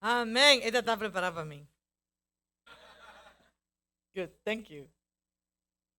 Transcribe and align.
Amén. 0.00 0.60
Esta 0.62 0.78
está 0.78 0.96
preparada 0.96 1.34
para 1.34 1.44
mí. 1.44 1.66
Good, 4.14 4.30
thank 4.44 4.68
you. 4.68 4.90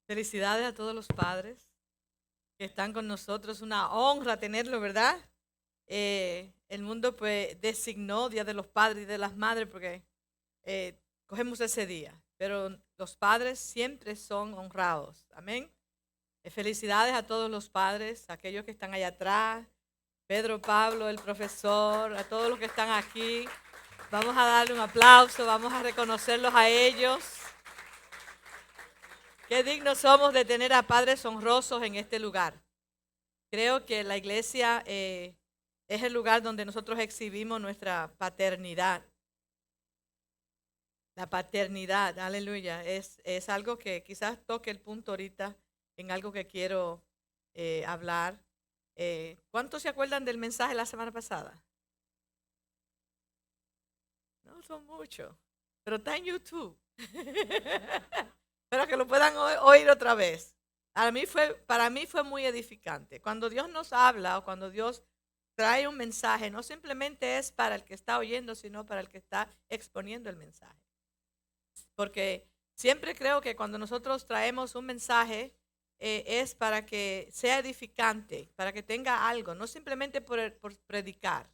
Felicidades 0.07 0.65
a 0.65 0.73
todos 0.73 0.95
los 0.95 1.07
padres 1.07 1.71
que 2.57 2.65
están 2.65 2.93
con 2.93 3.07
nosotros. 3.07 3.61
Una 3.61 3.91
honra 3.91 4.37
tenerlo, 4.37 4.79
¿verdad? 4.79 5.17
Eh, 5.85 6.51
el 6.67 6.81
mundo 6.81 7.15
pues 7.15 7.61
designó 7.61 8.29
Día 8.29 8.43
de 8.43 8.55
los 8.55 8.67
Padres 8.67 9.03
y 9.03 9.05
de 9.05 9.19
las 9.19 9.35
Madres 9.35 9.67
porque 9.67 10.03
eh, 10.63 10.97
cogemos 11.27 11.61
ese 11.61 11.85
día. 11.85 12.19
Pero 12.37 12.75
los 12.97 13.15
padres 13.15 13.59
siempre 13.59 14.15
son 14.15 14.55
honrados. 14.55 15.27
Amén. 15.35 15.71
Eh, 16.43 16.49
felicidades 16.49 17.13
a 17.13 17.21
todos 17.21 17.51
los 17.51 17.69
padres, 17.69 18.27
aquellos 18.31 18.65
que 18.65 18.71
están 18.71 18.95
allá 18.95 19.09
atrás, 19.09 19.67
Pedro, 20.25 20.59
Pablo, 20.59 21.07
el 21.07 21.19
profesor, 21.19 22.15
a 22.15 22.23
todos 22.23 22.49
los 22.49 22.57
que 22.57 22.65
están 22.65 22.89
aquí. 22.89 23.45
Vamos 24.11 24.35
a 24.35 24.43
darle 24.45 24.73
un 24.73 24.81
aplauso, 24.81 25.45
vamos 25.45 25.71
a 25.71 25.81
reconocerlos 25.81 26.53
a 26.53 26.67
ellos. 26.67 27.23
Qué 29.47 29.63
dignos 29.63 29.99
somos 29.99 30.33
de 30.33 30.43
tener 30.43 30.73
a 30.73 30.81
padres 30.81 31.23
honrosos 31.25 31.81
en 31.81 31.95
este 31.95 32.19
lugar. 32.19 32.61
Creo 33.49 33.85
que 33.85 34.03
la 34.03 34.17
iglesia 34.17 34.83
eh, 34.85 35.33
es 35.87 36.03
el 36.03 36.11
lugar 36.11 36.41
donde 36.41 36.65
nosotros 36.65 36.99
exhibimos 36.99 37.61
nuestra 37.61 38.13
paternidad. 38.17 39.01
La 41.15 41.29
paternidad, 41.29 42.19
aleluya, 42.19 42.83
es, 42.83 43.21
es 43.23 43.47
algo 43.47 43.79
que 43.79 44.03
quizás 44.03 44.45
toque 44.45 44.71
el 44.71 44.81
punto 44.81 45.13
ahorita 45.13 45.55
en 45.95 46.11
algo 46.11 46.33
que 46.33 46.47
quiero 46.47 47.01
eh, 47.53 47.85
hablar. 47.87 48.37
Eh, 48.97 49.37
¿Cuántos 49.51 49.83
se 49.83 49.87
acuerdan 49.87 50.25
del 50.25 50.37
mensaje 50.37 50.75
la 50.75 50.85
semana 50.85 51.13
pasada? 51.13 51.63
No 54.51 54.61
son 54.61 54.85
muchos, 54.85 55.35
pero 55.83 55.97
está 55.97 56.15
en 56.15 56.25
YouTube. 56.25 56.77
Espero 56.97 58.87
que 58.87 58.97
lo 58.97 59.07
puedan 59.07 59.35
oír 59.37 59.89
otra 59.89 60.13
vez. 60.15 60.55
Para 60.93 61.11
mí, 61.11 61.25
fue, 61.25 61.55
para 61.65 61.89
mí 61.89 62.05
fue 62.05 62.23
muy 62.23 62.45
edificante. 62.45 63.21
Cuando 63.21 63.49
Dios 63.49 63.69
nos 63.69 63.93
habla 63.93 64.37
o 64.37 64.43
cuando 64.43 64.69
Dios 64.69 65.03
trae 65.55 65.87
un 65.87 65.97
mensaje, 65.97 66.49
no 66.49 66.63
simplemente 66.63 67.37
es 67.37 67.51
para 67.51 67.75
el 67.75 67.83
que 67.83 67.93
está 67.93 68.17
oyendo, 68.17 68.55
sino 68.55 68.85
para 68.85 69.01
el 69.01 69.09
que 69.09 69.17
está 69.17 69.47
exponiendo 69.69 70.29
el 70.29 70.35
mensaje. 70.35 70.81
Porque 71.95 72.47
siempre 72.73 73.15
creo 73.15 73.41
que 73.41 73.55
cuando 73.55 73.77
nosotros 73.77 74.25
traemos 74.25 74.75
un 74.75 74.85
mensaje, 74.85 75.53
eh, 76.03 76.23
es 76.41 76.55
para 76.55 76.83
que 76.83 77.29
sea 77.31 77.59
edificante, 77.59 78.49
para 78.55 78.73
que 78.73 78.81
tenga 78.81 79.29
algo, 79.29 79.53
no 79.53 79.67
simplemente 79.67 80.19
por, 80.19 80.39
predicar, 80.87 81.47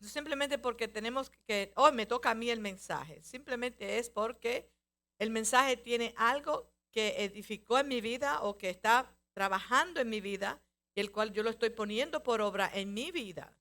simplemente 0.00 0.58
porque 0.58 0.88
tenemos 0.88 1.30
que, 1.46 1.72
hoy 1.76 1.92
me 1.92 2.06
toca 2.06 2.30
a 2.30 2.34
mí 2.34 2.50
el 2.50 2.60
mensaje, 2.60 3.22
simplemente 3.22 3.98
es 3.98 4.10
porque 4.10 4.70
el 5.18 5.30
mensaje 5.30 5.76
tiene 5.76 6.14
algo 6.16 6.70
que 6.90 7.24
edificó 7.24 7.78
en 7.78 7.88
mi 7.88 8.00
vida 8.00 8.42
o 8.42 8.56
que 8.56 8.70
está 8.70 9.14
trabajando 9.32 10.00
en 10.00 10.08
mi 10.08 10.20
vida, 10.20 10.62
y 10.94 11.00
el 11.00 11.12
cual 11.12 11.32
yo 11.32 11.42
lo 11.42 11.50
estoy 11.50 11.70
poniendo 11.70 12.22
por 12.22 12.40
obra 12.40 12.70
en 12.72 12.94
mi 12.94 13.10
vida. 13.10 13.54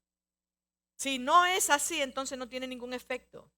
Si 0.96 1.20
no 1.20 1.46
es 1.46 1.70
así, 1.70 2.02
entonces 2.02 2.38
no 2.38 2.48
tiene 2.48 2.66
ningún 2.66 2.94
efecto. 2.94 3.52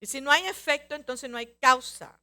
Y 0.00 0.06
si 0.06 0.20
no 0.20 0.30
hay 0.30 0.46
efecto, 0.46 0.94
entonces 0.94 1.30
no 1.30 1.38
hay 1.38 1.46
causa. 1.54 2.20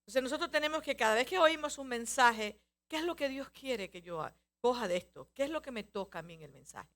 Entonces 0.00 0.22
nosotros 0.22 0.50
tenemos 0.50 0.82
que 0.82 0.96
cada 0.96 1.14
vez 1.14 1.26
que 1.26 1.38
oímos 1.38 1.78
un 1.78 1.86
mensaje, 1.86 2.60
¿qué 2.88 2.96
es 2.96 3.04
lo 3.04 3.14
que 3.14 3.28
Dios 3.28 3.48
quiere 3.50 3.88
que 3.88 4.02
yo 4.02 4.20
coja 4.60 4.88
de 4.88 4.96
esto? 4.96 5.30
¿Qué 5.34 5.44
es 5.44 5.50
lo 5.50 5.62
que 5.62 5.70
me 5.70 5.84
toca 5.84 6.20
a 6.20 6.22
mí 6.22 6.34
en 6.34 6.42
el 6.42 6.50
mensaje? 6.50 6.90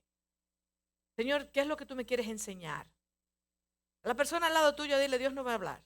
Señor, 1.16 1.50
¿qué 1.50 1.60
es 1.60 1.66
lo 1.66 1.77
que 1.77 1.86
tú 1.86 1.94
me 1.94 2.06
quieres 2.06 2.28
enseñar? 2.28 2.86
A 4.02 4.08
la 4.08 4.14
persona 4.14 4.46
al 4.46 4.54
lado 4.54 4.74
tuyo, 4.74 4.98
dile, 4.98 5.19
Dios 5.19 5.32
no 5.32 5.44
va 5.44 5.52
a 5.52 5.54
hablar. 5.54 5.84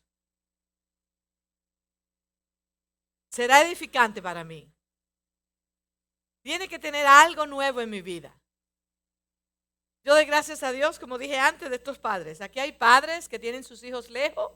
Será 3.31 3.61
edificante 3.63 4.23
para 4.23 4.45
mí. 4.45 4.73
Tiene 6.43 6.69
que 6.69 6.79
tener 6.79 7.07
algo 7.07 7.47
nuevo 7.47 7.81
en 7.81 7.91
mi 7.91 8.01
vida. 8.01 8.41
Yo 10.05 10.15
doy 10.15 10.25
gracias 10.25 10.63
a 10.63 10.71
Dios, 10.71 10.99
como 10.99 11.19
dije 11.19 11.37
antes, 11.39 11.69
de 11.69 11.77
estos 11.77 11.99
padres. 11.99 12.41
Aquí 12.41 12.61
hay 12.61 12.73
padres 12.73 13.29
que 13.29 13.41
tienen 13.41 13.65
sus 13.65 13.83
hijos 13.83 14.09
lejos 14.09 14.53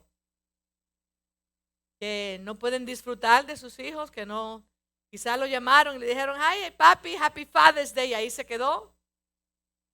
que 2.01 2.39
no 2.43 2.59
pueden 2.59 2.87
disfrutar 2.87 3.45
de 3.45 3.59
sus 3.59 3.79
hijos, 3.79 4.11
que 4.11 4.25
no, 4.25 4.65
quizás 5.11 5.39
lo 5.39 5.47
llamaron 5.47 5.97
y 5.97 5.99
le 5.99 6.07
dijeron, 6.07 6.37
ay, 6.41 6.71
papi, 6.71 7.17
happy 7.17 7.45
Father's 7.45 7.93
Day, 7.93 8.11
y 8.11 8.15
ahí 8.15 8.31
se 8.31 8.47
quedó. 8.47 8.95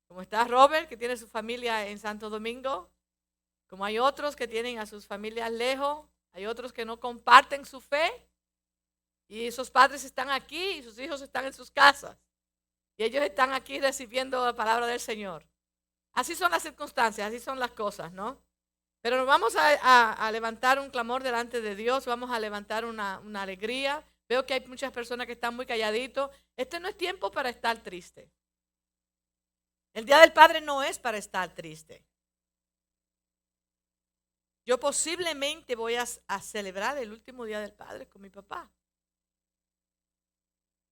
Como 0.06 0.22
está 0.22 0.44
Robert, 0.44 0.88
que 0.88 0.96
tiene 0.96 1.16
su 1.16 1.26
familia 1.26 1.88
en 1.88 1.98
Santo 1.98 2.30
Domingo, 2.30 2.90
como 3.68 3.84
hay 3.84 3.98
otros 3.98 4.36
que 4.36 4.46
tienen 4.46 4.78
a 4.78 4.86
sus 4.86 5.06
familias 5.06 5.50
lejos, 5.50 6.06
hay 6.32 6.46
otros 6.46 6.72
que 6.72 6.84
no 6.84 7.00
comparten 7.00 7.64
su 7.64 7.80
fe, 7.80 8.12
y 9.28 9.46
esos 9.46 9.70
padres 9.70 10.04
están 10.04 10.30
aquí 10.30 10.62
y 10.72 10.82
sus 10.82 10.98
hijos 10.98 11.20
están 11.20 11.46
en 11.46 11.52
sus 11.52 11.70
casas, 11.70 12.16
y 12.96 13.04
ellos 13.04 13.24
están 13.24 13.52
aquí 13.52 13.80
recibiendo 13.80 14.44
la 14.44 14.54
palabra 14.54 14.86
del 14.86 15.00
Señor. 15.00 15.44
Así 16.12 16.34
son 16.34 16.50
las 16.50 16.62
circunstancias, 16.62 17.26
así 17.26 17.40
son 17.40 17.58
las 17.58 17.72
cosas, 17.72 18.12
¿no? 18.12 18.38
Pero 19.02 19.18
nos 19.18 19.26
vamos 19.26 19.54
a, 19.56 20.30
levantar 20.30 20.78
un 20.78 20.90
clamor 20.90 21.22
delante 21.22 21.60
de 21.60 21.74
Dios, 21.74 22.06
vamos 22.06 22.30
a 22.30 22.40
levantar 22.40 22.84
una, 22.84 23.20
una 23.20 23.42
alegría. 23.42 24.04
Veo 24.28 24.44
que 24.44 24.54
hay 24.54 24.66
muchas 24.66 24.92
personas 24.92 25.26
que 25.26 25.34
están 25.34 25.54
muy 25.54 25.66
calladitos. 25.66 26.30
Este 26.56 26.80
no 26.80 26.88
es 26.88 26.96
tiempo 26.96 27.30
para 27.30 27.48
estar 27.48 27.82
triste. 27.82 28.30
El 29.94 30.04
Día 30.04 30.18
del 30.18 30.32
Padre 30.32 30.60
no 30.60 30.82
es 30.82 30.98
para 30.98 31.16
estar 31.16 31.54
triste. 31.54 32.04
Yo 34.66 34.80
posiblemente 34.80 35.76
voy 35.76 35.94
a, 35.94 36.04
celebrar 36.40 36.98
el 36.98 37.12
último 37.12 37.44
día 37.44 37.60
del 37.60 37.72
Padre 37.72 38.08
con 38.08 38.20
mi 38.20 38.30
papá. 38.30 38.70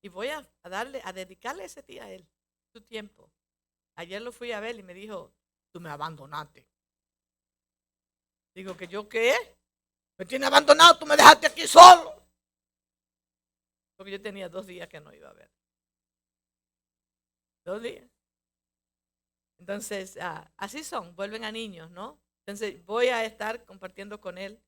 Y 0.01 0.09
voy 0.09 0.29
a, 0.29 0.49
darle, 0.63 1.03
a 1.05 1.13
dedicarle 1.13 1.65
ese 1.65 1.83
día 1.83 2.05
a 2.05 2.11
él, 2.11 2.27
su 2.73 2.81
tiempo. 2.83 3.33
Ayer 3.97 4.23
lo 4.23 4.31
fui 4.31 4.53
a 4.53 4.61
ver 4.61 4.79
y 4.79 4.83
me 4.85 4.95
dijo, 4.95 5.35
tú 5.73 5.81
me 5.81 5.91
abandonaste. 5.91 6.69
Digo 8.55 8.77
que 8.77 8.87
yo 8.87 9.09
qué? 9.09 9.35
Me 10.17 10.25
tiene 10.25 10.47
abandonado, 10.47 10.99
tú 10.99 11.07
me 11.07 11.17
dejaste 11.17 11.49
aquí 11.49 11.67
solo. 11.67 12.24
Porque 13.97 14.13
yo 14.13 14.21
tenía 14.21 14.49
dos 14.49 14.67
días 14.67 14.89
que 14.89 15.01
no 15.01 15.13
iba 15.13 15.31
a 15.31 15.33
ver. 15.33 15.51
Dos 17.65 17.83
días. 17.83 18.11
Entonces, 19.59 20.19
ah, 20.21 20.53
así 20.57 20.85
son, 20.85 21.15
vuelven 21.15 21.45
a 21.45 21.53
niños, 21.53 21.91
¿no? 21.91 22.21
Entonces, 22.41 22.85
voy 22.85 23.07
a 23.07 23.25
estar 23.25 23.65
compartiendo 23.65 24.21
con 24.21 24.37
él 24.37 24.61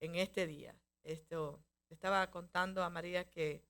en 0.00 0.16
este 0.16 0.46
día. 0.46 0.76
Esto, 1.02 1.64
estaba 1.88 2.30
contando 2.30 2.82
a 2.82 2.90
María 2.90 3.28
que 3.28 3.64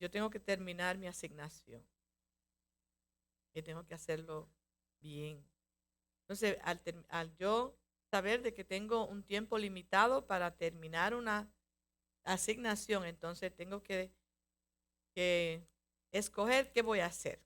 yo 0.00 0.10
tengo 0.10 0.30
que 0.30 0.40
terminar 0.40 0.98
mi 0.98 1.06
asignación. 1.06 1.86
Y 3.54 3.62
tengo 3.62 3.86
que 3.86 3.94
hacerlo 3.94 4.50
bien. 5.00 5.46
Entonces, 6.22 6.58
al, 6.62 6.80
al 7.08 7.36
yo 7.36 7.76
saber 8.10 8.42
de 8.42 8.54
que 8.54 8.64
tengo 8.64 9.06
un 9.06 9.22
tiempo 9.22 9.58
limitado 9.58 10.26
para 10.26 10.56
terminar 10.56 11.14
una 11.14 11.52
asignación, 12.24 13.04
entonces 13.04 13.54
tengo 13.54 13.82
que, 13.82 14.12
escoger 16.10 16.72
qué 16.72 16.82
voy 16.82 17.00
a 17.00 17.06
hacer. 17.06 17.40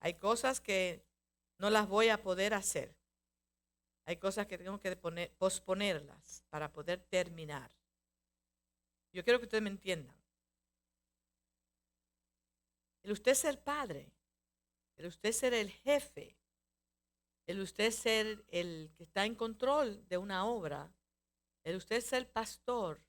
Hay 0.00 0.14
cosas 0.14 0.60
que 0.60 1.04
no 1.58 1.70
las 1.70 1.88
voy 1.88 2.08
a 2.08 2.22
poder 2.22 2.54
hacer. 2.54 2.94
Hay 4.04 4.16
cosas 4.18 4.46
que 4.46 4.58
tengo 4.58 4.78
que 4.80 4.96
posponerlas 5.38 6.42
para 6.48 6.72
poder 6.72 7.00
terminar. 7.00 7.70
Yo 9.12 9.24
quiero 9.24 9.38
que 9.38 9.46
ustedes 9.46 9.62
me 9.62 9.70
entiendan. 9.70 10.16
El 13.02 13.12
usted 13.12 13.34
ser 13.34 13.62
padre, 13.62 14.12
el 14.96 15.06
usted 15.06 15.32
ser 15.32 15.54
el 15.54 15.70
jefe, 15.70 16.36
el 17.46 17.60
usted 17.60 17.90
ser 17.90 18.44
el 18.48 18.90
que 18.96 19.04
está 19.04 19.24
en 19.24 19.34
control 19.34 20.06
de 20.08 20.18
una 20.18 20.44
obra, 20.44 20.92
el 21.64 21.76
usted 21.76 22.00
ser 22.00 22.30
pastor, 22.30 23.00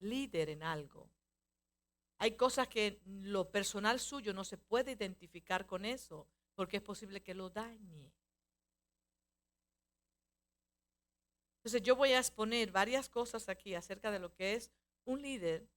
líder 0.00 0.50
en 0.50 0.62
algo. 0.62 1.10
Hay 2.18 2.32
cosas 2.32 2.68
que 2.68 3.00
lo 3.04 3.50
personal 3.50 3.98
suyo 3.98 4.34
no 4.34 4.44
se 4.44 4.58
puede 4.58 4.92
identificar 4.92 5.66
con 5.66 5.84
eso, 5.84 6.26
porque 6.54 6.76
es 6.76 6.82
posible 6.82 7.22
que 7.22 7.34
lo 7.34 7.48
dañe. 7.48 8.12
Entonces 11.60 11.82
yo 11.82 11.96
voy 11.96 12.12
a 12.12 12.18
exponer 12.18 12.70
varias 12.70 13.08
cosas 13.08 13.48
aquí 13.48 13.74
acerca 13.74 14.10
de 14.10 14.18
lo 14.18 14.34
que 14.34 14.54
es 14.54 14.70
un 15.04 15.22
líder, 15.22 15.68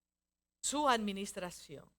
su 0.62 0.88
administración. 0.88 1.90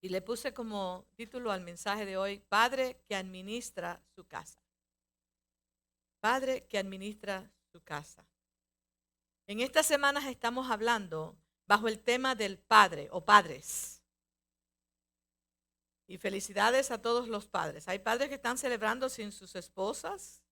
Y 0.00 0.08
le 0.08 0.22
puse 0.22 0.52
como 0.52 1.06
título 1.14 1.50
al 1.50 1.62
mensaje 1.62 2.04
de 2.04 2.16
hoy, 2.16 2.38
Padre 2.38 3.02
que 3.06 3.16
administra 3.16 4.00
su 4.14 4.24
casa. 4.26 4.60
Padre 6.20 6.66
que 6.66 6.78
administra 6.78 7.50
su 7.72 7.80
casa. 7.82 8.26
En 9.48 9.60
estas 9.60 9.86
semanas 9.86 10.24
estamos 10.24 10.70
hablando 10.70 11.36
bajo 11.66 11.86
el 11.86 12.00
tema 12.00 12.34
del 12.34 12.58
padre 12.58 13.08
o 13.12 13.24
padres. 13.24 14.02
Y 16.08 16.18
felicidades 16.18 16.90
a 16.90 17.00
todos 17.00 17.28
los 17.28 17.46
padres. 17.46 17.86
Hay 17.86 18.00
padres 18.00 18.28
que 18.28 18.34
están 18.36 18.58
celebrando 18.58 19.08
sin 19.08 19.30
sus 19.30 19.54
esposas, 19.54 20.42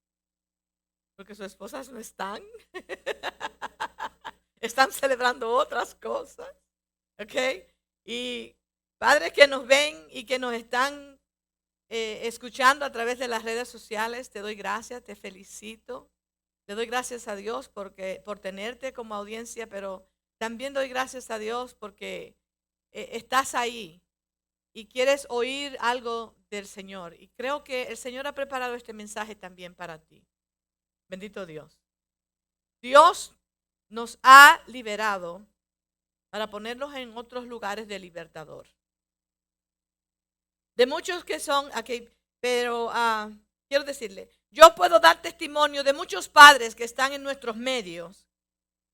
porque 1.17 1.35
sus 1.35 1.47
esposas 1.47 1.89
no 1.89 1.99
están. 1.99 2.43
están 4.61 4.93
celebrando 4.93 5.53
otras 5.53 5.97
cosas. 5.97 6.49
¿Ok? 7.19 7.67
Y 8.05 8.57
padres 8.99 9.33
que 9.33 9.49
nos 9.49 9.67
ven 9.67 10.07
y 10.11 10.25
que 10.25 10.39
nos 10.39 10.55
están 10.55 11.21
eh, 11.89 12.21
escuchando 12.29 12.85
a 12.85 12.93
través 12.93 13.19
de 13.19 13.29
las 13.29 13.43
redes 13.43 13.69
sociales, 13.69 14.31
te 14.31 14.39
doy 14.41 14.55
gracias, 14.55 15.03
te 15.03 15.17
felicito. 15.17 16.14
Le 16.67 16.75
doy 16.75 16.87
gracias 16.87 17.29
a 17.29 17.37
Dios 17.37 17.69
porque, 17.69 18.23
por 18.25 18.39
tenerte 18.39 18.93
como 18.93 19.15
audiencia, 19.15 19.69
pero 19.69 20.07
también 20.39 20.73
doy 20.73 20.89
gracias 20.89 21.31
a 21.31 21.39
Dios 21.39 21.75
porque 21.75 22.37
eh, 22.93 23.11
estás 23.13 23.55
ahí 23.55 24.03
y 24.73 24.87
quieres 24.87 25.27
oír 25.29 25.77
algo 25.81 26.35
del 26.51 26.67
Señor. 26.67 27.15
Y 27.21 27.29
creo 27.29 27.65
que 27.65 27.85
el 27.85 27.97
Señor 27.97 28.27
ha 28.27 28.35
preparado 28.35 28.75
este 28.75 28.93
mensaje 28.93 29.37
también 29.37 29.75
para 29.75 29.99
ti. 29.99 30.27
Bendito 31.09 31.47
Dios. 31.47 31.79
Dios 32.81 33.35
nos 33.89 34.19
ha 34.23 34.61
liberado 34.67 35.47
para 36.31 36.51
ponernos 36.51 36.95
en 36.95 37.17
otros 37.17 37.47
lugares 37.47 37.87
de 37.87 37.99
libertador. 37.99 38.67
De 40.75 40.87
muchos 40.87 41.25
que 41.25 41.39
son 41.39 41.71
aquí, 41.75 42.09
pero 42.41 42.91
ah, 42.93 43.31
quiero 43.69 43.85
decirle, 43.85 44.29
yo 44.55 44.75
puedo 44.75 44.99
dar 45.01 45.21
testimonio 45.21 45.85
de 45.85 45.93
muchos 45.93 46.29
padres 46.29 46.75
que 46.75 46.85
están 46.85 47.13
en 47.13 47.23
nuestros 47.23 47.57
medios, 47.57 48.27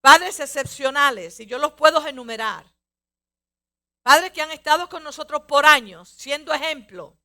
padres 0.00 0.40
excepcionales, 0.40 1.38
y 1.38 1.46
yo 1.46 1.58
los 1.58 1.74
puedo 1.74 2.04
enumerar 2.06 2.64
Padres 4.02 4.32
que 4.32 4.40
han 4.40 4.50
estado 4.50 4.88
con 4.88 5.02
nosotros 5.02 5.42
por 5.42 5.66
años, 5.66 6.08
siendo 6.08 6.52
ejemplo. 6.52 7.16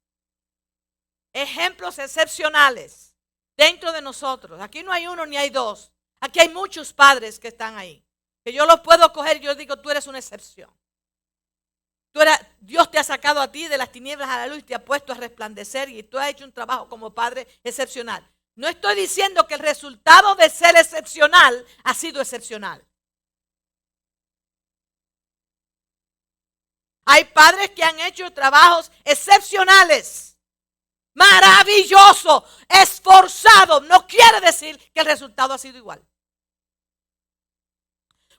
Ejemplos 1.33 1.99
excepcionales 1.99 3.13
dentro 3.57 3.91
de 3.91 4.01
nosotros. 4.01 4.61
Aquí 4.61 4.83
no 4.83 4.91
hay 4.91 5.07
uno 5.07 5.25
ni 5.25 5.37
hay 5.37 5.49
dos. 5.49 5.91
Aquí 6.19 6.39
hay 6.39 6.49
muchos 6.49 6.93
padres 6.93 7.39
que 7.39 7.49
están 7.49 7.77
ahí. 7.77 8.05
Que 8.43 8.53
yo 8.53 8.65
los 8.65 8.81
puedo 8.81 9.11
coger 9.13 9.39
yo 9.39 9.55
digo, 9.55 9.77
tú 9.77 9.89
eres 9.89 10.07
una 10.07 10.19
excepción. 10.19 10.69
Tú 12.15 12.21
eres, 12.21 12.39
Dios 12.61 12.89
te 12.89 12.97
ha 12.97 13.03
sacado 13.03 13.41
a 13.41 13.51
ti 13.51 13.67
de 13.67 13.77
las 13.77 13.91
tinieblas 13.91 14.29
a 14.29 14.37
la 14.37 14.47
luz 14.47 14.59
y 14.59 14.63
te 14.63 14.73
ha 14.73 14.85
puesto 14.85 15.11
a 15.11 15.17
resplandecer 15.17 15.89
y 15.89 16.01
tú 16.01 16.17
has 16.17 16.29
hecho 16.29 16.45
un 16.45 16.53
trabajo 16.53 16.87
como 16.87 17.13
padre 17.13 17.45
excepcional. 17.61 18.25
No 18.55 18.69
estoy 18.69 18.95
diciendo 18.95 19.45
que 19.45 19.55
el 19.55 19.59
resultado 19.59 20.33
de 20.35 20.49
ser 20.49 20.77
excepcional 20.77 21.65
ha 21.83 21.93
sido 21.93 22.21
excepcional. 22.21 22.81
Hay 27.03 27.25
padres 27.25 27.71
que 27.71 27.83
han 27.83 27.99
hecho 27.99 28.31
trabajos 28.31 28.93
excepcionales, 29.03 30.37
maravilloso, 31.15 32.45
esforzado. 32.69 33.81
No 33.81 34.07
quiere 34.07 34.39
decir 34.39 34.79
que 34.93 35.01
el 35.01 35.05
resultado 35.07 35.53
ha 35.53 35.57
sido 35.57 35.79
igual. 35.79 36.01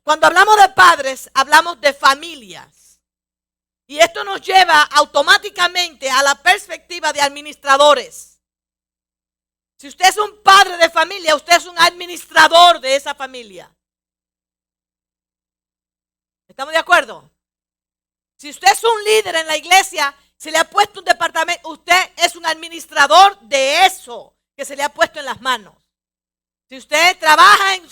Cuando 0.03 0.29
hablamos 0.29 0.57
de 0.63 0.71
padres, 0.71 1.31
hablamos 1.35 1.79
de 1.79 1.93
familias. 1.93 2.86
Y 3.87 3.99
esto 3.99 4.25
nos 4.25 4.41
lleva 4.41 4.83
automáticamente 4.83 6.11
a 6.11 6.23
la 6.23 6.35
perspectiva 6.35 7.13
de 7.13 7.21
administradores. 7.21 8.41
Si 9.79 9.89
usted 9.89 10.09
es 10.09 10.17
un 10.17 10.43
padre 10.43 10.77
de 10.79 10.91
familia, 10.91 11.37
usted 11.37 11.55
es 11.57 11.67
un 11.67 11.79
administrador 11.79 12.81
de 12.81 12.97
esa 12.97 13.15
familia. 13.15 13.73
¿Estamos 16.49 16.73
de 16.73 16.79
acuerdo? 16.79 17.31
Si 18.39 18.51
usted 18.51 18.73
es 18.73 18.83
un 18.85 19.05
líder 19.05 19.37
en 19.37 19.47
la 19.47 19.57
iglesia, 19.57 20.15
se 20.37 20.51
le 20.51 20.59
ha 20.59 20.69
puesto 20.69 21.01
un 21.01 21.05
departamento, 21.05 21.69
usted 21.69 22.13
es 22.17 22.37
un 22.37 22.47
administrador 22.47 23.39
de 23.41 23.87
eso 23.87 24.37
que 24.55 24.65
se 24.65 24.77
le 24.77 24.83
ha 24.83 24.89
puesto 24.89 25.19
en 25.19 25.27
las 25.27 25.41
manos. 25.41 25.75
Si 26.69 26.77
usted 26.77 27.19
trabaja 27.19 27.75
en 27.75 27.89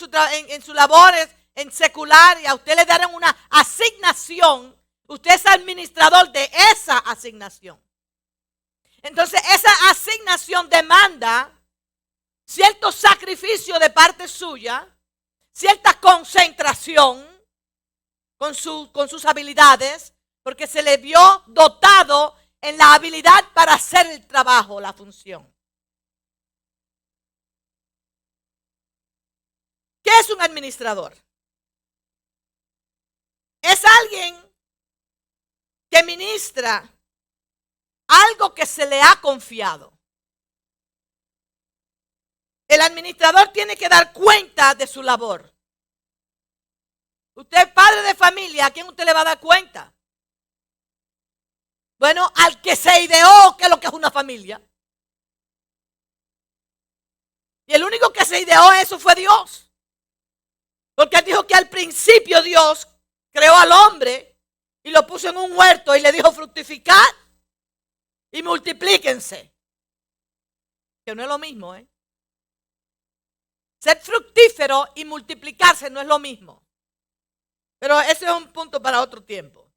su, 0.63 0.75
labores 0.75 1.29
en 1.55 1.71
secular 1.71 2.41
y 2.41 2.47
a 2.47 2.55
usted 2.55 2.77
le 2.77 2.85
darán 2.85 3.15
una 3.15 3.35
asignación, 3.51 4.77
usted 5.07 5.33
es 5.33 5.47
administrador 5.47 6.31
de 6.33 6.51
esa 6.73 6.99
asignación. 6.99 7.81
Entonces, 9.03 9.41
esa 9.53 9.91
asignación 9.91 10.69
demanda 10.69 11.51
cierto 12.47 12.93
sacrificio 12.93 13.79
de 13.79 13.91
parte 13.91 14.29
suya, 14.29 14.87
cierta 15.53 15.99
concentración 16.01 17.27
con, 18.37 18.55
con 18.93 19.09
sus 19.09 19.25
habilidades, 19.25 20.15
porque 20.43 20.67
se 20.67 20.83
le 20.83 20.97
vio 20.99 21.43
dotado 21.47 22.37
en 22.61 22.79
la 22.79 22.95
habilidad 22.95 23.53
para 23.53 23.75
hacer 23.75 24.07
el 24.07 24.27
trabajo, 24.27 24.81
la 24.81 24.93
función. 24.93 25.53
¿Qué 30.03 30.19
es 30.19 30.31
un 30.31 30.41
administrador? 30.41 31.15
Es 33.63 33.83
alguien 34.03 34.37
ministra 36.03 36.91
algo 38.09 38.55
que 38.55 38.67
se 38.67 38.87
le 38.87 39.01
ha 39.01 39.21
confiado. 39.21 39.93
El 42.69 42.81
administrador 42.81 43.49
tiene 43.53 43.77
que 43.77 43.89
dar 43.89 44.13
cuenta 44.13 44.75
de 44.75 44.87
su 44.87 45.03
labor. 45.03 45.53
Usted 47.37 47.59
es 47.59 47.73
padre 47.73 48.03
de 48.03 48.15
familia, 48.15 48.67
¿a 48.67 48.71
quién 48.71 48.89
usted 48.89 49.05
le 49.05 49.13
va 49.13 49.21
a 49.21 49.25
dar 49.25 49.41
cuenta? 49.41 49.93
Bueno, 51.99 52.31
al 52.37 52.61
que 52.61 52.77
se 52.77 53.03
ideó 53.03 53.57
que 53.57 53.65
es 53.65 53.71
lo 53.71 53.81
que 53.81 53.87
es 53.87 53.93
una 53.93 54.11
familia. 54.11 54.61
Y 57.67 57.75
el 57.75 57.83
único 57.83 58.13
que 58.13 58.25
se 58.25 58.41
ideó 58.41 58.73
eso 58.73 58.99
fue 58.99 59.15
Dios. 59.15 59.71
Porque 60.95 61.17
él 61.17 61.25
dijo 61.25 61.47
que 61.47 61.55
al 61.55 61.69
principio 61.69 62.43
Dios 62.43 62.87
creó 63.33 63.55
al 63.57 63.73
hombre 63.73 64.34
y 64.85 64.91
lo 64.91 65.07
puso 65.07 65.31
en 65.31 65.37
un 65.39 65.57
huerto 65.57 65.97
y 65.97 66.01
le 66.01 66.13
dijo 66.13 66.31
fructificar 66.31 67.09
y 68.31 68.43
multiplíquense. 68.43 69.53
Que 71.05 71.15
no 71.15 71.23
es 71.23 71.29
lo 71.29 71.39
mismo, 71.39 71.75
¿eh? 71.75 71.87
Ser 73.81 74.01
fructífero 74.01 74.89
y 74.95 75.05
multiplicarse 75.05 75.91
no 75.91 76.01
es 76.01 76.07
lo 76.07 76.19
mismo. 76.19 76.63
Pero 77.79 78.01
ese 78.01 78.27
es 78.27 78.31
un 78.31 78.53
punto 78.53 78.81
para 78.81 79.01
otro 79.01 79.23
tiempo. 79.23 79.71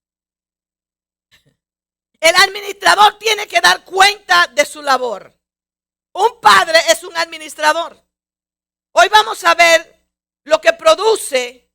El 2.20 2.36
administrador 2.36 3.18
tiene 3.18 3.48
que 3.48 3.62
dar 3.62 3.84
cuenta 3.84 4.48
de 4.48 4.66
su 4.66 4.82
labor. 4.82 5.34
Un 6.14 6.40
padre 6.42 6.80
es 6.90 7.04
un 7.04 7.16
administrador. 7.16 8.02
Hoy 8.94 9.08
vamos 9.10 9.44
a 9.44 9.54
ver 9.56 10.10
lo 10.46 10.60
que 10.60 10.74
produce 10.74 11.72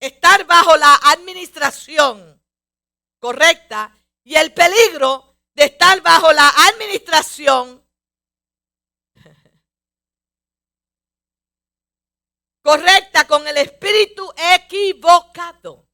estar 0.00 0.44
bajo 0.46 0.76
la 0.76 0.94
administración 1.02 2.43
correcta 3.24 3.90
y 4.22 4.34
el 4.34 4.52
peligro 4.52 5.38
de 5.54 5.64
estar 5.64 5.98
bajo 6.02 6.30
la 6.34 6.46
administración 6.68 7.82
correcta 12.62 13.26
con 13.26 13.48
el 13.48 13.56
espíritu 13.56 14.30
equivocado. 14.36 15.88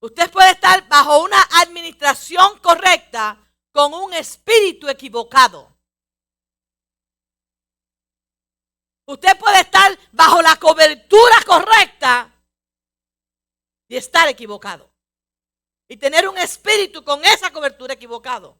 Usted 0.00 0.30
puede 0.30 0.52
estar 0.52 0.88
bajo 0.88 1.22
una 1.22 1.42
administración 1.60 2.58
correcta 2.60 3.36
con 3.70 3.92
un 3.92 4.14
espíritu 4.14 4.88
equivocado. 4.88 5.76
Usted 9.04 9.38
puede 9.38 9.60
estar 9.60 9.98
bajo 10.12 10.40
la 10.40 10.56
cobertura 10.56 11.36
correcta 11.46 12.31
y 13.92 13.96
estar 13.98 14.26
equivocado. 14.26 14.90
Y 15.86 15.98
tener 15.98 16.26
un 16.26 16.38
espíritu 16.38 17.04
con 17.04 17.22
esa 17.26 17.52
cobertura 17.52 17.92
equivocado. 17.92 18.58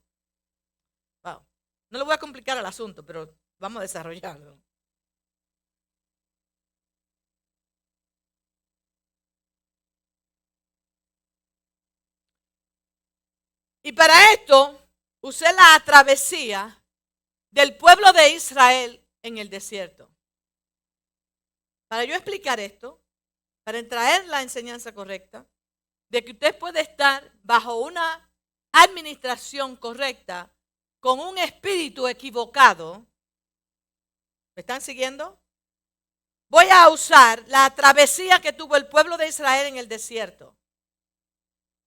No 1.25 1.99
le 1.99 2.05
voy 2.05 2.13
a 2.13 2.19
complicar 2.19 2.59
el 2.59 2.67
asunto, 2.67 3.03
pero 3.03 3.35
vamos 3.59 3.81
a 3.81 3.83
desarrollarlo. 3.83 4.61
Y 13.83 13.93
para 13.93 14.35
esto 14.35 14.87
usé 15.23 15.51
la 15.55 15.83
travesía 15.83 16.85
del 17.51 17.75
pueblo 17.79 18.13
de 18.13 18.35
Israel 18.35 19.03
en 19.23 19.39
el 19.39 19.49
desierto. 19.49 20.11
Para 21.89 22.05
yo 22.05 22.15
explicar 22.15 22.61
esto, 22.61 23.02
para 23.65 23.87
traer 23.89 24.27
la 24.27 24.43
enseñanza 24.43 24.95
correcta, 24.95 25.47
de 26.09 26.25
que 26.25 26.33
usted 26.33 26.59
puede 26.59 26.81
estar 26.81 27.33
bajo 27.43 27.77
una 27.81 28.31
administración 28.73 29.77
correcta 29.77 30.51
con 31.01 31.21
un 31.21 31.39
espíritu 31.39 32.07
equivocado. 32.09 33.07
¿Me 34.55 34.61
están 34.61 34.81
siguiendo? 34.81 35.41
Voy 36.49 36.67
a 36.71 36.91
usar 36.91 37.43
la 37.49 37.75
travesía 37.75 38.41
que 38.41 38.53
tuvo 38.53 38.77
el 38.77 38.87
pueblo 38.87 39.17
de 39.17 39.29
Israel 39.29 39.67
en 39.67 39.79
el 39.79 39.89
desierto. 39.89 40.55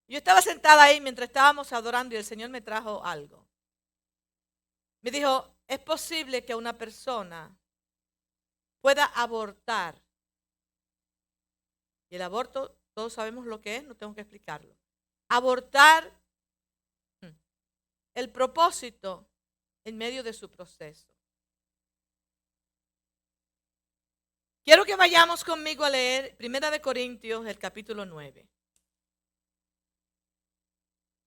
Yo 0.08 0.18
estaba 0.18 0.42
sentada 0.42 0.82
ahí 0.82 1.00
mientras 1.00 1.28
estábamos 1.28 1.72
adorando 1.72 2.14
y 2.14 2.18
el 2.18 2.24
Señor 2.24 2.50
me 2.50 2.60
trajo 2.60 3.04
algo. 3.04 3.46
Me 5.02 5.10
dijo, 5.10 5.56
es 5.68 5.78
posible 5.80 6.44
que 6.44 6.54
una 6.54 6.76
persona 6.76 7.56
pueda 8.80 9.04
abortar. 9.04 10.00
Y 12.10 12.16
el 12.16 12.22
aborto, 12.22 12.76
todos 12.94 13.12
sabemos 13.12 13.46
lo 13.46 13.60
que 13.60 13.76
es, 13.76 13.84
no 13.84 13.96
tengo 13.96 14.14
que 14.14 14.20
explicarlo. 14.20 14.76
Abortar 15.28 16.12
hmm, 17.20 17.28
el 18.14 18.30
propósito 18.30 19.26
en 19.84 19.96
medio 19.96 20.22
de 20.22 20.32
su 20.32 20.50
proceso. 20.50 21.12
Quiero 24.64 24.84
que 24.84 24.96
vayamos 24.96 25.44
conmigo 25.44 25.84
a 25.84 25.90
leer 25.90 26.36
Primera 26.36 26.70
de 26.70 26.80
Corintios, 26.80 27.46
el 27.46 27.58
capítulo 27.58 28.04
9. 28.04 28.48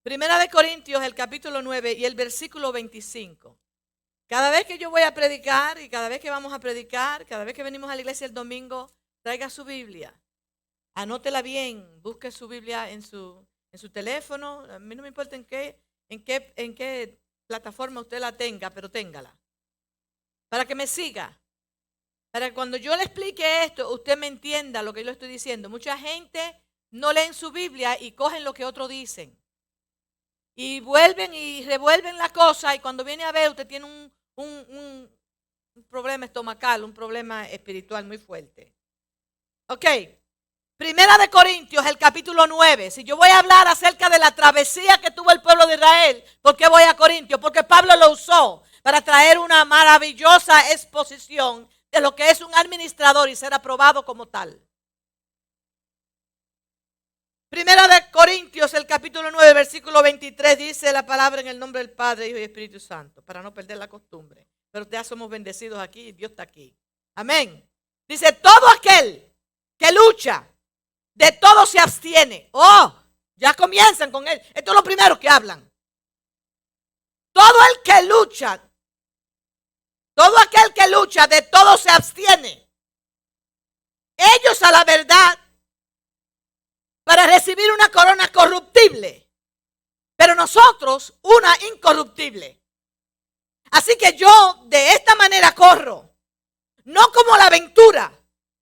Primera 0.03 0.39
de 0.39 0.49
Corintios, 0.49 1.03
el 1.03 1.15
capítulo 1.15 1.61
9 1.61 1.93
y 1.93 2.05
el 2.05 2.15
versículo 2.15 2.71
25. 2.71 3.57
Cada 4.27 4.49
vez 4.49 4.65
que 4.65 4.77
yo 4.77 4.89
voy 4.89 5.03
a 5.03 5.13
predicar 5.13 5.79
y 5.79 5.89
cada 5.89 6.09
vez 6.09 6.19
que 6.19 6.29
vamos 6.29 6.51
a 6.51 6.59
predicar, 6.59 7.25
cada 7.25 7.43
vez 7.43 7.53
que 7.53 7.63
venimos 7.63 7.89
a 7.89 7.95
la 7.95 8.01
iglesia 8.01 8.25
el 8.25 8.33
domingo, 8.33 8.91
traiga 9.21 9.49
su 9.49 9.63
Biblia. 9.63 10.13
Anótela 10.95 11.41
bien, 11.41 12.01
busque 12.01 12.31
su 12.31 12.47
Biblia 12.47 12.89
en 12.89 13.01
su, 13.01 13.45
en 13.71 13.79
su 13.79 13.89
teléfono. 13.89 14.61
A 14.69 14.79
mí 14.79 14.95
no 14.95 15.01
me 15.01 15.07
importa 15.07 15.35
en 15.35 15.45
qué, 15.45 15.81
en, 16.09 16.23
qué, 16.23 16.53
en 16.55 16.75
qué 16.75 17.19
plataforma 17.47 18.01
usted 18.01 18.19
la 18.19 18.35
tenga, 18.35 18.69
pero 18.69 18.89
téngala. 18.89 19.37
Para 20.49 20.65
que 20.65 20.75
me 20.75 20.87
siga. 20.87 21.39
Para 22.31 22.49
que 22.49 22.53
cuando 22.53 22.77
yo 22.77 22.95
le 22.95 23.03
explique 23.03 23.63
esto, 23.63 23.91
usted 23.91 24.17
me 24.17 24.27
entienda 24.27 24.83
lo 24.83 24.93
que 24.93 25.01
yo 25.01 25.05
le 25.05 25.11
estoy 25.13 25.29
diciendo. 25.29 25.69
Mucha 25.69 25.97
gente 25.97 26.61
no 26.91 27.13
leen 27.13 27.33
su 27.33 27.51
Biblia 27.51 27.99
y 27.99 28.11
cogen 28.11 28.43
lo 28.43 28.53
que 28.53 28.65
otros 28.65 28.89
dicen. 28.89 29.37
Y 30.55 30.79
vuelven 30.81 31.33
y 31.33 31.63
revuelven 31.63 32.17
la 32.17 32.29
cosa 32.29 32.75
y 32.75 32.79
cuando 32.79 33.03
viene 33.03 33.23
a 33.23 33.31
ver 33.31 33.49
usted 33.49 33.65
tiene 33.65 33.85
un, 33.85 34.11
un, 34.35 35.09
problema 35.89 36.25
estomacal, 36.25 36.83
un 36.83 36.93
problema 36.93 37.47
espiritual 37.49 38.05
muy 38.05 38.17
fuerte. 38.17 38.75
Ok, 39.67 39.85
Primera 40.79 41.17
de 41.17 41.29
Corintios, 41.29 41.85
el 41.85 41.97
capítulo 41.97 42.47
9. 42.47 42.89
Si 42.89 43.03
yo 43.03 43.17
voy 43.17 43.27
a 43.27 43.39
hablar 43.39 43.67
acerca 43.67 44.09
de 44.09 44.17
la 44.17 44.33
travesía 44.33 44.97
que 45.01 45.11
tuvo 45.11 45.29
el 45.29 45.41
pueblo 45.41 45.67
de 45.67 45.73
Israel, 45.73 46.23
¿por 46.41 46.55
qué 46.55 46.69
voy 46.69 46.83
a 46.83 46.95
Corintios? 46.95 47.37
Porque 47.37 47.65
Pablo 47.65 47.93
lo 47.97 48.11
usó 48.11 48.63
para 48.81 49.01
traer 49.01 49.39
una 49.39 49.65
maravillosa 49.65 50.71
exposición 50.71 51.67
de 51.91 51.99
lo 51.99 52.15
que 52.15 52.29
es 52.29 52.39
un 52.39 52.55
administrador 52.55 53.27
y 53.27 53.35
ser 53.35 53.53
aprobado 53.53 54.05
como 54.05 54.29
tal. 54.29 54.57
Primera 57.49 57.85
de 57.89 58.09
Corintios, 58.09 58.73
el 58.73 58.85
capítulo 58.85 59.31
9, 59.31 59.53
versículo 59.53 60.01
23, 60.01 60.57
dice 60.57 60.93
la 60.93 61.05
palabra 61.05 61.41
en 61.41 61.49
el 61.49 61.59
nombre 61.59 61.79
del 61.79 61.91
Padre, 61.91 62.29
Hijo 62.29 62.37
y 62.37 62.43
Espíritu 62.43 62.79
Santo, 62.79 63.21
para 63.21 63.43
no 63.43 63.53
perder 63.53 63.77
la 63.79 63.89
costumbre. 63.89 64.47
Pero 64.71 64.89
ya 64.89 65.03
somos 65.03 65.29
bendecidos 65.29 65.77
aquí 65.77 66.07
y 66.07 66.11
Dios 66.13 66.31
está 66.31 66.43
aquí. 66.43 66.73
Amén. 67.15 67.69
Dice, 68.07 68.31
todo 68.31 68.69
aquel 68.69 69.29
que 69.77 69.91
lucha, 69.91 70.47
de 71.19 71.33
todo 71.33 71.65
se 71.65 71.77
abstiene. 71.79 72.49
Oh, 72.53 72.95
ya 73.35 73.53
comienzan 73.53 74.09
con 74.09 74.25
él. 74.25 74.41
Esto 74.53 74.71
es 74.71 74.75
lo 74.75 74.83
primero 74.83 75.19
que 75.19 75.27
hablan. 75.27 75.69
Todo 77.33 77.57
el 77.69 77.83
que 77.83 78.01
lucha, 78.03 78.61
todo 80.15 80.39
aquel 80.39 80.73
que 80.73 80.87
lucha, 80.87 81.27
de 81.27 81.41
todo 81.41 81.77
se 81.77 81.89
abstiene. 81.89 82.69
Ellos 84.15 84.63
a 84.63 84.71
la 84.71 84.85
verdad 84.85 85.37
para 87.03 87.27
recibir 87.27 87.69
una 87.71 87.89
corona 87.89 88.29
corruptible, 88.29 89.29
pero 90.15 90.35
nosotros 90.35 91.13
una 91.23 91.53
incorruptible. 91.73 92.63
Así 93.71 93.97
que 93.97 94.15
yo 94.15 94.63
de 94.67 94.93
esta 94.93 95.15
manera 95.15 95.53
corro, 95.53 96.15
no 96.85 97.11
como 97.11 97.35
la 97.35 97.47
aventura, 97.47 98.09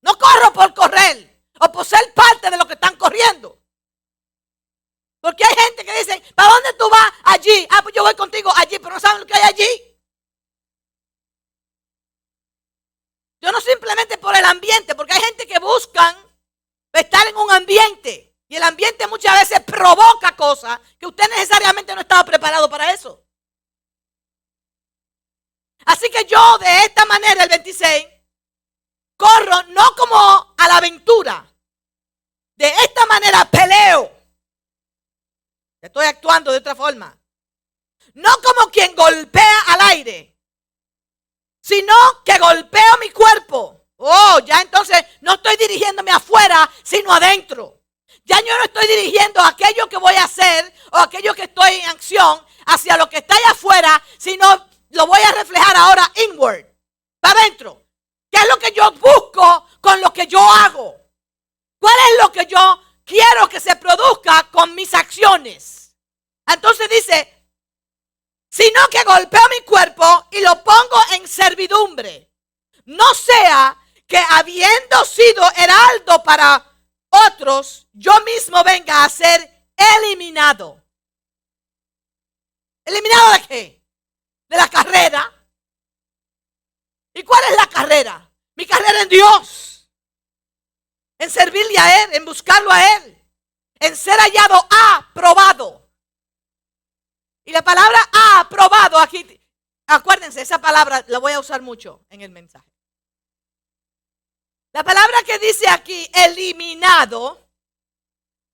no 0.02 0.18
corro 0.18 0.52
por 0.54 0.74
correr 0.74 1.37
o 1.60 1.72
por 1.72 1.86
ser 1.86 2.14
parte 2.14 2.50
de 2.50 2.58
lo 2.58 2.68
que 2.68 2.74
están 2.74 2.96
corriendo. 2.96 3.62
Porque 5.20 5.44
hay 5.44 5.56
gente 5.56 5.84
que 5.84 5.98
dice, 6.00 6.22
¿para 6.36 6.54
dónde 6.54 6.74
tú 6.74 6.90
vas? 6.90 7.12
Allí. 7.24 7.68
Ah, 7.72 7.82
pues 7.82 7.94
yo 7.96 8.04
voy 8.04 8.16
contigo 8.16 8.52
allí, 8.56 8.80
pero 8.80 8.94
no 8.94 9.00
saben 9.00 9.22
lo 9.22 9.26
que 9.26 9.34
hay 9.34 9.44
allí. 9.44 10.00
Yo 13.42 13.52
no 13.52 13.62
simplemente 13.62 14.18
por 14.18 14.36
el 14.36 14.46
ambiente, 14.46 14.96
porque 14.96 15.14
hay 15.14 15.22
gente 15.22 15.48
que 15.48 15.60
buscan 15.60 16.16
estar 16.94 17.28
en 17.28 17.38
un 17.38 17.52
ambiente. 17.52 18.36
Y 18.48 18.56
el 18.56 18.64
ambiente 18.64 19.08
muchas 19.08 19.38
veces 19.40 19.64
provoca 19.64 20.36
cosas 20.36 20.80
que 20.98 21.06
usted 21.06 21.30
necesariamente 21.30 21.94
no 21.94 22.02
estaba 22.02 22.24
preparado 22.24 22.70
para 22.70 22.92
eso. 22.94 23.24
Así 25.86 26.10
que 26.10 26.26
yo 26.26 26.58
de 26.58 26.86
esta 26.86 27.06
manera, 27.06 27.44
el 27.44 27.50
26, 27.50 28.08
corro 29.16 29.64
no 29.70 29.96
como 29.96 30.56
a 30.58 30.68
la 30.68 30.78
aventura. 30.78 31.47
De 32.58 32.68
esta 32.68 33.06
manera 33.06 33.46
peleo. 33.46 34.12
Estoy 35.80 36.06
actuando 36.06 36.52
de 36.52 36.58
otra 36.58 36.76
forma. 36.76 37.16
No 38.16 38.30
como 38.44 38.72
quien 38.72 38.96
golpea 38.96 39.62
al 39.68 39.82
aire, 39.92 40.36
sino 41.62 41.94
que 42.26 42.40
golpeo 42.40 42.98
mi 43.00 43.12
cuerpo. 43.12 43.86
Oh, 43.98 44.40
ya 44.44 44.62
entonces 44.62 45.04
no 45.22 45.36
estoy 45.36 45.56
dirigiéndome 45.58 46.12
afuera, 46.12 46.70
sino 46.84 47.14
adentro. 47.14 47.82
Ya 48.26 48.40
yo 48.40 48.58
no 48.58 48.64
estoy 48.64 48.88
dirigiendo 48.88 49.40
aquello 49.42 49.88
que 49.88 49.98
voy 49.98 50.16
a 50.16 50.24
hacer 50.24 50.74
o 50.92 50.98
aquello 50.98 51.34
que 51.36 51.44
estoy 51.44 51.76
en 51.76 51.90
acción 51.90 52.44
hacia 52.66 52.98
lo 52.98 53.08
que 53.08 53.18
está 53.18 53.36
allá 53.36 53.52
afuera, 53.52 54.04
sino 54.18 54.68
lo 54.90 55.06
voy 55.06 55.22
a 55.22 55.32
reflejar 55.32 55.76
ahora 55.76 56.12
inward, 56.28 56.66
para 57.20 57.40
adentro. 57.40 57.86
¿Qué 58.32 58.40
es 58.40 58.48
lo 58.50 58.58
que 58.58 58.72
yo 58.72 58.92
busco 58.94 59.68
con 59.80 60.02
lo 60.02 60.12
que 60.12 60.26
yo 60.26 60.40
hago? 60.40 61.07
¿Cuál 61.80 61.96
es 61.96 62.24
lo 62.24 62.32
que 62.32 62.46
yo 62.46 62.82
quiero 63.06 63.48
que 63.50 63.60
se 63.60 63.76
produzca 63.76 64.50
con 64.52 64.74
mis 64.76 64.94
acciones? 64.94 65.96
Entonces 66.46 66.90
dice, 66.90 67.38
sino 68.50 68.88
que 68.90 69.04
golpeo 69.04 69.42
mi 69.50 69.66
cuerpo 69.66 70.28
y 70.32 70.42
lo 70.42 70.64
pongo 70.64 71.00
en 71.14 71.28
servidumbre. 71.28 72.32
No 72.86 73.14
sea 73.14 73.78
que 74.08 74.18
habiendo 74.18 75.04
sido 75.06 75.44
heraldo 75.56 76.24
para 76.24 76.66
otros, 77.10 77.88
yo 77.92 78.14
mismo 78.22 78.64
venga 78.64 79.04
a 79.04 79.10
ser 79.10 79.70
eliminado. 79.76 80.82
¿Eliminado 82.86 83.34
de 83.34 83.48
qué? 83.48 83.84
De 84.48 84.56
la 84.56 84.70
carrera. 84.70 85.34
¿Y 87.14 87.24
cuál 87.24 87.44
es 87.50 87.58
la 87.58 87.68
carrera? 87.68 88.32
Mi 88.56 88.66
carrera 88.66 89.02
en 89.02 89.10
Dios. 89.10 89.77
En 91.20 91.30
servirle 91.30 91.78
a 91.78 92.04
Él, 92.04 92.16
en 92.16 92.26
buscarlo 92.26 92.72
a 92.72 92.96
Él. 92.98 93.18
En 93.80 93.96
ser 93.96 94.20
hallado 94.20 94.68
aprobado. 94.98 95.90
Y 97.46 97.52
la 97.52 97.64
palabra 97.64 98.00
aprobado 98.40 99.00
aquí, 99.00 99.40
acuérdense, 99.88 100.42
esa 100.42 100.60
palabra 100.60 101.04
la 101.08 101.20
voy 101.20 101.32
a 101.32 101.40
usar 101.40 101.62
mucho 101.62 102.06
en 102.10 102.22
el 102.22 102.32
mensaje. 102.32 102.70
La 104.74 104.84
palabra 104.84 105.18
que 105.26 105.40
dice 105.40 105.68
aquí, 105.70 106.10
eliminado, 106.14 107.50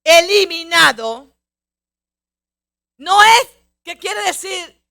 eliminado, 0.03 1.35
no 2.97 3.23
es 3.23 3.49
que 3.83 3.97
quiere 3.97 4.21
decir, 4.23 4.81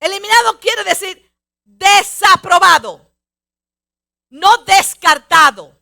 eliminado 0.00 0.58
quiere 0.58 0.84
decir 0.84 1.32
desaprobado, 1.64 3.07
no 4.30 4.58
descartado. 4.64 5.74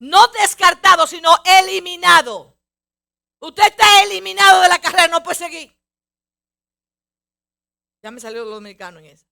No 0.00 0.28
descartado, 0.28 1.06
sino 1.06 1.34
eliminado. 1.44 2.56
Usted 3.40 3.64
está 3.64 4.02
eliminado 4.02 4.60
de 4.60 4.68
la 4.68 4.80
carrera, 4.80 5.08
no 5.08 5.22
puede 5.22 5.36
seguir. 5.36 5.76
Ya 8.02 8.10
me 8.10 8.20
salió 8.20 8.44
lo 8.44 8.50
dominicano 8.50 9.00
en 9.00 9.06
eso. 9.06 9.26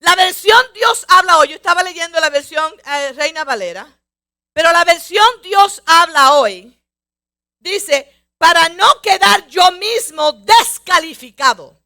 La 0.00 0.14
versión 0.14 0.60
Dios 0.74 1.04
habla 1.08 1.38
hoy, 1.38 1.48
yo 1.48 1.56
estaba 1.56 1.82
leyendo 1.82 2.20
la 2.20 2.30
versión 2.30 2.72
eh, 2.86 3.12
Reina 3.14 3.42
Valera, 3.42 4.00
pero 4.52 4.70
la 4.72 4.84
versión 4.84 5.26
Dios 5.42 5.82
habla 5.86 6.34
hoy 6.34 6.80
dice, 7.58 8.26
para 8.38 8.68
no 8.68 9.02
quedar 9.02 9.48
yo 9.48 9.72
mismo 9.72 10.32
descalificado 10.32 11.77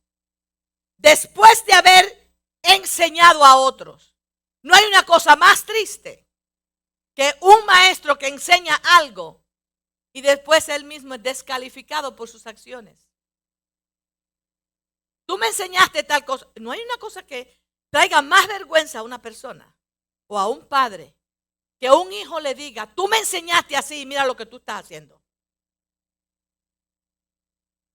después 1.02 1.66
de 1.66 1.74
haber 1.74 2.32
enseñado 2.62 3.44
a 3.44 3.56
otros. 3.56 4.14
No 4.62 4.74
hay 4.74 4.84
una 4.86 5.04
cosa 5.04 5.34
más 5.36 5.64
triste 5.64 6.26
que 7.14 7.34
un 7.40 7.66
maestro 7.66 8.16
que 8.16 8.28
enseña 8.28 8.80
algo 9.00 9.44
y 10.12 10.22
después 10.22 10.68
él 10.68 10.84
mismo 10.84 11.14
es 11.14 11.22
descalificado 11.22 12.14
por 12.14 12.28
sus 12.28 12.46
acciones. 12.46 13.08
Tú 15.26 15.36
me 15.38 15.48
enseñaste 15.48 16.04
tal 16.04 16.24
cosa. 16.24 16.46
No 16.60 16.70
hay 16.70 16.80
una 16.80 16.96
cosa 16.98 17.26
que 17.26 17.60
traiga 17.90 18.22
más 18.22 18.46
vergüenza 18.46 19.00
a 19.00 19.02
una 19.02 19.20
persona 19.20 19.74
o 20.28 20.38
a 20.38 20.48
un 20.48 20.66
padre 20.68 21.16
que 21.80 21.90
un 21.90 22.12
hijo 22.12 22.38
le 22.38 22.54
diga, 22.54 22.86
tú 22.94 23.08
me 23.08 23.18
enseñaste 23.18 23.76
así 23.76 24.02
y 24.02 24.06
mira 24.06 24.24
lo 24.24 24.36
que 24.36 24.46
tú 24.46 24.58
estás 24.58 24.84
haciendo. 24.84 25.20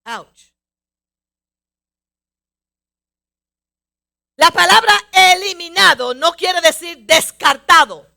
Ouch. 0.03 0.56
La 4.37 4.51
palabra 4.51 4.93
eliminado 5.11 6.13
no 6.13 6.33
quiere 6.33 6.61
decir 6.61 6.99
descartado. 6.99 8.07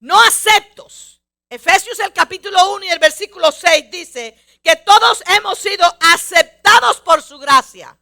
No 0.00 0.20
aceptos. 0.20 1.22
Efesios 1.48 1.98
el 1.98 2.12
capítulo 2.12 2.74
1 2.74 2.84
y 2.84 2.88
el 2.88 2.98
versículo 2.98 3.50
6 3.50 3.90
dice 3.90 4.38
que 4.62 4.76
todos 4.76 5.22
hemos 5.28 5.58
sido 5.58 5.84
aceptados 6.12 7.00
por 7.00 7.22
su 7.22 7.38
gracia. 7.38 7.98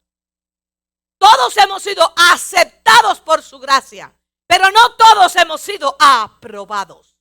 Todos 1.17 1.57
hemos 1.59 1.83
sido 1.83 2.13
aceptados 2.17 3.21
por 3.21 3.43
su 3.43 3.61
gracia, 3.61 4.13
pero 4.47 4.71
no 4.71 4.97
todos 4.97 5.37
hemos 5.37 5.61
sido 5.61 5.97
aprobados. 6.01 7.17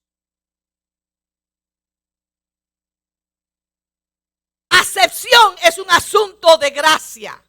Acepción 4.69 5.55
es 5.62 5.77
un 5.77 5.91
asunto 5.91 6.58
de 6.58 6.69
gracia. 6.72 7.43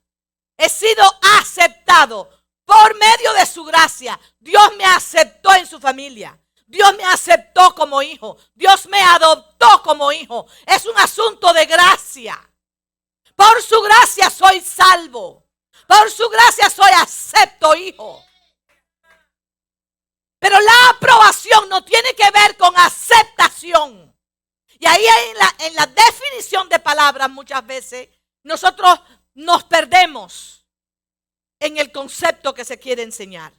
He 0.63 0.69
sido 0.69 1.03
aceptado 1.39 2.29
por 2.67 2.95
medio 2.99 3.33
de 3.33 3.47
su 3.47 3.65
gracia. 3.65 4.21
Dios 4.39 4.77
me 4.77 4.85
aceptó 4.85 5.55
en 5.55 5.67
su 5.67 5.81
familia. 5.81 6.39
Dios 6.67 6.95
me 6.99 7.05
aceptó 7.05 7.75
como 7.75 8.03
hijo. 8.03 8.37
Dios 8.53 8.87
me 8.89 9.01
adoptó 9.01 9.83
como 9.83 10.13
hijo. 10.13 10.47
Es 10.67 10.85
un 10.85 10.99
asunto 10.99 11.51
de 11.55 11.65
gracia. 11.65 12.39
Por 13.35 13.63
su 13.63 13.81
gracia 13.81 14.29
soy 14.29 14.61
salvo. 14.61 15.47
Por 15.87 16.11
su 16.11 16.29
gracia 16.29 16.69
soy 16.69 16.91
acepto 16.93 17.75
hijo. 17.75 18.23
Pero 20.39 20.61
la 20.61 20.91
aprobación 20.91 21.71
no 21.71 21.83
tiene 21.85 22.15
que 22.15 22.31
ver 22.33 22.59
con 22.59 22.77
aceptación. 22.77 24.15
Y 24.79 24.87
ahí 24.87 25.07
en 25.07 25.39
la, 25.39 25.55
en 25.61 25.75
la 25.75 25.87
definición 25.87 26.69
de 26.69 26.79
palabras 26.81 27.31
muchas 27.31 27.67
veces 27.67 28.11
nosotros 28.43 28.99
nos 29.35 29.65
perdemos 29.65 30.67
en 31.61 31.77
el 31.77 31.93
concepto 31.93 32.55
que 32.55 32.65
se 32.65 32.79
quiere 32.79 33.03
enseñar. 33.03 33.53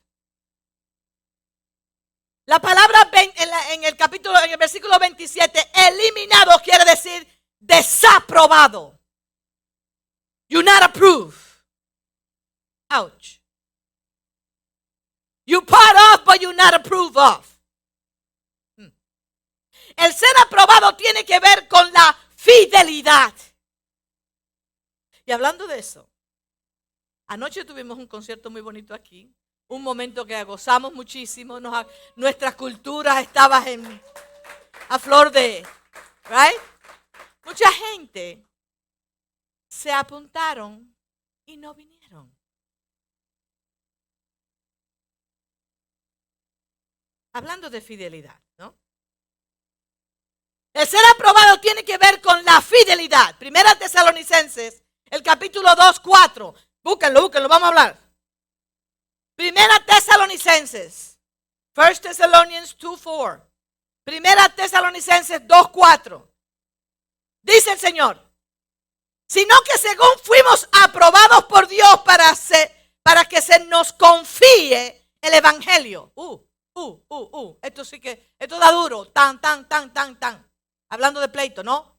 La 2.46 2.60
palabra 2.60 3.10
en, 3.14 3.84
el 3.84 3.96
capítulo, 3.96 4.38
en 4.44 4.52
el 4.52 4.58
versículo 4.58 4.98
27, 5.00 5.72
eliminado 5.88 6.60
quiere 6.64 6.84
decir 6.84 7.26
desaprobado. 7.60 9.00
You 10.50 10.62
not 10.62 10.84
approve. 10.84 11.36
Ouch. 12.90 13.40
You 15.46 15.62
part 15.62 15.96
of, 16.14 16.26
but 16.26 16.42
you 16.42 16.52
not 16.54 16.74
approve 16.74 17.16
of. 17.16 17.58
Hmm. 18.78 18.90
El 19.96 20.14
ser 20.14 20.38
aprobado 20.42 20.96
tiene 20.96 21.24
que 21.24 21.40
ver 21.40 21.68
con 21.68 21.92
la 21.94 22.18
fidelidad. 22.36 23.34
Y 25.26 25.32
hablando 25.32 25.68
de 25.68 25.80
eso, 25.80 26.10
anoche 27.28 27.66
tuvimos 27.66 27.98
un 27.98 28.08
concierto 28.08 28.50
muy 28.50 28.62
bonito 28.62 28.94
aquí 28.94 29.34
un 29.72 29.84
momento 29.84 30.26
que 30.26 30.44
gozamos 30.44 30.94
muchísimo, 30.94 31.60
nuestra 32.18 32.58
cultura 32.58 33.22
estaba 33.22 33.64
en, 33.70 34.02
a 34.90 35.00
flor 35.00 35.32
de, 35.32 35.66
right? 36.26 36.60
Mucha 37.46 37.72
gente 37.72 38.46
se 39.70 39.92
apuntaron 39.94 40.94
y 41.46 41.56
no 41.56 41.74
vinieron. 41.74 42.36
Hablando 47.34 47.70
de 47.70 47.80
fidelidad, 47.80 48.42
¿no? 48.58 48.78
El 50.74 50.86
ser 50.86 51.00
aprobado 51.16 51.62
tiene 51.62 51.86
que 51.86 51.98
ver 51.98 52.20
con 52.20 52.44
la 52.44 52.62
fidelidad. 52.62 53.38
Primera 53.40 53.74
Tesalonicenses, 53.76 54.84
el 55.12 55.22
capítulo 55.22 55.76
2, 55.76 56.00
4. 56.00 56.56
Búsquenlo, 56.84 57.22
búsquenlo, 57.22 57.48
vamos 57.48 57.66
a 57.66 57.68
hablar. 57.68 57.98
Primera 59.36 59.80
Tesalonicenses. 59.86 61.20
First 61.76 62.04
Thessalonians 62.04 62.78
2.4. 62.78 63.42
Primera 64.04 64.50
Tesalonicenses 64.50 65.42
2.4. 65.42 66.28
Dice 67.44 67.74
el 67.74 67.80
Señor. 67.80 68.20
Sino 69.28 69.56
que 69.62 69.78
según 69.78 70.18
fuimos 70.24 70.68
aprobados 70.84 71.46
por 71.46 71.68
Dios 71.68 72.02
para, 72.04 72.34
para 73.04 73.26
que 73.26 73.42
se 73.42 73.66
nos 73.66 73.94
confíe 73.94 75.08
el 75.22 75.34
Evangelio. 75.34 76.12
Uh, 76.16 76.40
uh, 76.76 77.02
uh, 77.08 77.40
uh. 77.40 77.60
Esto 77.62 77.86
sí 77.86 78.00
que, 78.00 78.34
esto 78.38 78.60
da 78.60 78.72
duro. 78.72 79.08
Tan, 79.10 79.40
tan, 79.40 79.68
tan, 79.68 79.94
tan, 79.94 80.20
tan. 80.20 80.52
Hablando 80.90 81.22
de 81.22 81.30
pleito, 81.30 81.64
¿no? 81.64 81.91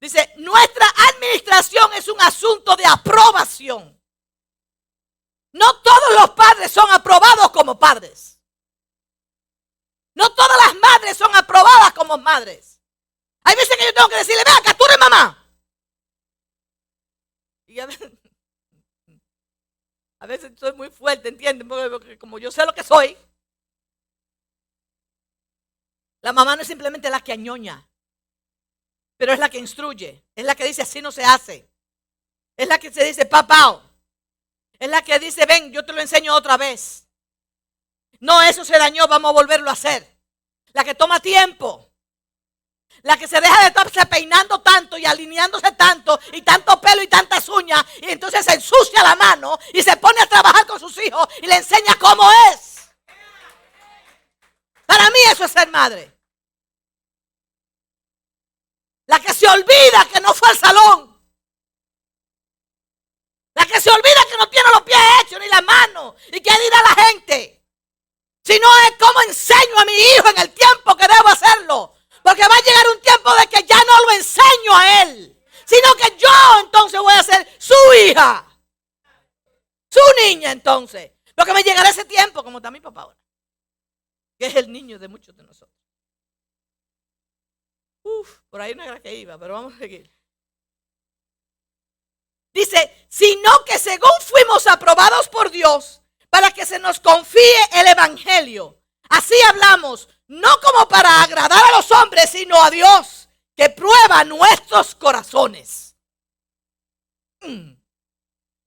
Dice, 0.00 0.32
nuestra 0.36 0.86
administración 1.10 1.92
es 1.94 2.08
un 2.08 2.20
asunto 2.20 2.76
de 2.76 2.86
aprobación. 2.86 3.98
No 5.52 5.80
todos 5.80 6.14
los 6.20 6.30
padres 6.30 6.70
son 6.70 6.90
aprobados 6.90 7.50
como 7.50 7.78
padres. 7.78 8.40
No 10.14 10.32
todas 10.34 10.56
las 10.66 10.74
madres 10.76 11.16
son 11.16 11.34
aprobadas 11.34 11.92
como 11.92 12.18
madres. 12.18 12.80
Hay 13.44 13.56
veces 13.56 13.76
que 13.76 13.84
yo 13.84 13.94
tengo 13.94 14.08
que 14.08 14.16
decirle, 14.16 14.42
vea, 14.44 14.60
que 14.64 14.74
tú 14.74 14.84
eres 14.84 14.98
mamá. 14.98 15.44
Y 17.66 17.80
a 17.80 17.86
veces, 17.86 18.12
a 20.20 20.26
veces 20.26 20.52
soy 20.58 20.72
muy 20.72 20.90
fuerte, 20.90 21.28
¿entienden? 21.28 21.68
Porque 21.68 22.18
como 22.18 22.38
yo 22.38 22.50
sé 22.50 22.64
lo 22.64 22.74
que 22.74 22.84
soy, 22.84 23.16
la 26.20 26.32
mamá 26.32 26.56
no 26.56 26.62
es 26.62 26.68
simplemente 26.68 27.10
la 27.10 27.20
que 27.20 27.32
añoña, 27.32 27.88
pero 29.18 29.34
es 29.34 29.38
la 29.38 29.50
que 29.50 29.58
instruye, 29.58 30.24
es 30.34 30.44
la 30.44 30.54
que 30.54 30.64
dice 30.64 30.80
así 30.80 31.02
no 31.02 31.12
se 31.12 31.24
hace. 31.24 31.68
Es 32.56 32.66
la 32.66 32.78
que 32.78 32.90
se 32.90 33.04
dice 33.04 33.26
papá, 33.26 33.82
es 34.78 34.88
la 34.88 35.02
que 35.02 35.18
dice, 35.18 35.44
ven, 35.44 35.72
yo 35.72 35.84
te 35.84 35.92
lo 35.92 36.00
enseño 36.00 36.34
otra 36.34 36.56
vez. 36.56 37.06
No, 38.20 38.40
eso 38.42 38.64
se 38.64 38.78
dañó, 38.78 39.06
vamos 39.08 39.30
a 39.30 39.32
volverlo 39.32 39.70
a 39.70 39.74
hacer. 39.74 40.18
La 40.72 40.84
que 40.84 40.94
toma 40.94 41.20
tiempo. 41.20 41.92
La 43.02 43.16
que 43.16 43.28
se 43.28 43.40
deja 43.40 43.60
de 43.60 43.68
estarse 43.68 44.06
peinando 44.06 44.60
tanto 44.60 44.98
y 44.98 45.04
alineándose 45.04 45.70
tanto 45.72 46.18
y 46.32 46.42
tanto 46.42 46.80
pelo 46.80 47.02
y 47.02 47.06
tantas 47.06 47.48
uñas 47.48 47.84
y 48.02 48.10
entonces 48.10 48.44
se 48.44 48.54
ensucia 48.54 49.02
la 49.04 49.14
mano 49.14 49.56
y 49.72 49.82
se 49.82 49.96
pone 49.98 50.20
a 50.20 50.26
trabajar 50.26 50.66
con 50.66 50.80
sus 50.80 50.96
hijos 51.04 51.28
y 51.40 51.46
le 51.46 51.56
enseña 51.56 51.96
cómo 51.98 52.28
es. 52.52 52.88
Para 54.84 55.10
mí 55.10 55.18
eso 55.30 55.44
es 55.44 55.52
ser 55.52 55.68
madre. 55.68 56.17
La 59.08 59.18
que 59.20 59.34
se 59.34 59.48
olvida 59.48 60.08
que 60.12 60.20
no 60.20 60.32
fue 60.32 60.48
al 60.50 60.58
salón 60.58 61.08
la 63.58 63.66
que 63.66 63.80
se 63.80 63.90
olvida 63.90 64.24
que 64.30 64.36
no 64.38 64.48
tiene 64.48 64.70
los 64.72 64.82
pies 64.82 64.98
hechos 65.20 65.40
ni 65.40 65.48
las 65.48 65.64
manos. 65.64 66.14
¿Y 66.28 66.40
qué 66.40 66.50
dirá 66.50 66.80
la 66.82 67.04
gente? 67.04 67.64
Si 68.44 68.56
no 68.56 68.68
es 68.84 68.92
como 68.96 69.20
enseño 69.22 69.78
a 69.80 69.84
mi 69.84 69.94
hijo 69.94 70.28
en 70.28 70.38
el 70.38 70.50
tiempo 70.50 70.96
que 70.96 71.08
debo 71.08 71.28
hacerlo. 71.28 71.94
Porque 72.22 72.46
va 72.46 72.54
a 72.54 72.62
llegar 72.62 72.88
un 72.94 73.00
tiempo 73.00 73.34
de 73.34 73.46
que 73.48 73.64
ya 73.64 73.76
no 73.82 74.02
lo 74.04 74.10
enseño 74.12 74.76
a 74.76 75.02
él. 75.02 75.44
Sino 75.64 75.94
que 75.96 76.16
yo 76.16 76.28
entonces 76.60 77.00
voy 77.00 77.12
a 77.14 77.22
ser 77.24 77.48
su 77.58 77.74
hija. 78.06 78.46
Su 79.90 80.00
niña 80.24 80.52
entonces. 80.52 81.10
Porque 81.34 81.52
me 81.52 81.64
llegará 81.64 81.88
ese 81.88 82.04
tiempo, 82.04 82.44
como 82.44 82.58
está 82.58 82.70
mi 82.70 82.80
papá 82.80 83.02
ahora. 83.02 83.18
Que 84.38 84.46
es 84.46 84.54
el 84.54 84.70
niño 84.70 85.00
de 85.00 85.08
muchos 85.08 85.36
de 85.36 85.42
nosotros. 85.42 85.76
Por 88.50 88.60
ahí 88.60 88.74
no 88.74 88.82
era 88.82 89.00
que 89.00 89.14
iba, 89.14 89.38
pero 89.38 89.54
vamos 89.54 89.74
a 89.74 89.78
seguir. 89.78 90.12
Dice, 92.52 93.06
sino 93.08 93.64
que 93.64 93.78
según 93.78 94.10
fuimos 94.20 94.66
aprobados 94.66 95.28
por 95.28 95.50
Dios 95.50 96.02
para 96.30 96.50
que 96.50 96.66
se 96.66 96.78
nos 96.78 97.00
confíe 97.00 97.60
el 97.72 97.86
Evangelio. 97.86 98.82
Así 99.08 99.34
hablamos, 99.48 100.08
no 100.26 100.48
como 100.60 100.88
para 100.88 101.22
agradar 101.22 101.62
a 101.64 101.76
los 101.76 101.90
hombres, 101.92 102.30
sino 102.30 102.62
a 102.62 102.70
Dios, 102.70 103.28
que 103.56 103.70
prueba 103.70 104.24
nuestros 104.24 104.94
corazones. 104.94 105.96
Mm. 107.40 107.72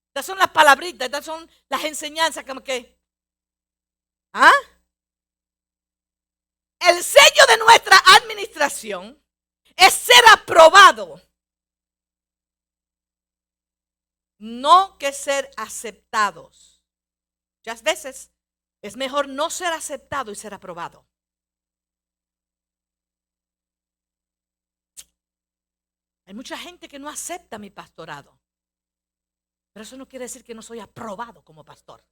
Estas 0.08 0.26
son 0.26 0.38
las 0.38 0.50
palabritas, 0.50 1.06
estas 1.06 1.24
son 1.24 1.50
las 1.68 1.84
enseñanzas 1.84 2.44
como 2.44 2.62
que... 2.62 2.98
¿Ah? 4.32 4.52
El 6.80 7.02
sello 7.04 7.46
de 7.46 7.58
nuestra 7.58 7.96
administración 8.16 9.21
es 9.86 9.94
ser 9.94 10.22
aprobado 10.32 11.20
no 14.42 14.98
que 14.98 15.12
ser 15.12 15.48
aceptados. 15.56 16.82
Muchas 17.58 17.82
veces 17.84 18.32
es 18.80 18.96
mejor 18.96 19.28
no 19.28 19.50
ser 19.50 19.72
aceptado 19.72 20.32
y 20.32 20.34
ser 20.34 20.52
aprobado. 20.52 21.06
Hay 26.24 26.34
mucha 26.34 26.58
gente 26.58 26.88
que 26.88 26.98
no 26.98 27.08
acepta 27.08 27.58
mi 27.58 27.70
pastorado. 27.70 28.36
Pero 29.72 29.84
eso 29.84 29.96
no 29.96 30.08
quiere 30.08 30.24
decir 30.24 30.42
que 30.42 30.54
no 30.54 30.62
soy 30.62 30.80
aprobado 30.80 31.44
como 31.44 31.64
pastor. 31.64 32.04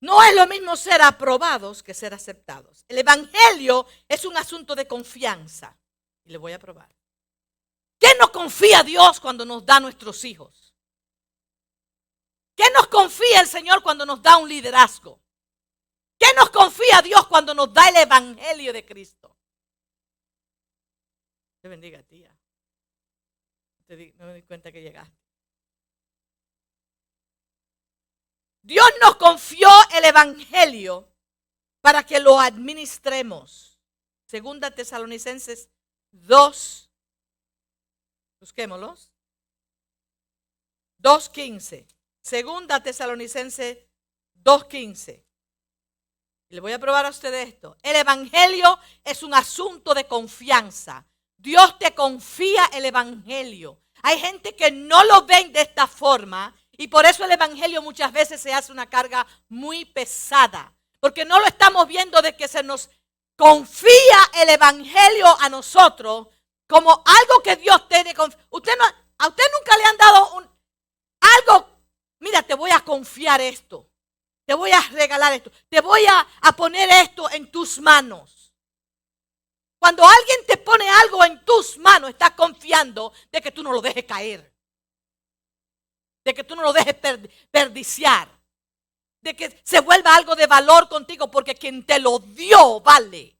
No 0.00 0.22
es 0.22 0.34
lo 0.34 0.46
mismo 0.46 0.76
ser 0.76 1.02
aprobados 1.02 1.82
que 1.82 1.94
ser 1.94 2.14
aceptados. 2.14 2.84
El 2.88 2.98
Evangelio 2.98 3.86
es 4.06 4.24
un 4.24 4.36
asunto 4.36 4.74
de 4.74 4.86
confianza. 4.86 5.76
Y 6.24 6.30
le 6.30 6.38
voy 6.38 6.52
a 6.52 6.58
probar. 6.58 6.88
¿Qué 7.98 8.14
nos 8.18 8.30
confía 8.30 8.82
Dios 8.82 9.18
cuando 9.18 9.44
nos 9.44 9.66
da 9.66 9.80
nuestros 9.80 10.24
hijos? 10.24 10.72
¿Qué 12.54 12.64
nos 12.74 12.86
confía 12.88 13.40
el 13.40 13.48
Señor 13.48 13.82
cuando 13.82 14.06
nos 14.06 14.22
da 14.22 14.36
un 14.36 14.48
liderazgo? 14.48 15.20
¿Qué 16.18 16.26
nos 16.36 16.50
confía 16.50 17.00
Dios 17.02 17.26
cuando 17.26 17.54
nos 17.54 17.72
da 17.72 17.88
el 17.88 17.96
Evangelio 17.96 18.72
de 18.72 18.84
Cristo? 18.84 19.36
Te 21.60 21.68
bendiga, 21.68 22.02
tía. 22.04 22.36
no 24.16 24.26
me 24.26 24.34
di 24.34 24.42
cuenta 24.42 24.70
que 24.70 24.82
llegaste. 24.82 25.27
Dios 28.68 28.86
nos 29.00 29.16
confió 29.16 29.70
el 29.94 30.04
Evangelio 30.04 31.10
para 31.80 32.04
que 32.04 32.20
lo 32.20 32.38
administremos. 32.38 33.80
Segunda 34.26 34.70
Tesalonicenses 34.70 35.70
2. 36.10 36.90
Busquémoslos. 38.38 39.10
2.15. 41.02 41.86
Segunda 42.20 42.82
Tesalonicenses 42.82 43.78
2.15. 44.44 45.24
Le 46.50 46.60
voy 46.60 46.72
a 46.72 46.78
probar 46.78 47.06
a 47.06 47.10
usted 47.10 47.32
esto. 47.32 47.78
El 47.82 47.96
Evangelio 47.96 48.78
es 49.02 49.22
un 49.22 49.32
asunto 49.32 49.94
de 49.94 50.06
confianza. 50.06 51.06
Dios 51.38 51.78
te 51.78 51.94
confía 51.94 52.66
el 52.74 52.84
Evangelio. 52.84 53.80
Hay 54.02 54.18
gente 54.20 54.54
que 54.54 54.70
no 54.70 55.02
lo 55.04 55.24
ven 55.24 55.54
de 55.54 55.62
esta 55.62 55.86
forma 55.86 56.54
y 56.80 56.86
por 56.86 57.04
eso 57.04 57.24
el 57.24 57.32
Evangelio 57.32 57.82
muchas 57.82 58.12
veces 58.12 58.40
se 58.40 58.54
hace 58.54 58.70
una 58.70 58.88
carga 58.88 59.26
muy 59.48 59.84
pesada. 59.84 60.72
Porque 61.00 61.24
no 61.24 61.40
lo 61.40 61.46
estamos 61.46 61.88
viendo 61.88 62.22
de 62.22 62.36
que 62.36 62.46
se 62.46 62.62
nos 62.62 62.88
confía 63.36 64.18
el 64.34 64.48
Evangelio 64.48 65.26
a 65.40 65.48
nosotros 65.48 66.28
como 66.68 66.90
algo 66.90 67.42
que 67.42 67.56
Dios 67.56 67.88
tiene. 67.88 68.14
Usted 68.50 68.72
no, 68.78 68.84
a 69.18 69.28
usted 69.28 69.44
nunca 69.58 69.76
le 69.76 69.84
han 69.84 69.96
dado 69.96 70.52
algo. 71.20 71.68
Mira, 72.20 72.42
te 72.42 72.54
voy 72.54 72.70
a 72.70 72.80
confiar 72.80 73.40
esto. 73.40 73.90
Te 74.46 74.54
voy 74.54 74.70
a 74.70 74.80
regalar 74.80 75.32
esto. 75.32 75.50
Te 75.68 75.80
voy 75.80 76.06
a, 76.06 76.26
poner 76.56 76.88
esto 76.90 77.28
en 77.30 77.50
tus 77.50 77.80
manos. 77.80 78.54
Cuando 79.80 80.06
alguien 80.06 80.46
te 80.46 80.58
pone 80.58 80.88
algo 80.88 81.24
en 81.24 81.44
tus 81.44 81.76
manos, 81.78 82.10
estás 82.10 82.32
confiando 82.32 83.12
de 83.32 83.40
que 83.40 83.50
tú 83.50 83.64
no 83.64 83.72
lo 83.72 83.80
dejes 83.80 84.04
caer. 84.04 84.52
De 86.28 86.34
que 86.34 86.44
tú 86.44 86.54
no 86.54 86.62
lo 86.62 86.74
dejes 86.74 86.94
perdiciar. 87.50 88.28
De 89.22 89.34
que 89.34 89.62
se 89.64 89.80
vuelva 89.80 90.14
algo 90.14 90.36
de 90.36 90.46
valor 90.46 90.86
contigo 90.86 91.30
porque 91.30 91.54
quien 91.54 91.86
te 91.86 91.98
lo 91.98 92.18
dio 92.18 92.80
vale. 92.80 93.34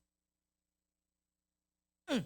Mm. 2.06 2.24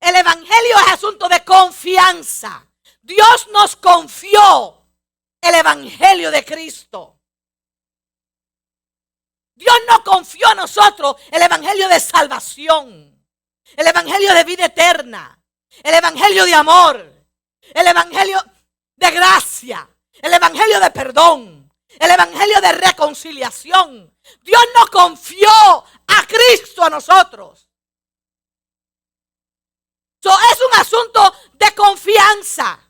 El 0.00 0.16
Evangelio 0.16 0.78
es 0.86 0.92
asunto 0.92 1.26
de 1.26 1.42
confianza. 1.42 2.70
Dios 3.00 3.48
nos 3.50 3.76
confió 3.76 4.86
el 5.40 5.54
Evangelio 5.54 6.30
de 6.30 6.44
Cristo. 6.44 7.18
Dios 9.54 9.74
nos 9.88 10.00
confió 10.00 10.48
a 10.48 10.54
nosotros 10.54 11.16
el 11.32 11.40
Evangelio 11.40 11.88
de 11.88 11.98
salvación, 11.98 13.26
el 13.74 13.86
Evangelio 13.86 14.34
de 14.34 14.44
vida 14.44 14.66
eterna, 14.66 15.42
el 15.82 15.94
Evangelio 15.94 16.44
de 16.44 16.54
amor, 16.54 17.26
el 17.74 17.86
Evangelio 17.86 18.42
de 18.96 19.10
gracia, 19.10 19.88
el 20.22 20.32
Evangelio 20.32 20.80
de 20.80 20.90
perdón, 20.90 21.72
el 21.98 22.10
Evangelio 22.10 22.60
de 22.60 22.72
reconciliación. 22.72 24.16
Dios 24.42 24.62
nos 24.74 24.90
confió 24.90 25.48
a 25.48 26.26
Cristo 26.26 26.84
a 26.84 26.90
nosotros. 26.90 27.68
es 30.22 30.60
un 30.60 30.80
asunto 30.80 31.34
de 31.52 31.74
confianza. 31.74 32.80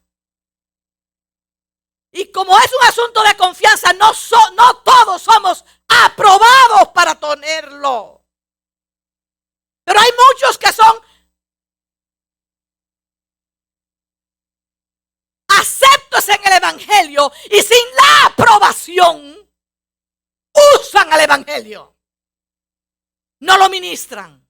Y 2.13 2.33
como 2.33 2.59
es 2.59 2.73
un 2.73 2.89
asunto 2.89 3.23
de 3.23 3.37
confianza, 3.37 3.93
no, 3.93 4.11
no 4.55 4.77
todos 4.79 5.21
somos 5.21 5.63
aprobados 5.87 6.89
para 6.95 7.15
tenerlo. 7.15 8.25
Pero 9.85 10.01
hay 10.01 10.11
muchos 10.13 10.57
que 10.57 10.73
son 10.73 10.99
aceptos 15.67 16.29
en 16.29 16.41
el 16.47 16.53
Evangelio 16.55 17.33
y 17.51 17.61
sin 17.61 17.87
la 17.97 18.27
aprobación 18.27 19.37
usan 20.77 21.13
el 21.13 21.21
Evangelio. 21.21 21.97
No 23.41 23.59
lo 23.59 23.69
ministran. 23.69 24.47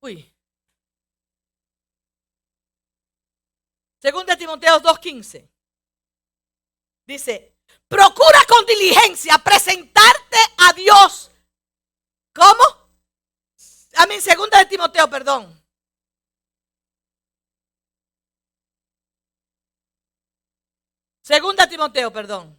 Uy. 0.00 0.32
Segunda 4.00 4.36
Timoteo 4.36 4.80
2.15. 4.80 5.50
Dice, 7.06 7.56
procura 7.88 8.40
con 8.48 8.64
diligencia 8.64 9.38
presentarte 9.38 10.38
a 10.58 10.72
Dios. 10.72 11.30
¿Cómo? 12.32 12.86
A 13.96 14.06
mí, 14.06 14.20
segunda 14.20 14.58
de 14.58 14.66
Timoteo, 14.66 15.08
perdón. 15.08 15.65
Segunda 21.26 21.68
Timoteo, 21.68 22.12
perdón. 22.12 22.56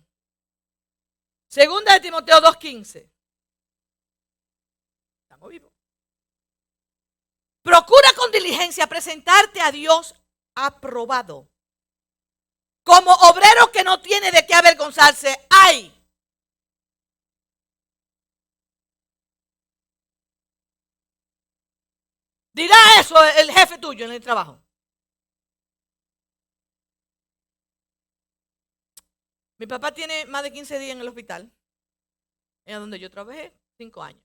Segunda 1.48 1.94
de 1.94 2.02
Timoteo 2.02 2.42
2.15. 2.42 3.10
Estamos 5.22 5.50
vivos. 5.50 5.72
Procura 7.62 8.10
con 8.18 8.30
diligencia 8.30 8.86
presentarte 8.88 9.62
a 9.62 9.72
Dios 9.72 10.14
aprobado. 10.54 11.50
Como 12.84 13.14
obrero 13.14 13.72
que 13.72 13.86
no 13.86 14.02
tiene 14.02 14.34
de 14.34 14.46
qué 14.46 14.54
avergonzarse, 14.54 15.48
hay. 15.50 16.06
Dirá 22.52 22.76
eso 23.00 23.16
el 23.24 23.50
jefe 23.50 23.78
tuyo 23.78 24.04
en 24.04 24.12
el 24.12 24.22
trabajo. 24.22 24.67
Mi 29.58 29.66
papá 29.66 29.94
tiene 29.94 30.26
más 30.28 30.44
de 30.44 30.52
15 30.52 30.80
días 30.80 30.96
en 30.96 31.02
el 31.02 31.08
hospital, 31.08 31.52
en 32.66 32.80
donde 32.80 33.00
yo 33.00 33.10
trabajé 33.10 33.54
cinco 33.78 34.04
años. 34.04 34.24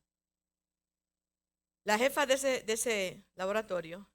La 1.85 1.99
jefa 1.99 2.27
de 2.27 2.35
ese, 2.35 2.63
de 2.63 2.73
ese 2.75 3.25
laboratorio 3.35 4.09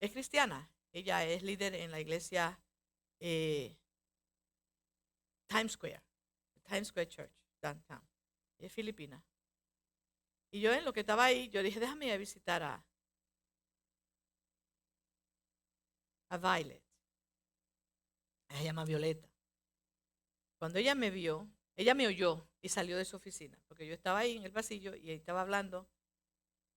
es 0.00 0.12
cristiana. 0.12 0.70
Ella 0.92 1.24
es 1.24 1.42
líder 1.42 1.74
en 1.74 1.90
la 1.90 2.00
iglesia 2.00 2.60
eh, 3.18 3.76
Times 5.48 5.72
Square, 5.72 6.02
Times 6.62 6.88
Square 6.88 7.08
Church, 7.08 7.32
downtown. 7.60 8.06
Es 8.58 8.72
filipina. 8.72 9.22
Y 10.50 10.60
yo 10.60 10.72
en 10.72 10.84
lo 10.84 10.92
que 10.92 11.00
estaba 11.00 11.24
ahí, 11.24 11.48
yo 11.48 11.62
dije, 11.62 11.80
déjame 11.80 12.06
ir 12.06 12.12
a 12.12 12.16
visitar 12.18 12.62
a, 12.62 12.84
a 16.28 16.38
Violet. 16.38 16.82
Ella 18.48 18.58
se 18.58 18.64
llama 18.64 18.84
Violeta. 18.84 19.31
Cuando 20.62 20.78
ella 20.78 20.94
me 20.94 21.10
vio, 21.10 21.50
ella 21.74 21.92
me 21.92 22.06
oyó 22.06 22.48
y 22.60 22.68
salió 22.68 22.96
de 22.96 23.04
su 23.04 23.16
oficina, 23.16 23.58
porque 23.66 23.84
yo 23.84 23.94
estaba 23.94 24.20
ahí 24.20 24.36
en 24.36 24.44
el 24.44 24.52
pasillo 24.52 24.94
y 24.94 25.10
estaba 25.10 25.40
hablando 25.40 25.88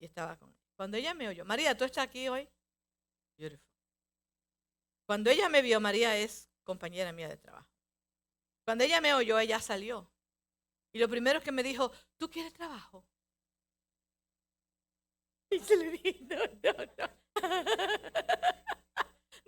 y 0.00 0.06
estaba 0.06 0.36
con 0.36 0.52
Cuando 0.74 0.96
ella 0.96 1.14
me 1.14 1.28
oyó, 1.28 1.44
María, 1.44 1.76
¿tú 1.76 1.84
estás 1.84 2.02
aquí 2.02 2.26
hoy? 2.26 2.48
Beautiful. 3.36 3.70
Cuando 5.04 5.30
ella 5.30 5.48
me 5.48 5.62
vio, 5.62 5.78
María 5.78 6.18
es 6.18 6.50
compañera 6.64 7.12
mía 7.12 7.28
de 7.28 7.36
trabajo. 7.36 7.70
Cuando 8.64 8.82
ella 8.82 9.00
me 9.00 9.14
oyó, 9.14 9.38
ella 9.38 9.60
salió. 9.60 10.10
Y 10.90 10.98
lo 10.98 11.08
primero 11.08 11.40
que 11.40 11.52
me 11.52 11.62
dijo, 11.62 11.92
¿tú 12.16 12.28
quieres 12.28 12.52
trabajo? 12.54 13.06
Y 15.48 15.60
se 15.60 15.76
le 15.76 15.90
dije, 15.92 16.26
no, 16.28 16.38
no, 16.60 16.86
no. 16.98 17.08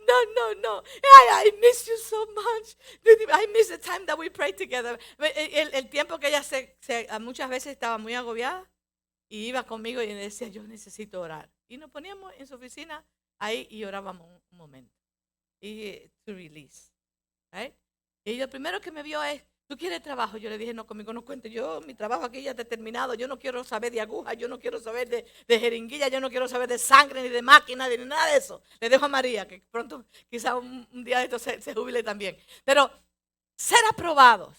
No, 0.08 0.14
no, 0.34 0.60
no. 0.60 0.82
I, 1.04 1.52
miss 1.60 1.86
you 1.86 1.98
so 1.98 2.26
much. 2.34 2.76
I 3.30 3.46
miss 3.52 3.68
the 3.68 3.78
time 3.78 4.06
that 4.06 4.18
we 4.18 4.30
prayed 4.30 4.56
together. 4.56 4.98
El, 5.18 5.88
tiempo 5.90 6.18
que 6.18 6.28
ella 6.28 6.42
muchas 7.20 7.50
veces 7.50 7.72
estaba 7.72 7.98
muy 7.98 8.14
agobiada 8.14 8.66
y 9.28 9.48
iba 9.48 9.64
conmigo 9.64 10.02
y 10.02 10.08
me 10.08 10.22
decía, 10.22 10.48
yo 10.48 10.62
necesito 10.62 11.20
orar. 11.20 11.50
Y 11.68 11.76
nos 11.76 11.90
poníamos 11.90 12.32
en 12.38 12.46
su 12.46 12.54
oficina 12.54 13.04
ahí 13.38 13.66
y 13.70 13.84
orábamos 13.84 14.26
un 14.50 14.56
momento 14.56 14.98
y 15.60 16.10
to 16.24 16.32
release. 16.32 16.92
Y 18.24 18.36
lo 18.36 18.48
primero 18.48 18.80
que 18.80 18.90
me 18.90 19.02
vio 19.02 19.22
es, 19.22 19.42
¿Tú 19.68 19.76
quieres 19.76 20.02
trabajo? 20.02 20.38
Yo 20.38 20.48
le 20.48 20.56
dije, 20.56 20.72
no, 20.72 20.86
conmigo 20.86 21.12
no 21.12 21.22
cuente. 21.22 21.50
Yo, 21.50 21.82
mi 21.82 21.92
trabajo 21.92 22.24
aquí 22.24 22.42
ya 22.42 22.52
está 22.52 22.64
terminado. 22.64 23.12
Yo 23.12 23.28
no 23.28 23.38
quiero 23.38 23.62
saber 23.64 23.92
de 23.92 24.00
aguja, 24.00 24.32
yo 24.32 24.48
no 24.48 24.58
quiero 24.58 24.80
saber 24.80 25.10
de, 25.10 25.26
de 25.46 25.60
jeringuilla, 25.60 26.08
yo 26.08 26.20
no 26.20 26.30
quiero 26.30 26.48
saber 26.48 26.70
de 26.70 26.78
sangre, 26.78 27.22
ni 27.22 27.28
de 27.28 27.42
máquina, 27.42 27.86
ni 27.86 27.98
nada 27.98 28.30
de 28.32 28.38
eso. 28.38 28.62
Le 28.80 28.88
dejo 28.88 29.04
a 29.04 29.08
María, 29.08 29.46
que 29.46 29.60
pronto, 29.70 30.06
quizá 30.30 30.56
un, 30.56 30.88
día 31.04 31.18
de 31.18 31.24
esto 31.24 31.38
se, 31.38 31.60
se 31.60 31.74
jubile 31.74 32.02
también. 32.02 32.38
Pero 32.64 32.90
ser 33.56 33.80
aprobados. 33.90 34.56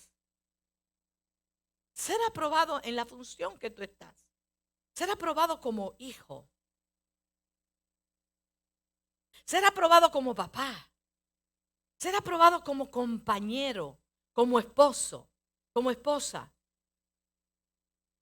Ser 1.96 2.18
aprobado 2.28 2.80
en 2.84 2.96
la 2.96 3.06
función 3.06 3.58
que 3.58 3.72
tú 3.72 3.82
estás. 3.82 4.16
Ser 4.94 5.10
aprobado 5.10 5.60
como 5.60 5.96
hijo. 5.98 6.48
Ser 9.44 9.66
aprobado 9.66 10.12
como 10.12 10.36
papá. 10.36 10.88
Ser 11.98 12.16
aprobado 12.16 12.64
como 12.64 12.92
compañero 12.92 13.98
como 14.40 14.58
esposo, 14.58 15.30
como 15.74 15.92
esposa. 15.92 16.50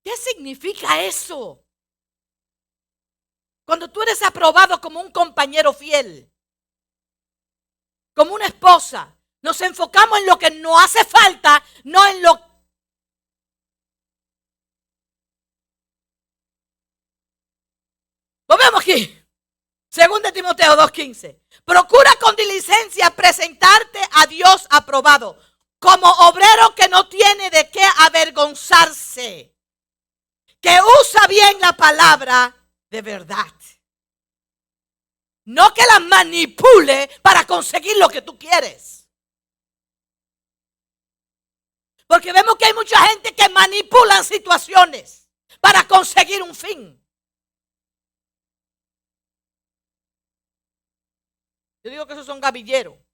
¿Qué 0.04 0.18
significa 0.18 1.00
eso? 1.04 1.64
Cuando 3.64 3.88
tú 3.92 4.02
eres 4.02 4.24
aprobado 4.24 4.82
como 4.82 5.00
un 5.00 5.12
compañero 5.12 5.74
fiel, 5.74 6.34
como 8.16 8.34
una 8.34 8.48
esposa, 8.48 9.16
nos 9.44 9.62
enfocamos 9.62 10.18
en 10.18 10.26
lo 10.26 10.40
que 10.40 10.50
no 10.50 10.80
hace 10.80 11.06
falta, 11.06 11.64
no 11.84 12.04
en 12.08 12.24
lo 12.24 12.42
Volvemos 18.48 18.82
aquí. 18.82 19.24
Segundo 19.88 20.34
Timoteo 20.34 20.74
2.15. 20.78 21.40
Procura 21.64 22.12
con 22.20 22.36
diligencia 22.36 23.12
presentarte 23.12 24.00
a 24.14 24.26
Dios 24.26 24.66
aprobado 24.72 25.38
como 25.80 26.10
obrero 26.28 26.74
que 26.76 26.90
no 26.90 27.08
tiene 27.08 27.50
de 27.50 27.70
qué 27.70 27.84
avergonzarse, 28.00 29.56
que 30.60 30.78
usa 31.02 31.28
bien 31.28 31.60
la 31.60 31.74
palabra 31.74 32.56
de 32.90 33.02
verdad. 33.02 33.54
No 35.46 35.74
que 35.74 35.86
la 35.86 36.00
manipule 36.00 37.10
para 37.22 37.46
conseguir 37.46 37.96
lo 37.98 38.10
que 38.10 38.22
tú 38.22 38.38
quieres. 38.38 39.08
Porque 42.06 42.34
vemos 42.34 42.56
que 42.56 42.66
hay 42.66 42.74
mucha 42.74 43.00
gente 43.08 43.34
que 43.36 43.50
manipulan 43.50 44.24
situaciones 44.24 45.30
para 45.62 45.88
conseguir 45.88 46.42
un 46.42 46.56
fin. 46.56 47.02
Yo 51.84 51.92
digo 51.92 52.06
que 52.06 52.13
esos 52.13 52.26
son 52.26 52.42
gavilleros. 52.42 53.07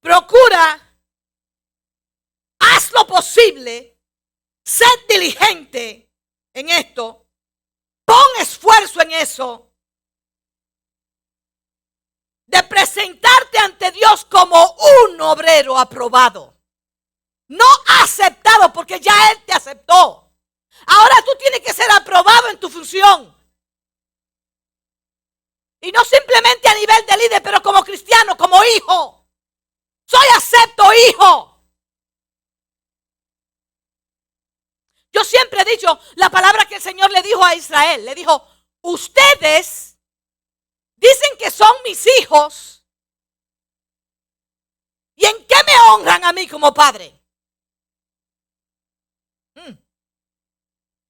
Procura, 0.00 0.96
haz 2.58 2.92
lo 2.92 3.06
posible, 3.06 3.98
sé 4.64 4.86
diligente 5.08 6.10
en 6.54 6.68
esto, 6.70 7.26
pon 8.04 8.24
esfuerzo 8.40 9.02
en 9.02 9.12
eso, 9.12 9.70
de 12.46 12.62
presentarte 12.64 13.58
ante 13.58 13.92
Dios 13.92 14.24
como 14.24 14.76
un 15.06 15.20
obrero 15.20 15.78
aprobado. 15.78 16.56
No 17.48 17.66
aceptado 18.02 18.72
porque 18.72 18.98
ya 19.00 19.30
Él 19.30 19.44
te 19.44 19.52
aceptó. 19.52 20.32
Ahora 20.86 21.16
tú 21.24 21.32
tienes 21.38 21.60
que 21.60 21.72
ser 21.72 21.90
aprobado 21.90 22.48
en 22.48 22.58
tu 22.58 22.68
función. 22.68 23.36
Y 25.80 25.92
no 25.92 26.04
simplemente 26.04 26.68
a 26.68 26.74
nivel 26.74 27.06
de 27.06 27.16
líder, 27.16 27.42
pero 27.42 27.62
como 27.62 27.84
cristiano, 27.84 28.36
como 28.36 28.62
hijo. 28.64 29.19
Soy 30.10 30.26
acepto 30.36 30.82
hijo. 30.92 31.56
Yo 35.12 35.22
siempre 35.22 35.60
he 35.60 35.64
dicho 35.64 36.00
la 36.16 36.28
palabra 36.30 36.66
que 36.66 36.76
el 36.76 36.82
Señor 36.82 37.12
le 37.12 37.22
dijo 37.22 37.44
a 37.44 37.54
Israel. 37.54 38.04
Le 38.04 38.16
dijo, 38.16 38.44
ustedes 38.80 39.96
dicen 40.96 41.38
que 41.38 41.52
son 41.52 41.72
mis 41.84 42.04
hijos. 42.18 42.84
¿Y 45.14 45.26
en 45.26 45.46
qué 45.46 45.56
me 45.64 45.78
honran 45.90 46.24
a 46.24 46.32
mí 46.32 46.48
como 46.48 46.74
padre? 46.74 47.22
Mm. 49.54 49.78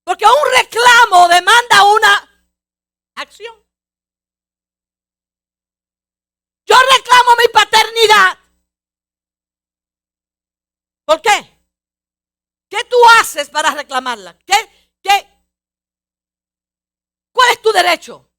Porque 0.05 0.27
un 0.27 0.59
reclamo 0.59 1.27
demanda 1.27 1.85
una 1.85 2.45
acción. 3.15 3.55
Yo 6.67 6.77
reclamo 6.99 7.31
mi 7.39 7.49
paternidad. 7.51 8.41
¿Por 11.11 11.21
qué? 11.21 11.61
¿Qué 12.69 12.85
tú 12.85 12.97
haces 13.19 13.51
para 13.51 13.73
reclamarla? 13.73 14.39
¿Qué, 14.47 14.55
qué? 15.03 15.29
¿Cuál 17.33 17.51
es 17.51 17.61
tu 17.61 17.73
derecho? 17.73 18.31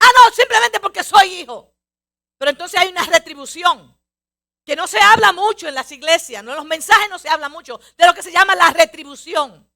Ah, 0.00 0.08
no, 0.14 0.34
simplemente 0.34 0.80
porque 0.80 1.04
soy 1.04 1.40
hijo. 1.40 1.74
Pero 2.38 2.52
entonces 2.52 2.80
hay 2.80 2.88
una 2.88 3.04
retribución 3.04 4.00
que 4.64 4.74
no 4.76 4.88
se 4.88 4.98
habla 4.98 5.34
mucho 5.34 5.68
en 5.68 5.74
las 5.74 5.92
iglesias, 5.92 6.42
no 6.42 6.52
en 6.52 6.56
los 6.56 6.64
mensajes 6.64 7.10
no 7.10 7.18
se 7.18 7.28
habla 7.28 7.50
mucho 7.50 7.78
de 7.98 8.06
lo 8.06 8.14
que 8.14 8.22
se 8.22 8.32
llama 8.32 8.54
la 8.54 8.70
retribución. 8.70 9.70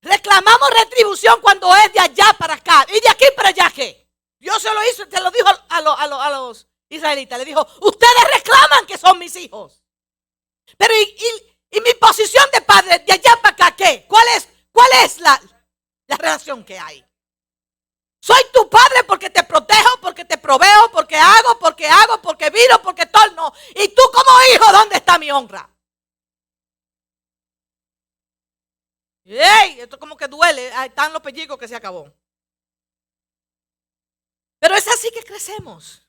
Reclamamos 0.00 0.70
retribución 0.70 1.38
cuando 1.42 1.70
es 1.84 1.92
de 1.92 2.00
allá 2.00 2.32
para 2.38 2.54
acá 2.54 2.86
y 2.88 2.98
de 2.98 3.10
aquí 3.10 3.26
para 3.36 3.50
allá 3.50 3.70
qué. 3.74 4.08
Dios 4.38 4.62
se 4.62 4.72
lo 4.72 4.82
hizo, 4.90 5.06
te 5.06 5.20
lo 5.20 5.30
dijo 5.30 5.48
a, 5.48 5.76
a 5.76 6.30
los 6.30 6.66
israelita. 6.94 7.38
Le 7.38 7.44
dijo, 7.44 7.66
ustedes 7.80 8.24
reclaman 8.34 8.86
que 8.86 8.98
son 8.98 9.18
mis 9.18 9.34
hijos. 9.36 9.82
Pero 10.76 10.94
y, 10.94 11.80
mi 11.80 11.94
posición 11.94 12.44
de 12.52 12.60
padre 12.62 13.00
de 13.00 13.12
allá 13.12 13.36
para 13.42 13.54
acá, 13.54 13.76
¿qué? 13.76 14.06
¿Cuál 14.08 14.26
es, 14.36 14.48
cuál 14.72 14.88
es 15.04 15.18
la, 15.18 15.40
la 16.06 16.16
relación 16.16 16.64
que 16.64 16.78
hay? 16.78 17.04
Soy 18.20 18.42
tu 18.52 18.70
padre 18.70 19.04
porque 19.04 19.28
te 19.28 19.42
protejo, 19.42 20.00
porque 20.00 20.24
te 20.24 20.38
proveo, 20.38 20.90
porque 20.92 21.16
hago, 21.16 21.58
porque 21.58 21.86
hago, 21.86 22.22
porque 22.22 22.48
viro, 22.50 22.80
porque 22.80 23.06
torno. 23.06 23.52
Y 23.74 23.88
tú 23.88 24.02
como 24.14 24.30
hijo, 24.54 24.72
¿dónde 24.72 24.96
está 24.96 25.18
mi 25.18 25.30
honra? 25.30 25.68
¡Ey! 29.24 29.80
Esto 29.80 29.98
como 29.98 30.16
que 30.16 30.28
duele. 30.28 30.72
Ahí 30.72 30.88
están 30.88 31.12
los 31.12 31.22
pellizcos 31.22 31.58
que 31.58 31.68
se 31.68 31.76
acabó. 31.76 32.12
Pero 34.58 34.76
es 34.76 34.88
así 34.88 35.10
que 35.10 35.22
crecemos. 35.22 36.03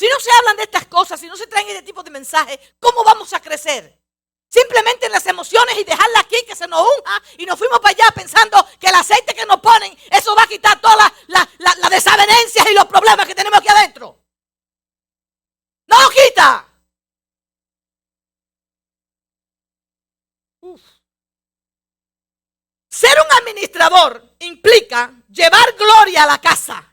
Si 0.00 0.08
no 0.08 0.18
se 0.18 0.32
hablan 0.32 0.56
de 0.56 0.62
estas 0.62 0.86
cosas, 0.86 1.20
si 1.20 1.26
no 1.26 1.36
se 1.36 1.46
traen 1.46 1.68
este 1.68 1.82
tipo 1.82 2.02
de 2.02 2.10
mensajes, 2.10 2.58
¿cómo 2.78 3.04
vamos 3.04 3.34
a 3.34 3.42
crecer? 3.42 4.00
Simplemente 4.48 5.04
en 5.04 5.12
las 5.12 5.26
emociones 5.26 5.76
y 5.76 5.84
dejarla 5.84 6.20
aquí 6.20 6.42
que 6.46 6.56
se 6.56 6.66
nos 6.66 6.80
unja 6.80 7.22
y 7.36 7.44
nos 7.44 7.58
fuimos 7.58 7.80
para 7.80 7.90
allá 7.90 8.10
pensando 8.14 8.66
que 8.80 8.86
el 8.86 8.94
aceite 8.94 9.34
que 9.34 9.44
nos 9.44 9.60
ponen, 9.60 9.94
eso 10.10 10.34
va 10.34 10.44
a 10.44 10.46
quitar 10.46 10.80
todas 10.80 11.12
las 11.26 11.46
la, 11.58 11.88
desavenencias 11.90 12.66
y 12.70 12.72
los 12.72 12.86
problemas 12.86 13.26
que 13.26 13.34
tenemos 13.34 13.58
aquí 13.58 13.68
adentro. 13.68 14.24
No 15.86 16.02
lo 16.02 16.08
quita. 16.08 16.66
Ser 22.88 23.18
un 23.20 23.32
administrador 23.36 24.34
implica 24.38 25.12
llevar 25.28 25.74
gloria 25.74 26.22
a 26.22 26.26
la 26.26 26.40
casa. 26.40 26.89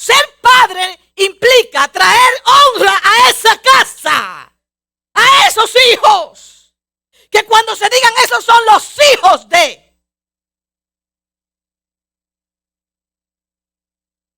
Ser 0.00 0.38
padre 0.40 0.98
implica 1.16 1.86
traer 1.88 2.42
honra 2.46 2.98
a 3.04 3.28
esa 3.28 3.60
casa, 3.60 4.50
a 5.12 5.46
esos 5.46 5.70
hijos. 5.92 6.74
Que 7.30 7.44
cuando 7.44 7.76
se 7.76 7.86
digan 7.90 8.14
esos 8.24 8.42
son 8.42 8.64
los 8.64 8.96
hijos 9.12 9.46
de. 9.50 10.00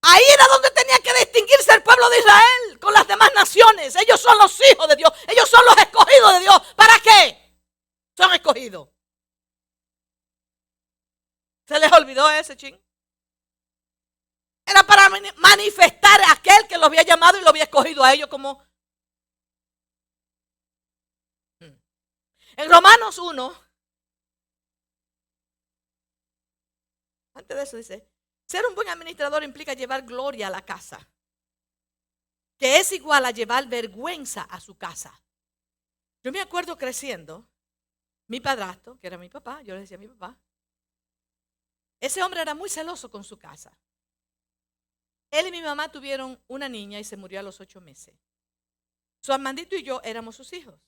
Ahí 0.03 0.25
era 0.35 0.49
donde 0.49 0.73
tenía 0.73 0.99
que 0.99 1.15
distinguirse 1.21 1.73
el 1.75 1.85
pueblo 1.85 2.11
de 2.11 2.19
Israel 2.19 2.81
con 2.81 2.93
las 2.93 3.07
demás 3.07 3.31
naciones. 3.33 3.95
Ellos 3.95 4.21
son 4.21 4.37
los 4.39 4.61
hijos 4.69 4.89
de 4.89 4.97
Dios. 4.97 5.13
Ellos 5.29 5.49
son 5.49 5.65
los 5.65 5.77
escogidos 5.77 6.33
de 6.33 6.41
Dios. 6.41 6.61
¿Para 6.75 6.99
qué? 6.99 7.57
Son 8.17 8.35
escogidos. 8.35 8.89
¿Se 11.69 11.79
les 11.79 11.93
olvidó 11.93 12.29
ese 12.31 12.57
ching? 12.57 12.77
Era 14.73 14.87
para 14.87 15.11
manifestar 15.37 16.19
a 16.23 16.33
aquel 16.33 16.67
que 16.67 16.79
lo 16.79 16.87
había 16.87 17.03
llamado 17.03 17.39
y 17.39 17.43
lo 17.43 17.51
había 17.51 17.65
escogido 17.65 18.03
a 18.03 18.15
ellos 18.15 18.29
como... 18.29 18.65
Hmm. 21.61 21.77
En 22.57 22.71
Romanos 22.71 23.19
1, 23.19 23.65
antes 27.35 27.57
de 27.57 27.63
eso 27.63 27.77
dice, 27.77 28.09
ser 28.47 28.65
un 28.65 28.75
buen 28.75 28.89
administrador 28.89 29.45
implica 29.45 29.75
llevar 29.75 30.07
gloria 30.07 30.47
a 30.47 30.51
la 30.51 30.65
casa, 30.65 31.07
que 32.57 32.79
es 32.79 32.93
igual 32.93 33.27
a 33.27 33.31
llevar 33.31 33.67
vergüenza 33.67 34.43
a 34.43 34.59
su 34.59 34.79
casa. 34.79 35.23
Yo 36.23 36.33
me 36.33 36.41
acuerdo 36.41 36.79
creciendo, 36.79 37.47
mi 38.27 38.41
padrastro, 38.41 38.99
que 38.99 39.07
era 39.07 39.19
mi 39.19 39.29
papá, 39.29 39.61
yo 39.61 39.75
le 39.75 39.81
decía 39.81 39.99
a 39.99 40.01
mi 40.01 40.09
papá, 40.09 40.39
Ese 42.01 42.23
hombre 42.23 42.41
era 42.41 42.55
muy 42.55 42.71
celoso 42.71 43.11
con 43.11 43.23
su 43.23 43.39
casa. 43.39 43.77
Él 45.33 45.47
y 45.47 45.51
mi 45.51 45.63
mamá 45.63 45.91
tuvieron 45.91 46.39
una 46.47 46.69
niña 46.69 47.01
y 47.01 47.05
se 47.05 47.17
murió 47.17 47.41
a 47.41 47.43
los 47.43 47.59
ocho 47.59 47.81
meses. 47.81 48.15
Su 49.19 49.33
Armandito 49.33 49.75
y 49.75 49.83
yo 49.83 50.01
éramos 50.05 50.37
sus 50.37 50.53
hijos. 50.53 50.79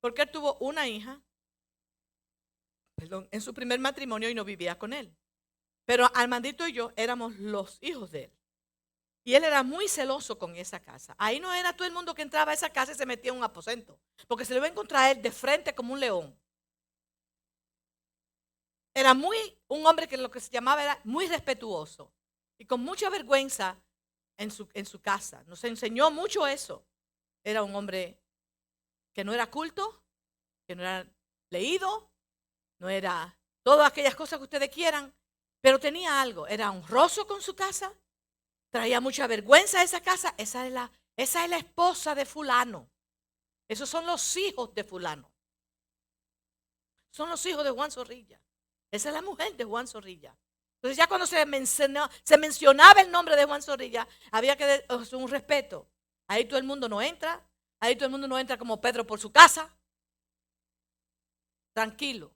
Porque 0.00 0.22
él 0.22 0.30
tuvo 0.30 0.58
una 0.58 0.86
hija, 0.86 1.20
perdón, 2.94 3.26
en 3.32 3.40
su 3.40 3.54
primer 3.54 3.80
matrimonio 3.80 4.28
y 4.28 4.34
no 4.34 4.44
vivía 4.44 4.78
con 4.78 4.92
él. 4.92 5.16
Pero 5.86 6.10
Armandito 6.14 6.68
y 6.68 6.74
yo 6.74 6.92
éramos 6.96 7.38
los 7.38 7.78
hijos 7.80 8.10
de 8.10 8.24
él. 8.24 8.32
Y 9.24 9.34
él 9.34 9.44
era 9.44 9.62
muy 9.62 9.88
celoso 9.88 10.38
con 10.38 10.54
esa 10.56 10.78
casa. 10.80 11.14
Ahí 11.18 11.40
no 11.40 11.52
era 11.52 11.74
todo 11.74 11.88
el 11.88 11.94
mundo 11.94 12.14
que 12.14 12.22
entraba 12.22 12.50
a 12.50 12.54
esa 12.54 12.70
casa 12.70 12.92
y 12.92 12.94
se 12.94 13.06
metía 13.06 13.30
en 13.30 13.38
un 13.38 13.44
aposento. 13.44 13.98
Porque 14.26 14.44
se 14.44 14.52
le 14.52 14.58
iba 14.58 14.66
a 14.66 14.70
encontrar 14.70 15.16
él 15.16 15.22
de 15.22 15.32
frente 15.32 15.74
como 15.74 15.94
un 15.94 16.00
león. 16.00 16.38
Era 18.92 19.14
muy, 19.14 19.36
un 19.66 19.86
hombre 19.86 20.06
que 20.06 20.18
lo 20.18 20.30
que 20.30 20.40
se 20.40 20.50
llamaba 20.50 20.82
era 20.82 21.00
muy 21.04 21.26
respetuoso. 21.26 22.12
Y 22.58 22.66
con 22.66 22.80
mucha 22.80 23.08
vergüenza 23.08 23.76
en 24.36 24.50
su, 24.50 24.68
en 24.74 24.86
su 24.86 25.00
casa. 25.00 25.42
Nos 25.46 25.62
enseñó 25.64 26.10
mucho 26.10 26.46
eso. 26.46 26.84
Era 27.44 27.62
un 27.62 27.74
hombre 27.74 28.18
que 29.14 29.24
no 29.24 29.32
era 29.32 29.50
culto, 29.50 30.02
que 30.66 30.74
no 30.74 30.82
era 30.82 31.06
leído, 31.50 32.10
no 32.78 32.88
era 32.88 33.36
todas 33.62 33.88
aquellas 33.88 34.14
cosas 34.14 34.38
que 34.38 34.44
ustedes 34.44 34.70
quieran, 34.70 35.14
pero 35.60 35.78
tenía 35.78 36.20
algo. 36.20 36.46
Era 36.46 36.70
honroso 36.70 37.26
con 37.26 37.42
su 37.42 37.54
casa, 37.54 37.92
traía 38.70 39.00
mucha 39.00 39.26
vergüenza 39.26 39.80
a 39.80 39.84
esa 39.84 40.02
casa. 40.02 40.34
Esa 40.36 40.66
es 40.66 40.72
la, 40.72 40.90
esa 41.16 41.44
es 41.44 41.50
la 41.50 41.58
esposa 41.58 42.14
de 42.14 42.26
fulano. 42.26 42.88
Esos 43.68 43.88
son 43.88 44.06
los 44.06 44.36
hijos 44.36 44.74
de 44.74 44.84
fulano. 44.84 45.30
Son 47.10 47.28
los 47.28 47.44
hijos 47.46 47.64
de 47.64 47.70
Juan 47.70 47.90
Zorrilla. 47.90 48.40
Esa 48.90 49.08
es 49.08 49.14
la 49.14 49.22
mujer 49.22 49.56
de 49.56 49.64
Juan 49.64 49.86
Zorrilla. 49.86 50.36
Entonces 50.78 50.96
ya 50.96 51.08
cuando 51.08 51.26
se, 51.26 51.44
mencionó, 51.44 52.08
se 52.22 52.38
mencionaba 52.38 53.00
el 53.00 53.10
nombre 53.10 53.34
de 53.34 53.44
Juan 53.44 53.60
Zorrilla, 53.60 54.06
había 54.30 54.56
que 54.56 54.64
dar 54.64 54.84
un 55.12 55.28
respeto. 55.28 55.88
Ahí 56.28 56.44
todo 56.44 56.58
el 56.58 56.64
mundo 56.64 56.88
no 56.88 57.02
entra. 57.02 57.44
Ahí 57.80 57.96
todo 57.96 58.06
el 58.06 58.12
mundo 58.12 58.28
no 58.28 58.38
entra 58.38 58.56
como 58.56 58.80
Pedro 58.80 59.04
por 59.04 59.18
su 59.18 59.32
casa. 59.32 59.76
Tranquilo. 61.72 62.32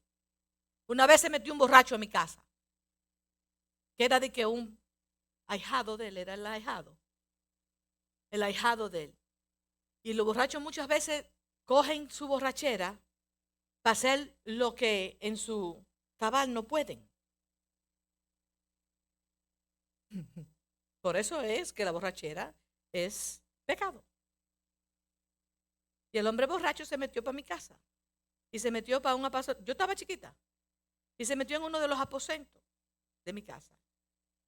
Una 0.88 1.06
vez 1.06 1.20
se 1.20 1.30
metió 1.30 1.52
un 1.52 1.58
borracho 1.58 1.94
en 1.94 2.00
mi 2.00 2.08
casa. 2.08 2.44
Que 3.96 4.06
era 4.06 4.18
de 4.18 4.32
que 4.32 4.44
un 4.44 4.76
ahijado 5.46 5.96
de 5.96 6.08
él, 6.08 6.18
era 6.18 6.34
el 6.34 6.44
ahijado. 6.44 6.98
El 8.30 8.42
ahijado 8.42 8.88
de 8.88 9.04
él. 9.04 9.18
Y 10.02 10.14
los 10.14 10.26
borrachos 10.26 10.60
muchas 10.60 10.88
veces 10.88 11.26
cogen 11.64 12.10
su 12.10 12.26
borrachera 12.26 12.98
para 13.82 13.92
hacer 13.92 14.36
lo 14.44 14.74
que 14.74 15.16
en 15.20 15.36
su 15.36 15.84
cabal 16.16 16.52
no 16.52 16.64
pueden. 16.64 17.08
Por 21.00 21.16
eso 21.16 21.40
es 21.40 21.72
que 21.72 21.84
la 21.84 21.90
borrachera 21.90 22.54
es 22.92 23.42
pecado. 23.66 24.04
Y 26.12 26.18
el 26.18 26.26
hombre 26.26 26.46
borracho 26.46 26.84
se 26.84 26.98
metió 26.98 27.22
para 27.24 27.34
mi 27.34 27.42
casa. 27.42 27.78
Y 28.50 28.58
se 28.58 28.70
metió 28.70 29.00
para 29.00 29.14
un 29.14 29.24
aposento. 29.24 29.62
Yo 29.64 29.72
estaba 29.72 29.94
chiquita. 29.94 30.36
Y 31.18 31.24
se 31.24 31.36
metió 31.36 31.56
en 31.56 31.62
uno 31.62 31.80
de 31.80 31.88
los 31.88 31.98
aposentos 31.98 32.62
de 33.24 33.32
mi 33.32 33.42
casa. 33.42 33.74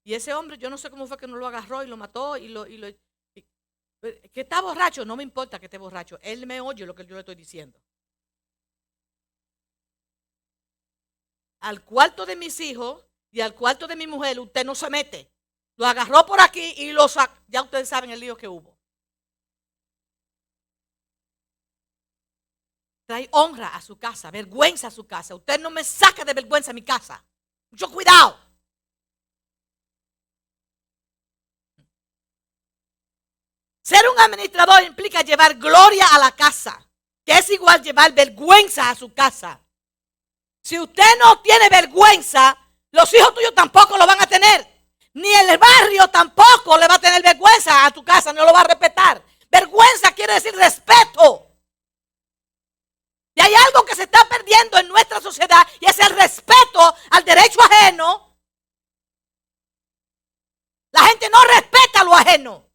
Y 0.03 0.13
ese 0.13 0.33
hombre, 0.33 0.57
yo 0.57 0.69
no 0.69 0.77
sé 0.77 0.89
cómo 0.89 1.07
fue 1.07 1.17
que 1.17 1.27
no 1.27 1.37
lo 1.37 1.47
agarró 1.47 1.83
y 1.83 1.87
lo 1.87 1.97
mató 1.97 2.37
y 2.37 2.47
lo... 2.47 2.67
Y 2.67 2.77
lo 2.77 2.87
que 4.01 4.41
está 4.41 4.61
borracho, 4.61 5.03
no 5.03 5.15
me 5.15 5.23
importa 5.23 5.59
que 5.59 5.65
esté 5.65 5.79
borracho. 5.79 6.19
Él 6.21 6.45
me 6.45 6.61
oye 6.61 6.85
lo 6.85 6.93
que 6.93 7.05
yo 7.05 7.15
le 7.15 7.21
estoy 7.21 7.33
diciendo. 7.33 7.81
Al 11.61 11.83
cuarto 11.83 12.23
de 12.27 12.35
mis 12.35 12.59
hijos 12.59 13.03
y 13.31 13.41
al 13.41 13.55
cuarto 13.55 13.87
de 13.87 13.95
mi 13.95 14.05
mujer, 14.05 14.39
usted 14.39 14.63
no 14.63 14.75
se 14.75 14.89
mete. 14.91 15.34
Lo 15.77 15.85
agarró 15.85 16.25
por 16.25 16.39
aquí 16.41 16.73
y 16.77 16.91
lo 16.91 17.07
sacó. 17.07 17.33
Ya 17.47 17.61
ustedes 17.61 17.89
saben 17.89 18.09
el 18.09 18.19
lío 18.19 18.37
que 18.37 18.47
hubo. 18.47 18.75
Trae 23.05 23.27
honra 23.31 23.75
a 23.75 23.81
su 23.81 23.99
casa, 23.99 24.31
vergüenza 24.31 24.87
a 24.87 24.91
su 24.91 25.05
casa. 25.05 25.35
Usted 25.35 25.59
no 25.59 25.69
me 25.69 25.83
saca 25.83 26.25
de 26.25 26.33
vergüenza 26.33 26.71
a 26.71 26.73
mi 26.73 26.81
casa. 26.81 27.23
Mucho 27.69 27.91
cuidado. 27.91 28.39
Ser 33.83 34.09
un 34.09 34.19
administrador 34.19 34.81
implica 34.83 35.21
llevar 35.21 35.53
gloria 35.55 36.07
a 36.13 36.17
la 36.17 36.31
casa, 36.31 36.89
que 37.23 37.33
es 37.33 37.47
igual 37.51 37.83
llevar 37.83 38.13
vergüenza 38.13 38.89
a 38.89 38.95
su 38.95 39.13
casa. 39.13 39.61
Si 40.63 40.79
usted 40.79 41.19
no 41.19 41.39
tiene 41.41 41.69
vergüenza, 41.69 42.57
los 42.89 43.13
hijos 43.13 43.35
tuyos 43.35 43.53
tampoco 43.53 43.95
lo 43.95 44.07
van 44.07 44.19
a 44.19 44.25
tener. 44.25 44.74
Ni 45.15 45.31
el 45.33 45.57
barrio 45.57 46.09
tampoco 46.09 46.77
le 46.77 46.87
va 46.87 46.95
a 46.95 46.99
tener 46.99 47.21
vergüenza 47.23 47.85
a 47.85 47.91
tu 47.91 48.03
casa, 48.03 48.33
no 48.33 48.43
lo 48.43 48.51
va 48.51 48.61
a 48.61 48.65
respetar. 48.65 49.23
Vergüenza 49.49 50.11
quiere 50.13 50.33
decir 50.33 50.53
respeto. 50.53 51.47
Y 53.33 53.41
hay 53.41 53.53
algo 53.53 53.85
que 53.85 53.95
se 53.95 54.03
está 54.03 54.27
perdiendo 54.27 54.77
en 54.77 54.89
nuestra 54.89 55.21
sociedad 55.21 55.65
y 55.79 55.85
es 55.85 55.97
el 55.99 56.09
respeto 56.09 56.95
al 57.11 57.23
derecho 57.23 57.61
ajeno. 57.61 58.37
La 60.91 61.05
gente 61.07 61.29
no 61.29 61.41
respeta 61.45 62.03
lo 62.03 62.13
ajeno. 62.13 62.69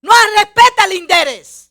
No 0.00 0.12
respeta 0.36 0.84
el 0.84 0.94
interés. 0.94 1.70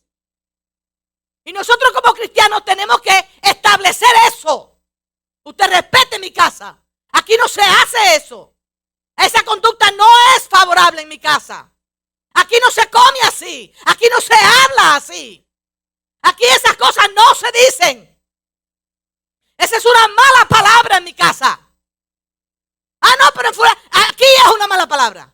Y 1.44 1.52
nosotros 1.52 1.90
como 1.90 2.14
cristianos 2.14 2.64
tenemos 2.64 3.00
que 3.00 3.30
establecer 3.42 4.14
eso. 4.28 4.80
Usted 5.42 5.66
respete 5.66 6.20
mi 6.20 6.32
casa. 6.32 6.80
Aquí 7.10 7.36
no 7.36 7.48
se 7.48 7.62
hace 7.62 8.16
eso. 8.16 8.52
Esa 9.22 9.44
conducta 9.44 9.90
no 9.92 10.06
es 10.36 10.48
favorable 10.48 11.02
en 11.02 11.08
mi 11.08 11.18
casa. 11.18 11.70
Aquí 12.34 12.56
no 12.60 12.70
se 12.70 12.88
come 12.90 13.20
así. 13.22 13.72
Aquí 13.86 14.06
no 14.10 14.20
se 14.20 14.34
habla 14.34 14.96
así. 14.96 15.46
Aquí 16.22 16.44
esas 16.44 16.76
cosas 16.76 17.06
no 17.14 17.34
se 17.34 17.52
dicen. 17.52 18.20
Esa 19.56 19.76
es 19.76 19.84
una 19.84 20.08
mala 20.08 20.48
palabra 20.48 20.96
en 20.96 21.04
mi 21.04 21.14
casa. 21.14 21.58
Ah, 23.00 23.14
no, 23.20 23.30
pero 23.34 23.52
fuera, 23.52 23.76
aquí 23.90 24.24
es 24.24 24.54
una 24.54 24.66
mala 24.66 24.86
palabra. 24.86 25.32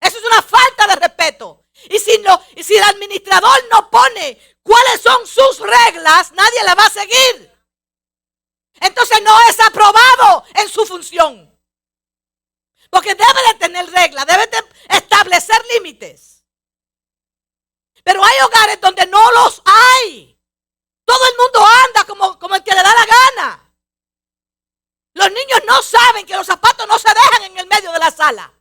Eso 0.00 0.18
es 0.18 0.24
una 0.24 0.42
falta 0.42 0.86
de 0.86 0.96
respeto. 0.96 1.66
Y 1.90 1.98
si, 1.98 2.18
no, 2.18 2.42
y 2.54 2.62
si 2.62 2.76
el 2.76 2.82
administrador 2.82 3.64
no 3.70 3.90
pone 3.90 4.56
cuáles 4.62 5.00
son 5.02 5.26
sus 5.26 5.58
reglas, 5.58 6.32
nadie 6.32 6.64
la 6.64 6.74
va 6.74 6.86
a 6.86 6.90
seguir. 6.90 7.52
Entonces 8.80 9.20
no 9.22 9.38
es 9.48 9.60
aprobado 9.60 10.44
en 10.54 10.68
su 10.68 10.86
función. 10.86 11.55
Porque 12.90 13.14
debe 13.14 13.42
de 13.48 13.54
tener 13.54 13.90
reglas, 13.90 14.26
debe 14.26 14.46
de 14.46 14.64
establecer 14.88 15.62
límites. 15.74 16.44
Pero 18.04 18.24
hay 18.24 18.40
hogares 18.40 18.80
donde 18.80 19.06
no 19.06 19.32
los 19.32 19.62
hay. 19.64 20.38
Todo 21.04 21.24
el 21.26 21.36
mundo 21.36 21.66
anda 21.86 22.04
como, 22.04 22.38
como 22.38 22.54
el 22.54 22.62
que 22.62 22.74
le 22.74 22.82
da 22.82 22.94
la 22.94 23.06
gana. 23.06 23.74
Los 25.14 25.30
niños 25.30 25.62
no 25.66 25.82
saben 25.82 26.26
que 26.26 26.36
los 26.36 26.46
zapatos 26.46 26.86
no 26.86 26.98
se 26.98 27.08
dejan 27.08 27.42
en 27.44 27.58
el 27.58 27.66
medio 27.66 27.90
de 27.92 27.98
la 27.98 28.10
sala. 28.10 28.52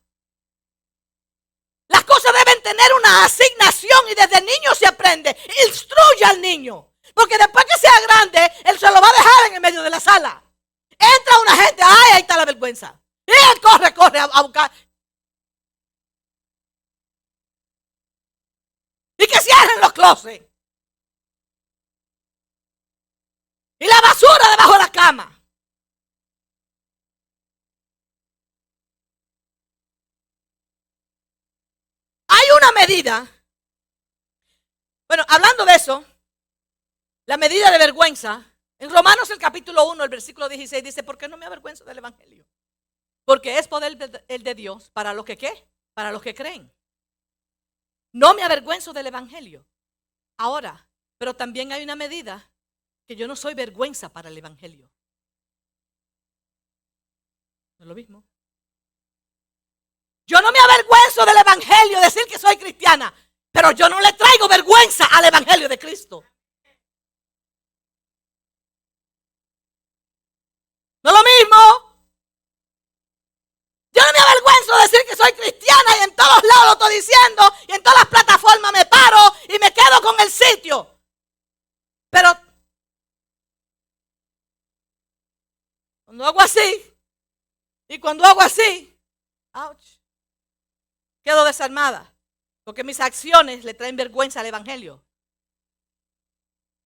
Las 1.88 2.04
cosas 2.06 2.34
deben 2.34 2.64
tener 2.64 2.94
una 2.94 3.26
asignación 3.26 4.10
y 4.10 4.16
desde 4.16 4.42
niño 4.42 4.74
se 4.74 4.88
aprende. 4.88 5.38
Instruye 5.68 6.26
al 6.26 6.42
niño. 6.42 6.94
Porque 7.14 7.38
después 7.38 7.66
que 7.66 7.80
sea 7.80 8.00
grande, 8.02 8.52
él 8.64 8.80
se 8.80 8.88
lo 8.90 9.00
va 9.00 9.10
a 9.10 9.14
dejar 9.14 9.46
en 9.48 9.54
el 9.56 9.62
medio 9.62 9.84
de 9.84 9.90
la 9.90 10.00
sala. 10.00 10.44
Entra 10.92 11.40
una 11.40 11.56
gente, 11.56 11.84
ay, 11.84 12.12
ahí 12.14 12.22
está 12.22 12.38
la 12.38 12.46
vergüenza. 12.46 13.00
Y 13.28 13.32
él 13.32 13.62
corre, 13.62 13.94
corre 13.94 14.20
a, 14.20 14.42
buscar. 14.42 14.72
Y 19.18 19.28
que 19.28 19.40
cierren 19.40 19.82
los 19.82 19.94
closets. 19.94 20.46
Y 23.80 23.88
la 23.88 24.02
basura 24.02 24.50
debajo 24.52 24.74
de 24.74 24.80
la 24.80 24.92
cama. 24.92 25.46
Hay 32.28 32.58
una 32.58 32.72
medida. 32.72 33.28
Bueno, 35.08 35.24
hablando 35.28 35.66
de 35.66 35.76
eso, 35.76 36.06
la 37.28 37.38
medida 37.38 37.72
de 37.72 37.78
vergüenza, 37.78 38.44
en 38.80 38.90
Romanos 38.90 39.30
el 39.30 39.40
capítulo 39.40 39.90
1, 39.92 40.04
el 40.04 40.10
versículo 40.10 40.50
16 40.50 40.84
dice, 40.84 41.04
¿por 41.04 41.18
qué 41.18 41.28
no 41.28 41.38
me 41.38 41.46
avergüenzo 41.46 41.84
del 41.86 42.00
Evangelio? 42.00 42.46
Porque 43.26 43.58
es 43.58 43.68
poder 43.68 44.24
el 44.28 44.44
de 44.44 44.56
Dios 44.56 44.92
para 44.92 45.14
los 45.14 45.26
que 45.26 45.38
qué? 45.38 45.68
Para 45.94 46.12
los 46.12 46.22
que 46.22 46.36
creen. 46.36 46.72
No 48.14 48.34
me 48.34 48.44
avergüenzo 48.44 48.94
del 48.94 49.08
Evangelio. 49.08 49.66
Ahora, 50.38 50.88
pero 51.18 51.36
también 51.36 51.72
hay 51.72 51.84
una 51.84 51.96
medida 51.96 52.52
que 53.08 53.16
yo 53.16 53.28
no 53.28 53.36
soy 53.36 53.56
vergüenza 53.56 54.10
para 54.10 54.30
el 54.30 54.38
Evangelio. 54.38 54.90
No 57.78 57.86
es 57.86 57.88
lo 57.88 57.96
mismo. 57.96 58.24
Yo 60.28 60.42
no 60.42 60.52
me 60.52 60.60
avergüenzo 60.60 61.26
del 61.26 61.38
Evangelio, 61.38 62.00
decir 62.02 62.24
que 62.28 62.40
soy 62.40 62.58
cristiana, 62.58 63.14
pero 63.52 63.72
yo 63.72 63.90
no 63.90 64.00
le 64.00 64.14
traigo 64.14 64.48
vergüenza 64.48 65.06
al 65.12 65.26
Evangelio 65.26 65.70
de 65.70 65.78
Cristo. 65.78 66.24
No 71.04 71.12
es 71.12 71.18
lo 71.18 71.24
mismo. 71.24 71.95
Yo 73.96 74.02
no 74.02 74.12
me 74.12 74.20
avergüenzo 74.20 74.76
de 74.76 74.82
decir 74.84 75.00
que 75.08 75.16
soy 75.16 75.32
cristiana 75.32 75.98
y 76.00 76.04
en 76.04 76.16
todos 76.16 76.44
lados 76.44 76.66
lo 76.66 76.72
estoy 76.74 76.96
diciendo 76.96 77.44
y 77.70 77.72
en 77.76 77.82
todas 77.82 78.00
las 78.00 78.08
plataformas 78.08 78.74
me 78.74 78.86
paro 78.86 79.18
y 79.48 79.58
me 79.58 79.74
quedo 79.74 80.02
con 80.02 80.20
el 80.20 80.30
sitio. 80.30 81.00
Pero 82.10 82.30
cuando 86.04 86.26
hago 86.26 86.42
así 86.42 86.94
y 87.88 88.00
cuando 88.00 88.26
hago 88.26 88.42
así, 88.42 88.94
ouch, 89.54 90.00
quedo 91.24 91.46
desarmada 91.46 92.14
porque 92.66 92.84
mis 92.84 93.00
acciones 93.00 93.64
le 93.64 93.76
traen 93.76 93.96
vergüenza 93.96 94.42
al 94.42 94.48
Evangelio. 94.48 95.06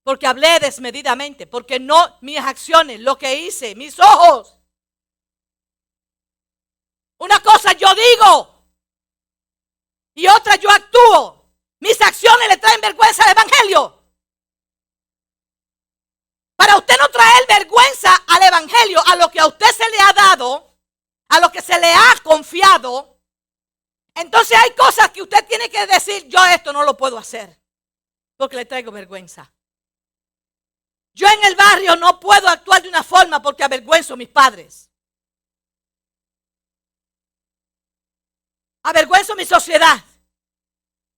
Porque 0.03 0.27
hablé 0.27 0.59
desmedidamente, 0.59 1.47
porque 1.47 1.79
no 1.79 2.17
mis 2.21 2.37
acciones, 2.37 2.99
lo 2.99 3.17
que 3.17 3.33
hice, 3.35 3.73
mis 3.75 3.99
ojos 3.99 4.58
una 7.19 7.39
cosa 7.41 7.73
yo 7.73 7.93
digo 7.93 8.59
y 10.15 10.27
otra 10.27 10.55
yo 10.55 10.69
actúo. 10.69 11.39
Mis 11.79 11.99
acciones 12.01 12.49
le 12.49 12.57
traen 12.57 12.81
vergüenza 12.81 13.23
al 13.23 13.31
Evangelio. 13.31 14.03
Para 16.57 16.75
usted 16.77 16.97
no 16.99 17.07
traer 17.09 17.47
vergüenza 17.47 18.13
al 18.27 18.43
Evangelio, 18.43 19.01
a 19.05 19.15
lo 19.15 19.31
que 19.31 19.39
a 19.39 19.47
usted 19.47 19.71
se 19.71 19.89
le 19.89 19.99
ha 20.01 20.11
dado, 20.11 20.77
a 21.29 21.39
lo 21.39 21.49
que 21.51 21.61
se 21.61 21.79
le 21.79 21.93
ha 21.93 22.15
confiado, 22.21 23.17
entonces 24.13 24.57
hay 24.61 24.71
cosas 24.71 25.09
que 25.11 25.21
usted 25.21 25.45
tiene 25.47 25.69
que 25.69 25.87
decir, 25.87 26.27
yo 26.27 26.43
esto 26.47 26.73
no 26.73 26.83
lo 26.83 26.97
puedo 26.97 27.17
hacer, 27.17 27.57
porque 28.35 28.57
le 28.57 28.65
traigo 28.65 28.91
vergüenza. 28.91 29.53
Yo 31.13 31.27
en 31.27 31.43
el 31.45 31.55
barrio 31.55 31.95
no 31.95 32.19
puedo 32.19 32.49
actuar 32.49 32.81
de 32.81 32.89
una 32.89 33.03
forma 33.03 33.41
porque 33.41 33.63
avergüenzo 33.63 34.15
a 34.15 34.17
mis 34.17 34.27
padres. 34.27 34.88
Avergüenzo 38.89 39.35
mi 39.35 39.45
sociedad. 39.45 40.03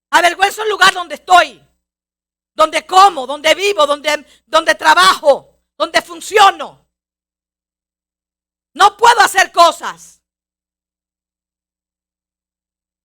Avergüenzo 0.09 0.61
el 0.63 0.69
lugar 0.69 0.93
donde 0.93 1.15
estoy. 1.15 1.65
Donde 2.53 2.85
como, 2.85 3.25
donde 3.25 3.55
vivo, 3.55 3.87
donde, 3.87 4.25
donde 4.45 4.75
trabajo, 4.75 5.63
donde 5.77 6.01
funciono. 6.01 6.85
No 8.73 8.97
puedo 8.97 9.21
hacer 9.21 9.53
cosas. 9.53 10.21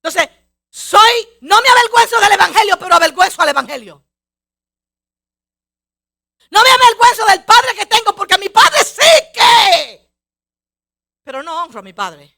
Entonces, 0.02 0.28
soy, 0.68 1.28
no 1.42 1.60
me 1.60 1.68
avergüenzo 1.68 2.18
del 2.18 2.32
Evangelio, 2.32 2.76
pero 2.76 2.96
avergüenzo 2.96 3.42
al 3.42 3.50
Evangelio. 3.50 4.04
No 6.50 6.60
me 6.60 6.70
avergüenzo 6.70 7.24
del 7.26 7.44
padre 7.44 7.74
que 7.76 7.86
tengo, 7.86 8.16
porque 8.16 8.36
mi 8.36 8.48
padre 8.48 8.82
sí 8.82 9.30
que. 9.32 10.10
Pero 11.22 11.44
no 11.44 11.62
honro 11.62 11.78
a 11.78 11.82
mi 11.84 11.92
padre. 11.92 12.35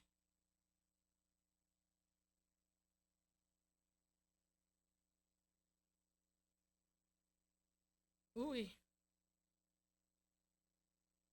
Uy. 8.38 8.72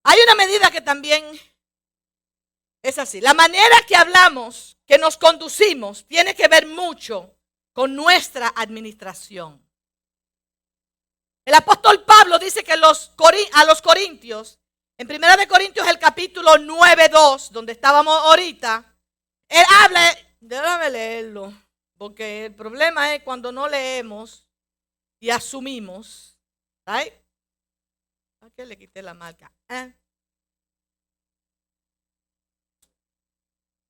Hay 0.03 0.19
una 0.23 0.33
medida 0.33 0.71
que 0.71 0.81
también 0.81 1.23
es 2.81 2.97
así. 2.97 3.21
La 3.21 3.35
manera 3.35 3.75
que 3.87 3.95
hablamos, 3.95 4.75
que 4.87 4.97
nos 4.97 5.15
conducimos, 5.15 6.07
tiene 6.07 6.33
que 6.33 6.47
ver 6.47 6.65
mucho 6.65 7.37
con 7.73 7.95
nuestra 7.95 8.47
administración. 8.55 9.63
El 11.45 11.53
apóstol 11.53 12.03
Pablo 12.05 12.39
dice 12.39 12.63
que 12.63 12.71
a 12.71 12.75
los 12.77 13.81
corintios, 13.83 14.59
en 14.97 15.11
1 15.11 15.37
de 15.37 15.47
Corintios 15.47 15.87
el 15.87 15.99
capítulo 15.99 16.55
9.2, 16.55 17.49
donde 17.49 17.73
estábamos 17.73 18.15
ahorita, 18.15 18.97
él 19.49 19.63
habla, 19.83 20.17
déjame 20.39 20.89
leerlo, 20.89 21.53
porque 21.99 22.45
el 22.45 22.55
problema 22.55 23.13
es 23.13 23.21
cuando 23.21 23.51
no 23.51 23.67
leemos 23.67 24.47
y 25.19 25.29
asumimos 25.29 26.34
¿Ay? 26.85 27.11
¿A 28.41 28.49
qué 28.51 28.65
le 28.65 28.77
quité 28.77 29.01
la 29.01 29.13
marca? 29.13 29.51
¿Eh? 29.69 29.93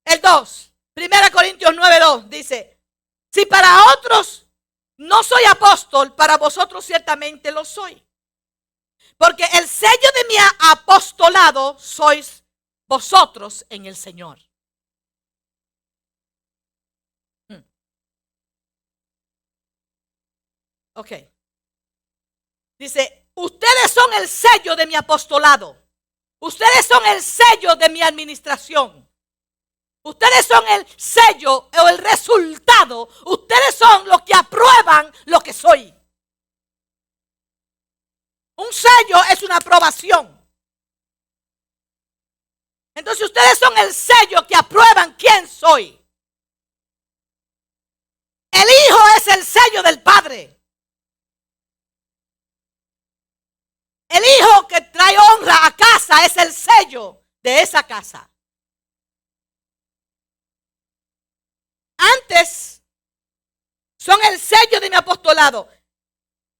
El 0.06 0.22
2, 0.22 0.74
1 0.96 1.08
Corintios 1.34 1.74
9, 1.76 2.00
2 2.00 2.30
dice, 2.30 2.80
si 3.34 3.46
para 3.48 3.68
otros 3.98 4.48
no 4.98 5.24
soy 5.24 5.44
apóstol, 5.46 6.16
para 6.16 6.38
vosotros 6.38 6.86
ciertamente 6.86 7.52
lo 7.52 7.66
soy. 7.66 8.02
Porque 9.18 9.44
el 9.44 9.68
sello 9.68 10.10
de 10.14 10.28
mi 10.28 10.36
apostolado 10.72 11.78
sois 11.80 12.44
vosotros 12.88 13.66
en 13.70 13.86
el 13.88 13.96
Señor. 13.96 14.40
Hmm. 17.50 17.64
Ok. 20.94 21.35
Dice, 22.78 23.30
ustedes 23.36 23.92
son 23.92 24.14
el 24.14 24.28
sello 24.28 24.76
de 24.76 24.86
mi 24.86 24.96
apostolado. 24.96 25.78
Ustedes 26.40 26.86
son 26.86 27.06
el 27.08 27.22
sello 27.22 27.76
de 27.76 27.90
mi 27.90 28.02
administración. 28.02 29.10
Ustedes 30.04 30.46
son 30.46 30.68
el 30.68 30.86
sello 30.98 31.70
o 31.72 31.90
el 31.90 31.98
resultado. 31.98 33.10
Ustedes 33.26 33.76
son 33.76 34.08
los 34.08 34.22
que 34.22 34.36
aprueban 34.36 35.12
lo 35.26 35.40
que 35.40 35.54
soy. 35.54 35.94
Un 38.58 38.72
sello 38.72 39.18
es 39.32 39.42
una 39.44 39.58
aprobación. 39.58 40.32
Entonces 42.94 43.26
ustedes 43.26 43.60
son 43.60 43.78
el 43.78 43.94
sello 43.94 44.46
que 44.48 44.56
aprueban 44.56 45.14
quién 45.16 45.48
soy. 45.48 46.00
El 48.52 48.64
Hijo 48.64 49.00
es 49.18 49.28
el 49.28 49.44
sello 49.44 49.84
del 49.84 50.02
Padre. 50.02 50.62
El 54.08 54.24
hijo 54.24 54.68
que 54.68 54.82
trae 54.82 55.16
honra 55.18 55.66
a 55.66 55.76
casa 55.76 56.26
es 56.26 56.38
el 56.38 56.54
sello 56.54 57.24
de 57.42 57.62
esa 57.62 57.84
casa. 57.84 58.30
Antes 61.98 62.84
son 63.98 64.20
el 64.26 64.40
sello 64.40 64.80
de 64.80 64.90
mi 64.90 64.96
apostolado, 64.96 65.68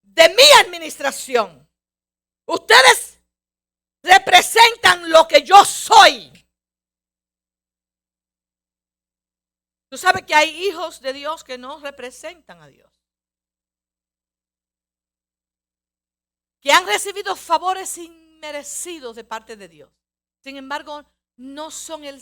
de 0.02 0.30
mi 0.30 0.66
administración. 0.66 1.70
Ustedes 2.46 3.20
representan 4.02 5.10
lo 5.10 5.28
que 5.28 5.44
yo 5.44 5.64
soy. 5.66 6.32
Tú 9.90 9.98
sabes 9.98 10.24
que 10.26 10.36
hay 10.36 10.50
hijos 10.68 11.00
de 11.02 11.14
Dios 11.14 11.44
que 11.44 11.58
no 11.58 11.80
representan 11.80 12.62
a 12.62 12.68
Dios. 12.68 12.95
Que 16.66 16.72
han 16.72 16.88
recibido 16.88 17.36
favores 17.36 17.96
inmerecidos 18.00 19.16
de 19.16 19.24
parte 19.24 19.56
de 19.56 19.68
Dios. 19.68 19.92
Sin 20.40 20.58
embargo, 20.58 21.06
no 21.36 21.70
son 21.70 22.04
el 22.04 22.20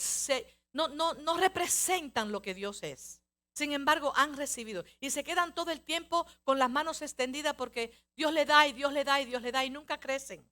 no, 0.74 0.90
no, 0.90 1.14
no 1.14 1.38
representan 1.38 2.30
lo 2.30 2.42
que 2.42 2.54
Dios 2.54 2.84
es. 2.84 3.22
Sin 3.54 3.72
embargo, 3.72 4.12
han 4.18 4.36
recibido 4.36 4.84
y 5.00 5.12
se 5.12 5.24
quedan 5.24 5.56
todo 5.56 5.72
el 5.72 5.80
tiempo 5.80 6.28
con 6.44 6.60
las 6.60 6.70
manos 6.70 7.02
extendidas 7.02 7.54
porque 7.54 7.94
Dios 8.18 8.34
le 8.34 8.44
da 8.44 8.68
y 8.68 8.74
Dios 8.74 8.92
le 8.92 9.06
da 9.06 9.22
y 9.22 9.26
Dios 9.26 9.42
le 9.42 9.54
da 9.54 9.64
y 9.64 9.70
nunca 9.70 9.98
crecen. 9.98 10.46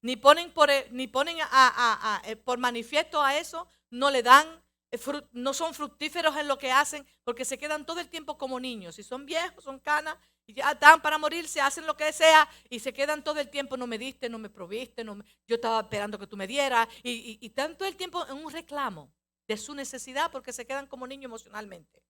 Ni 0.00 0.14
ponen 0.14 0.52
por, 0.52 0.70
ni 0.92 1.08
ponen 1.08 1.38
a, 1.40 2.22
eh, 2.26 2.36
por 2.36 2.58
manifiesto 2.58 3.20
a 3.20 3.36
eso, 3.36 3.68
no 3.90 4.08
le 4.08 4.22
dan, 4.22 4.46
eh, 4.92 5.00
no 5.32 5.52
son 5.52 5.74
fructíferos 5.74 6.36
en 6.36 6.46
lo 6.46 6.58
que 6.58 6.70
hacen 6.70 7.04
porque 7.24 7.44
se 7.44 7.58
quedan 7.58 7.84
todo 7.84 7.98
el 7.98 8.08
tiempo 8.08 8.38
como 8.38 8.60
niños. 8.60 8.94
Si 8.94 9.02
son 9.02 9.26
viejos, 9.26 9.64
son 9.64 9.80
canas, 9.80 10.16
y 10.48 10.54
ya 10.54 10.70
están 10.70 11.02
para 11.02 11.18
morirse, 11.18 11.60
hacen 11.60 11.86
lo 11.86 11.94
que 11.94 12.10
sea 12.10 12.48
y 12.70 12.80
se 12.80 12.94
quedan 12.94 13.22
todo 13.22 13.38
el 13.38 13.50
tiempo, 13.50 13.76
no 13.76 13.86
me 13.86 13.98
diste, 13.98 14.30
no 14.30 14.38
me 14.38 14.48
proviste, 14.48 15.04
no 15.04 15.22
yo 15.46 15.56
estaba 15.56 15.80
esperando 15.80 16.18
que 16.18 16.26
tú 16.26 16.38
me 16.38 16.46
dieras. 16.46 16.88
Y, 17.02 17.38
y, 17.42 17.46
están 17.46 17.76
todo 17.76 17.86
el 17.86 17.96
tiempo 17.96 18.26
en 18.26 18.32
un 18.42 18.50
reclamo 18.50 19.12
de 19.46 19.58
su 19.58 19.74
necesidad 19.74 20.30
porque 20.32 20.54
se 20.54 20.66
quedan 20.66 20.86
como 20.86 21.06
niños 21.06 21.26
emocionalmente. 21.26 22.02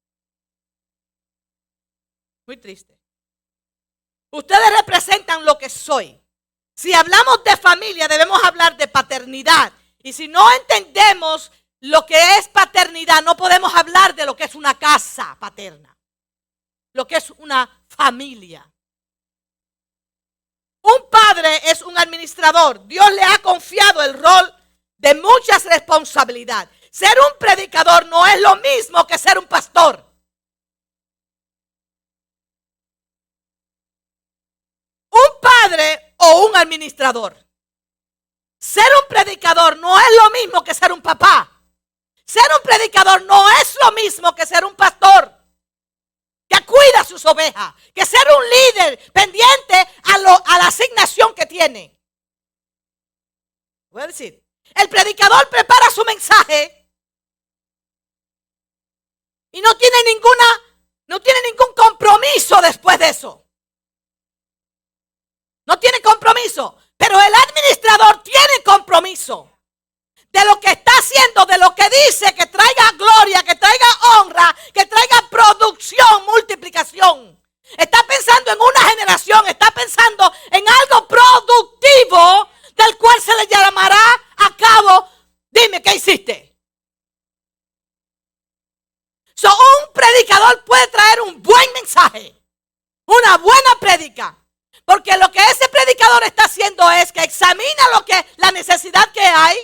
Muy 2.46 2.56
triste. 2.58 2.96
Ustedes 4.30 4.70
representan 4.78 5.44
lo 5.44 5.58
que 5.58 5.68
soy. 5.68 6.20
Si 6.76 6.92
hablamos 6.94 7.42
de 7.42 7.56
familia, 7.56 8.06
debemos 8.06 8.42
hablar 8.44 8.76
de 8.76 8.86
paternidad. 8.86 9.72
Y 10.00 10.12
si 10.12 10.28
no 10.28 10.48
entendemos 10.52 11.50
lo 11.80 12.06
que 12.06 12.38
es 12.38 12.46
paternidad, 12.46 13.20
no 13.24 13.36
podemos 13.36 13.74
hablar 13.74 14.14
de 14.14 14.26
lo 14.26 14.36
que 14.36 14.44
es 14.44 14.54
una 14.54 14.78
casa 14.78 15.36
paterna 15.40 15.97
lo 16.98 17.06
que 17.06 17.14
es 17.14 17.30
una 17.38 17.84
familia. 17.86 18.68
Un 20.82 21.08
padre 21.08 21.70
es 21.70 21.80
un 21.82 21.96
administrador. 21.96 22.84
Dios 22.88 23.08
le 23.12 23.22
ha 23.22 23.38
confiado 23.38 24.02
el 24.02 24.14
rol 24.14 24.52
de 24.96 25.14
muchas 25.14 25.64
responsabilidades. 25.66 26.68
Ser 26.90 27.16
un 27.20 27.38
predicador 27.38 28.06
no 28.06 28.26
es 28.26 28.40
lo 28.40 28.56
mismo 28.56 29.06
que 29.06 29.16
ser 29.16 29.38
un 29.38 29.46
pastor. 29.46 30.04
Un 35.10 35.40
padre 35.40 36.16
o 36.16 36.46
un 36.46 36.56
administrador. 36.56 37.36
ser 38.58 38.90
un 39.00 39.08
predicador 39.08 39.76
no 39.76 39.96
es 40.00 40.16
lo 40.20 40.30
mismo 40.30 40.64
que 40.64 40.74
ser 40.74 40.92
un 40.92 41.00
papá. 41.00 41.48
Ser 42.24 42.50
un 42.56 42.62
predicador 42.64 43.22
no 43.22 43.48
es 43.60 43.78
lo 43.84 43.92
mismo 43.92 44.34
que 44.34 44.44
ser 44.44 44.64
un 44.64 44.74
pastor 44.74 45.37
que 46.48 46.64
cuida 46.64 47.04
sus 47.04 47.24
ovejas, 47.26 47.74
que 47.94 48.06
ser 48.06 48.26
un 48.36 48.44
líder 48.48 49.12
pendiente 49.12 49.74
a, 49.74 50.14
a 50.14 50.58
la 50.58 50.66
asignación 50.66 51.34
que 51.34 51.46
tiene. 51.46 51.98
Voy 53.90 54.02
a 54.02 54.06
decir, 54.06 54.42
el 54.74 54.88
predicador 54.88 55.48
prepara 55.48 55.90
su 55.90 56.04
mensaje 56.04 56.88
y 59.52 59.60
no 59.60 59.76
tiene 59.76 59.96
ninguna, 60.04 60.44
no 61.08 61.20
tiene 61.20 61.40
ningún 61.42 61.74
compromiso 61.74 62.60
después 62.60 62.98
de 62.98 63.08
eso. 63.08 63.46
No 65.66 65.78
tiene 65.78 66.00
compromiso, 66.00 66.78
pero 66.96 67.20
el 67.20 67.34
administrador 67.34 68.22
tiene 68.22 68.62
compromiso 68.64 69.57
de 70.38 70.44
lo 70.44 70.60
que 70.60 70.70
está 70.70 70.92
haciendo, 70.92 71.44
de 71.46 71.58
lo 71.58 71.74
que 71.74 71.88
dice, 71.90 72.32
que 72.34 72.46
traiga 72.46 72.92
gloria, 72.92 73.42
que 73.42 73.56
traiga 73.56 73.86
honra, 74.14 74.56
que 74.72 74.86
traiga 74.86 75.28
producción, 75.28 76.24
multiplicación. 76.26 77.42
Está 77.76 78.02
pensando 78.06 78.52
en 78.52 78.60
una 78.60 78.88
generación, 78.90 79.46
está 79.48 79.70
pensando 79.72 80.32
en 80.52 80.64
algo 80.68 81.08
productivo 81.08 82.48
del 82.74 82.96
cual 82.98 83.20
se 83.20 83.34
le 83.34 83.46
llamará 83.48 84.00
a 84.36 84.56
cabo. 84.56 85.08
Dime, 85.50 85.82
¿qué 85.82 85.96
hiciste? 85.96 86.56
So, 89.34 89.48
un 89.50 89.92
predicador 89.92 90.64
puede 90.64 90.86
traer 90.86 91.20
un 91.22 91.42
buen 91.42 91.72
mensaje, 91.74 92.34
una 93.06 93.38
buena 93.38 93.76
predica. 93.80 94.36
Porque 94.84 95.16
lo 95.18 95.30
que 95.30 95.44
ese 95.50 95.68
predicador 95.68 96.22
está 96.22 96.44
haciendo 96.44 96.88
es 96.92 97.12
que 97.12 97.22
examina 97.22 97.88
lo 97.92 98.04
que 98.04 98.24
la 98.36 98.52
necesidad 98.52 99.12
que 99.12 99.20
hay, 99.20 99.58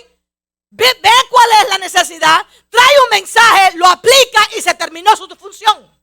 ve, 0.75 1.09
cuál 1.29 1.49
es 1.61 1.69
la 1.69 1.77
necesidad, 1.77 2.45
trae 2.69 3.01
un 3.03 3.09
mensaje, 3.11 3.77
lo 3.77 3.87
aplica 3.87 4.49
y 4.57 4.61
se 4.61 4.73
terminó 4.75 5.15
su 5.15 5.27
función. 5.35 5.95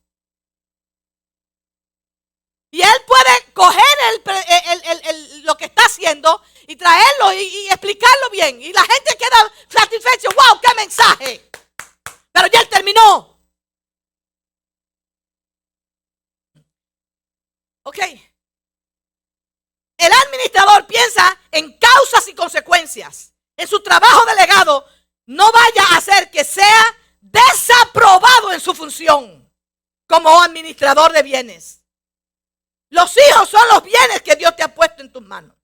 Y 2.70 2.80
él 2.80 3.04
puede 3.06 3.52
coger 3.52 3.84
lo 5.44 5.56
que 5.58 5.66
está 5.66 5.82
haciendo 5.84 6.42
y 6.66 6.76
traerlo 6.76 7.32
y, 7.34 7.68
explicarlo 7.68 8.30
bien. 8.30 8.62
Y 8.62 8.72
la 8.72 8.82
gente 8.82 9.16
queda 9.18 9.52
satisfecha. 9.68 10.28
¡Wow! 10.34 10.60
¡Qué 10.60 10.74
mensaje! 10.74 11.50
Pero 12.32 12.46
ya 12.46 12.60
él 12.60 12.68
terminó. 12.70 13.38
Ok. 17.82 17.98
El 19.98 20.12
administrador 20.12 20.86
piensa 20.86 21.38
en 21.50 21.78
causas 21.78 22.26
y 22.28 22.34
consecuencias. 22.34 23.31
En 23.56 23.68
su 23.68 23.82
trabajo 23.82 24.24
delegado 24.26 24.86
no 25.26 25.50
vaya 25.52 25.84
a 25.90 25.96
hacer 25.98 26.30
que 26.30 26.44
sea 26.44 26.96
desaprobado 27.20 28.52
en 28.52 28.60
su 28.60 28.74
función 28.74 29.50
como 30.06 30.42
administrador 30.42 31.12
de 31.12 31.22
bienes. 31.22 31.82
Los 32.90 33.16
hijos 33.16 33.48
son 33.48 33.66
los 33.68 33.82
bienes 33.82 34.20
que 34.22 34.36
Dios 34.36 34.54
te 34.54 34.62
ha 34.62 34.74
puesto 34.74 35.02
en 35.02 35.10
tus 35.10 35.22
manos. 35.22 35.56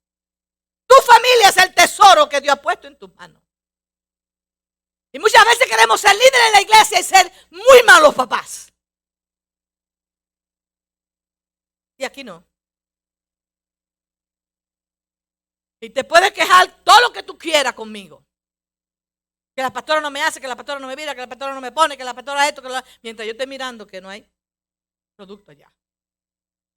Tu 0.86 0.95
familia 1.03 1.51
es 1.51 1.57
el 1.59 1.74
tesoro 1.74 2.28
que 2.28 2.41
Dios 2.41 2.57
ha 2.57 2.62
puesto 2.62 2.86
en 2.86 2.97
tus 2.97 3.14
manos. 3.14 3.43
Y 5.12 5.18
muchas 5.18 5.45
veces 5.45 5.66
queremos 5.66 6.01
ser 6.01 6.14
líderes 6.14 6.47
en 6.47 6.53
la 6.53 6.61
iglesia 6.62 7.01
y 7.01 7.03
ser 7.03 7.32
muy 7.51 7.82
malos 7.84 8.14
papás. 8.14 8.72
Y 11.99 12.05
aquí 12.05 12.24
no. 12.24 12.47
Y 15.80 15.90
te 15.90 16.04
puedes 16.04 16.32
quejar 16.32 16.82
todo 16.82 17.00
lo 17.00 17.12
que 17.12 17.22
tú 17.22 17.38
quieras 17.38 17.72
conmigo. 17.72 18.24
Que 19.54 19.62
la 19.62 19.72
pastora 19.72 20.00
no 20.00 20.10
me 20.10 20.22
hace, 20.22 20.40
que 20.40 20.48
la 20.48 20.56
pastora 20.56 20.80
no 20.80 20.86
me 20.86 20.96
mira, 20.96 21.14
que 21.14 21.20
la 21.20 21.28
pastora 21.28 21.54
no 21.54 21.60
me 21.60 21.72
pone, 21.72 21.96
que 21.96 22.04
la 22.04 22.14
pastora 22.14 22.48
esto, 22.48 22.62
que 22.62 22.68
la... 22.68 22.84
mientras 23.02 23.26
yo 23.26 23.32
esté 23.32 23.46
mirando 23.46 23.86
que 23.86 24.00
no 24.00 24.08
hay 24.08 24.28
producto 25.16 25.50
allá. 25.50 25.72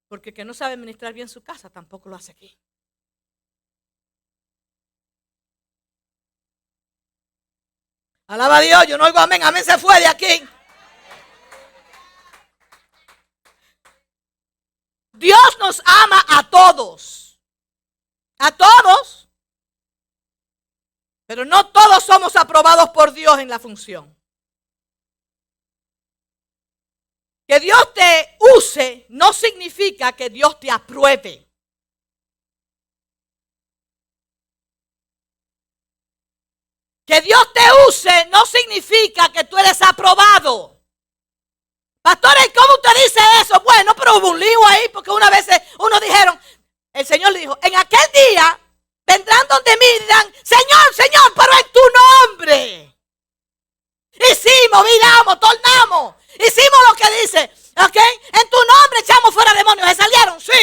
Porque 0.08 0.34
que 0.34 0.46
no 0.46 0.54
sabe 0.54 0.74
administrar 0.74 1.14
bien 1.14 1.30
su 1.30 1.42
casa 1.42 1.70
tampoco 1.70 2.10
lo 2.10 2.16
hace 2.16 2.32
aquí. 2.32 2.58
Alaba 8.28 8.58
a 8.58 8.62
Dios, 8.62 8.88
yo 8.88 8.98
no 8.98 9.06
oigo 9.06 9.20
amén, 9.20 9.44
amén 9.44 9.64
se 9.64 9.78
fue 9.78 10.00
de 10.00 10.08
aquí. 10.08 10.48
Dios 15.14 15.58
nos 15.60 15.82
ama 15.86 16.26
a 16.28 16.50
todos. 16.50 17.31
A 18.44 18.52
todos. 18.52 19.30
Pero 21.28 21.46
no 21.46 21.68
todos 21.68 22.04
somos 22.04 22.36
aprobados 22.36 22.90
por 22.90 23.14
Dios 23.14 23.38
en 23.38 23.48
la 23.48 23.60
función. 23.60 24.18
Que 27.48 27.60
Dios 27.60 27.94
te 27.94 28.38
use 28.58 29.06
no 29.10 29.32
significa 29.32 30.14
que 30.14 30.32
Dios 30.32 30.60
te 30.60 30.72
apruebe. 30.72 31.48
Que 37.06 37.22
Dios 37.22 37.54
te 37.54 37.62
use 37.88 38.26
no 38.32 38.44
significa 38.48 39.32
que 39.32 39.44
tú 39.44 39.56
eres 39.58 39.80
aprobado. 39.84 40.82
Pastores, 42.02 42.52
¿cómo 42.56 42.74
usted 42.74 43.04
dice 43.04 43.20
eso? 43.40 43.60
Bueno, 43.60 43.94
pero 43.96 44.18
hubo 44.18 44.32
un 44.32 44.40
lío 44.40 44.66
ahí 44.66 44.90
porque 44.92 45.12
una 45.12 45.30
vez 45.30 45.46
uno 45.78 46.00
dijeron, 46.00 46.40
el 46.40 46.41
Señor 47.12 47.34
le 47.34 47.40
dijo, 47.40 47.60
en 47.62 47.76
aquel 47.76 48.12
día 48.14 48.58
vendrán 49.06 49.46
donde 49.50 49.76
mí 49.76 49.86
y 49.86 50.00
dirán, 50.00 50.34
Señor, 50.44 50.94
Señor, 50.96 51.34
pero 51.36 51.52
en 51.60 51.72
tu 51.74 51.82
nombre. 52.00 52.98
Hicimos, 54.14 54.86
miramos, 54.86 55.38
tornamos. 55.38 56.16
Hicimos 56.36 56.80
lo 56.88 56.94
que 56.96 57.22
dice. 57.22 57.52
¿Ok? 57.86 57.98
En 57.98 58.50
tu 58.50 58.58
nombre 58.58 59.00
echamos 59.02 59.34
fuera 59.34 59.54
demonios. 59.54 59.90
¿Se 59.90 59.96
salieron? 59.96 60.40
Sí. 60.40 60.54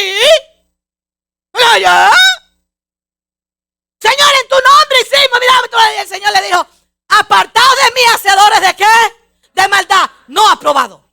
Señor, 4.00 4.32
en 4.40 4.48
tu 4.48 4.56
nombre 4.56 5.00
hicimos. 5.02 5.38
Miramos. 5.40 5.68
Y 5.96 6.00
el 6.00 6.08
Señor 6.08 6.32
le 6.32 6.42
dijo, 6.46 6.66
apartados 7.08 7.76
de 7.76 7.92
mí, 7.92 8.00
hacedores 8.14 8.60
de 8.62 8.74
qué? 8.74 9.52
De 9.52 9.68
maldad. 9.68 10.10
No 10.28 10.48
aprobado. 10.48 11.12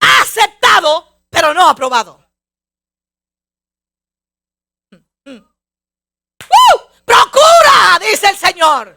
Aceptado, 0.00 1.22
pero 1.30 1.54
no 1.54 1.68
aprobado. 1.68 2.20
¡Uh! 6.50 6.78
Procura, 7.10 7.98
dice 7.98 8.28
el 8.28 8.36
Señor. 8.36 8.96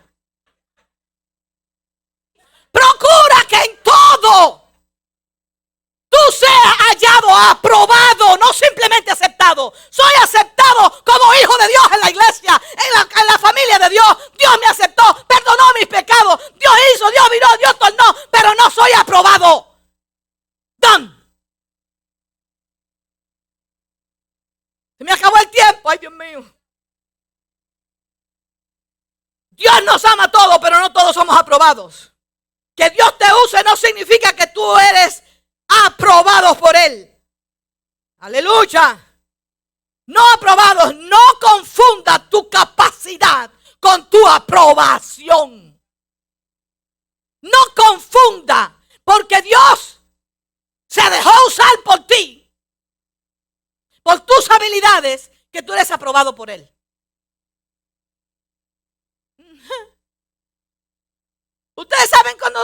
Procura 2.71 3.45
que 3.49 3.55
en 3.55 3.81
todo 3.81 4.69
tú 6.09 6.17
seas 6.31 6.77
hallado, 6.77 7.35
aprobado, 7.35 8.37
no 8.37 8.53
simplemente 8.53 9.09
aceptado. 9.09 9.73
Soy 9.89 10.11
aceptado 10.21 11.03
como 11.03 11.33
hijo 11.41 11.57
de 11.57 11.67
Dios 11.69 11.83
en 11.91 11.99
la 12.01 12.09
iglesia, 12.11 12.61
en 12.71 12.93
la, 12.93 13.01
en 13.19 13.27
la 13.27 13.37
familia 13.39 13.79
de 13.79 13.89
Dios. 13.89 14.17
Dios 14.37 14.59
me 14.61 14.67
aceptó, 14.67 15.25
perdonó 15.25 15.63
mis 15.73 15.87
pecados. 15.87 16.39
Dios 16.53 16.73
hizo, 16.93 17.09
Dios 17.09 17.27
miró, 17.31 17.47
Dios 17.57 17.79
tornó, 17.79 18.15
pero 18.29 18.53
no 18.53 18.69
soy 18.69 18.91
aprobado. 18.91 19.75
Done. 20.77 21.09
Se 24.99 25.03
me 25.03 25.13
acabó 25.13 25.35
el 25.37 25.49
tiempo, 25.49 25.89
ay 25.89 25.97
Dios 25.97 26.13
mío. 26.13 26.62
Dios 29.55 29.83
nos 29.85 30.03
ama 30.05 30.25
a 30.25 30.31
todos, 30.31 30.57
pero 30.59 30.79
no 30.79 30.91
todos 30.91 31.13
somos 31.13 31.37
aprobados. 31.37 32.13
Que 32.75 32.89
Dios 32.89 33.17
te 33.17 33.25
use 33.45 33.63
no 33.63 33.75
significa 33.75 34.33
que 34.33 34.47
tú 34.47 34.77
eres 34.77 35.23
aprobado 35.67 36.55
por 36.55 36.75
Él. 36.75 37.09
Aleluya. 38.19 38.99
No 40.05 40.21
aprobados, 40.33 40.95
no 40.95 41.19
confunda 41.39 42.29
tu 42.29 42.49
capacidad 42.49 43.51
con 43.79 44.09
tu 44.09 44.27
aprobación. 44.27 45.79
No 47.41 47.59
confunda, 47.75 48.79
porque 49.03 49.41
Dios 49.41 49.99
se 50.87 51.01
dejó 51.09 51.31
usar 51.47 51.83
por 51.83 52.07
ti, 52.07 52.49
por 54.01 54.21
tus 54.21 54.49
habilidades, 54.49 55.31
que 55.51 55.61
tú 55.61 55.73
eres 55.73 55.91
aprobado 55.91 56.33
por 56.33 56.49
Él. 56.49 56.72
Ustedes 61.83 62.09
saben 62.09 62.37
cuando 62.39 62.59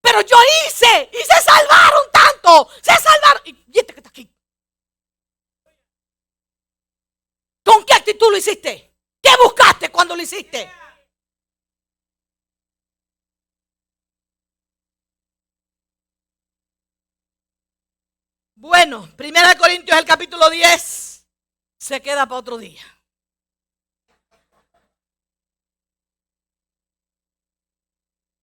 Pero 0.00 0.20
yo 0.20 0.36
hice 0.66 1.10
y 1.12 1.16
se 1.16 1.42
salvaron 1.42 2.04
tanto. 2.12 2.70
Se 2.80 2.94
salvaron. 2.94 3.42
Y 3.44 3.78
este 3.78 3.92
que 3.92 4.00
está 4.00 4.10
aquí. 4.10 4.32
¿Con 7.64 7.84
qué 7.84 7.94
actitud 7.94 8.30
lo 8.30 8.36
hiciste? 8.36 8.94
¿Qué 9.20 9.30
buscaste 9.42 9.90
cuando 9.90 10.14
lo 10.14 10.22
hiciste? 10.22 10.70
Bueno, 18.54 19.08
Primera 19.16 19.48
de 19.48 19.56
Corintios, 19.56 19.98
el 19.98 20.04
capítulo 20.04 20.48
10, 20.48 21.26
se 21.78 22.00
queda 22.00 22.26
para 22.26 22.38
otro 22.38 22.58
día. 22.58 22.84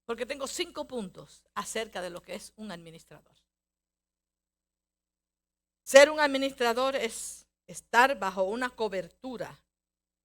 Porque 0.10 0.26
tengo 0.26 0.48
cinco 0.48 0.88
puntos 0.88 1.44
acerca 1.54 2.02
de 2.02 2.10
lo 2.10 2.20
que 2.20 2.34
es 2.34 2.52
un 2.56 2.72
administrador. 2.72 3.36
Ser 5.84 6.10
un 6.10 6.20
administrador 6.20 6.96
es 6.96 7.46
estar 7.68 8.18
bajo 8.18 8.42
una 8.42 8.72
cobertura. 8.72 9.56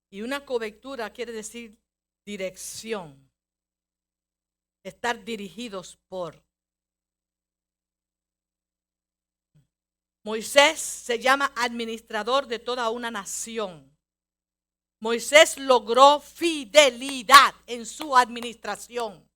Y 0.08 0.22
una 0.22 0.46
cobertura 0.46 1.12
quiere 1.12 1.32
decir 1.32 1.76
dirección. 2.24 3.30
Estar 4.82 5.22
dirigidos 5.22 5.98
por. 6.08 6.42
Moisés 10.22 10.80
se 10.80 11.18
llama 11.18 11.52
administrador 11.56 12.46
de 12.46 12.58
toda 12.58 12.88
una 12.88 13.10
nación. 13.10 13.94
Moisés 15.00 15.58
logró 15.58 16.20
fidelidad 16.20 17.54
en 17.66 17.84
su 17.84 18.16
administración. 18.16 19.28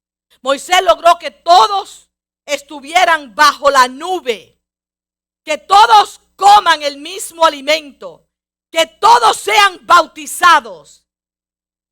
Moisés 0.43 0.83
logró 0.83 1.19
que 1.19 1.31
todos 1.31 2.11
estuvieran 2.45 3.35
bajo 3.35 3.71
la 3.71 3.89
nube, 3.89 4.61
que 5.45 5.59
todos 5.59 6.21
coman 6.37 6.83
el 6.83 6.99
mismo 6.99 7.45
alimento, 7.45 8.29
que 8.71 8.87
todos 8.87 9.37
sean 9.37 9.87
bautizados. 9.87 11.07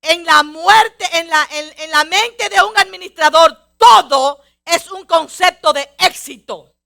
En 0.02 0.24
la 0.24 0.42
muerte, 0.42 1.04
en 1.14 1.28
la, 1.28 1.48
en, 1.50 1.90
la 1.90 2.04
mente 2.04 2.48
de 2.48 2.62
un 2.62 2.76
administrador, 2.78 3.74
todo 3.76 4.42
es 4.64 4.90
un 4.90 5.04
concepto 5.04 5.72
de 5.72 5.90
éxito. 5.98 6.76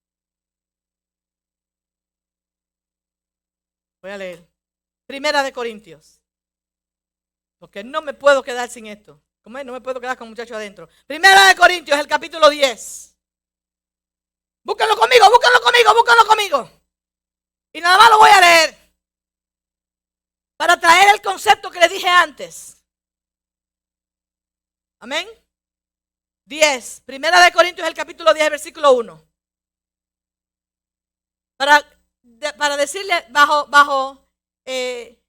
Voy 4.01 4.12
a 4.12 4.16
leer. 4.16 4.48
Primera 5.07 5.42
de 5.42 5.53
Corintios. 5.53 6.22
Porque 7.59 7.84
no 7.84 8.01
me 8.01 8.14
puedo 8.14 8.42
quedar 8.42 8.70
sin 8.70 8.86
esto. 8.86 9.20
No 9.51 9.72
me 9.72 9.80
puedo 9.80 10.01
quedar 10.01 10.16
con 10.16 10.28
muchachos 10.28 10.57
adentro. 10.57 10.88
Primera 11.07 11.48
de 11.48 11.57
Corintios, 11.57 11.98
el 11.98 12.07
capítulo 12.07 12.48
10. 12.48 13.16
Búsquenlo 14.62 14.96
conmigo, 14.96 15.28
búsquenlo 15.28 15.61
conmigo, 15.61 15.94
búsquenlo 15.94 16.26
conmigo. 16.26 16.70
Y 17.72 17.80
nada 17.80 17.98
más 17.98 18.11
lo 18.11 18.18
voy 18.18 18.30
a 18.30 18.40
leer. 18.40 18.76
Para 20.57 20.78
traer 20.78 21.14
el 21.14 21.20
concepto 21.20 21.68
que 21.68 21.80
le 21.80 21.88
dije 21.88 22.09
antes. 22.09 22.84
Amén. 25.01 25.28
10. 26.44 27.01
Primera 27.01 27.42
de 27.42 27.53
Corintios, 27.53 27.88
el 27.88 27.94
capítulo 27.94 28.32
10, 28.32 28.51
versículo 28.51 28.92
1. 28.92 29.28
Para, 31.57 31.84
para 32.57 32.76
decirle 32.76 33.26
bajo, 33.30 33.66
bajo 33.66 34.28
eh, 34.64 35.19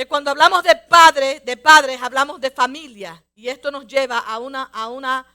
que 0.00 0.08
cuando 0.08 0.30
hablamos 0.30 0.62
de 0.62 0.74
padre, 0.76 1.40
de 1.40 1.58
padres, 1.58 2.00
hablamos 2.00 2.40
de 2.40 2.50
familia. 2.50 3.22
Y 3.34 3.48
esto 3.50 3.70
nos 3.70 3.86
lleva 3.86 4.16
a 4.20 4.38
una, 4.38 4.62
a 4.62 4.88
una 4.88 5.26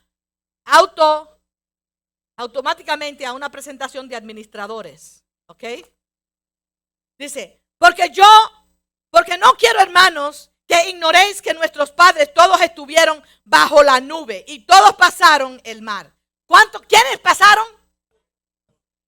auto, 0.64 1.40
automáticamente 2.36 3.28
a 3.28 3.34
una 3.34 3.52
presentación 3.52 4.08
de 4.08 4.16
administradores. 4.16 5.24
¿Ok? 5.46 5.66
Dice, 7.16 7.62
porque 7.78 8.10
yo, 8.10 8.26
porque 9.12 9.38
no 9.38 9.54
quiero 9.54 9.82
hermanos 9.82 10.50
que 10.68 10.90
ignoréis 10.90 11.44
que 11.44 11.54
nuestros 11.54 11.92
padres 11.92 12.34
todos 12.34 12.60
estuvieron 12.60 13.24
bajo 13.44 13.84
la 13.84 14.00
nube 14.00 14.46
y 14.48 14.66
todos 14.66 14.96
pasaron 14.96 15.62
el 15.64 15.84
mar. 15.84 16.12
¿Cuántos? 16.48 16.82
¿Quiénes 16.88 17.20
pasaron? 17.20 17.68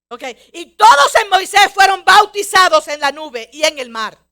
Ok. 0.09 0.21
Y 0.53 0.75
todos 0.75 1.15
en 1.15 1.29
Moisés 1.31 1.73
fueron 1.73 2.05
bautizados 2.05 2.87
en 2.89 2.99
la 2.99 3.11
nube 3.11 3.49
y 3.51 3.63
en 3.63 3.79
el 3.79 3.89
mar. 3.89 4.26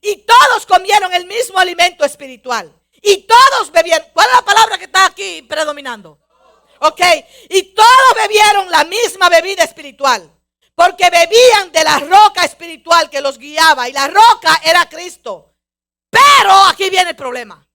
Y 0.00 0.24
todos 0.24 0.66
comieron 0.66 1.12
el 1.12 1.26
mismo 1.26 1.58
alimento 1.58 2.04
espiritual. 2.04 2.72
Y 3.00 3.26
todos 3.26 3.70
bebieron. 3.70 4.08
¿Cuál 4.12 4.28
es 4.28 4.34
la 4.34 4.44
palabra 4.44 4.78
que 4.78 4.84
está 4.84 5.06
aquí 5.06 5.42
predominando? 5.42 6.18
Ok. 6.80 7.00
Y 7.50 7.74
todos 7.74 8.14
bebieron 8.16 8.70
la 8.70 8.84
misma 8.84 9.28
bebida 9.28 9.64
espiritual. 9.64 10.30
Porque 10.74 11.08
bebían 11.10 11.70
de 11.70 11.84
la 11.84 11.98
roca 12.00 12.44
espiritual 12.44 13.08
que 13.08 13.20
los 13.20 13.38
guiaba. 13.38 13.88
Y 13.88 13.92
la 13.92 14.08
roca 14.08 14.60
era 14.64 14.88
Cristo. 14.88 15.54
Pero 16.10 16.52
aquí 16.66 16.90
viene 16.90 17.10
el 17.10 17.16
problema. 17.16 17.66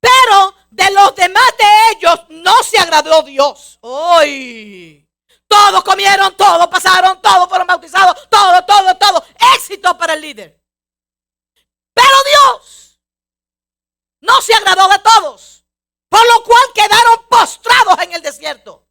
Pero 0.00 0.54
de 0.70 0.90
los 0.90 1.14
demás 1.14 1.54
de 1.58 1.64
ellos 1.96 2.20
no 2.28 2.62
se 2.62 2.78
agradó 2.78 3.22
Dios. 3.22 3.78
¡Ay! 3.82 5.07
Todos 5.48 5.82
comieron, 5.82 6.36
todos 6.36 6.66
pasaron, 6.68 7.20
todos 7.22 7.48
fueron 7.48 7.66
bautizados, 7.66 8.28
todo, 8.28 8.64
todo, 8.66 8.96
todo. 8.96 9.24
Éxito 9.56 9.96
para 9.96 10.12
el 10.12 10.20
líder. 10.20 10.62
Pero 11.94 12.16
Dios 12.24 13.00
no 14.20 14.40
se 14.42 14.54
agradó 14.54 14.88
de 14.88 14.98
todos, 14.98 15.64
por 16.10 16.24
lo 16.26 16.44
cual 16.44 16.62
quedaron 16.74 17.26
postrados 17.28 17.98
en 18.02 18.12
el 18.12 18.22
desierto. 18.22 18.86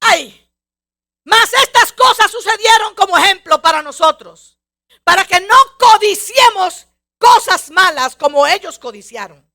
Ay, 0.00 0.50
mas 1.24 1.52
estas 1.52 1.92
cosas 1.92 2.30
sucedieron 2.30 2.94
como 2.94 3.18
ejemplo 3.18 3.60
para 3.60 3.82
nosotros, 3.82 4.58
para 5.04 5.26
que 5.26 5.40
no 5.40 5.56
codiciemos 5.78 6.86
cosas 7.18 7.70
malas 7.70 8.16
como 8.16 8.46
ellos 8.46 8.78
codiciaron, 8.78 9.46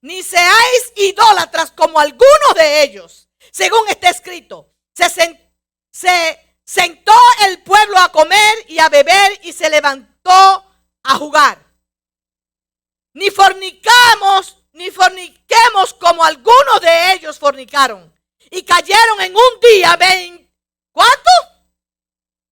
ni 0.00 0.24
seáis 0.24 0.92
idólatras 0.96 1.70
como 1.70 2.00
algunos 2.00 2.54
de 2.56 2.82
ellos 2.82 3.29
según 3.50 3.88
está 3.88 4.10
escrito, 4.10 4.72
se, 4.92 6.40
sentó 6.64 7.14
el 7.46 7.62
pueblo 7.62 7.98
a 7.98 8.12
comer 8.12 8.64
y 8.68 8.78
a 8.78 8.88
beber 8.88 9.40
y 9.42 9.52
se 9.52 9.70
levantó 9.70 10.66
a 11.02 11.14
jugar. 11.16 11.58
Ni 13.14 13.30
fornicamos, 13.30 14.58
ni 14.72 14.90
forniquemos 14.90 15.94
como 15.94 16.24
algunos 16.24 16.80
de 16.80 17.12
ellos 17.14 17.38
fornicaron. 17.38 18.14
Y 18.50 18.62
cayeron 18.62 19.20
en 19.20 19.34
un 19.34 19.60
día, 19.60 19.98
¿cuánto? 20.92 21.30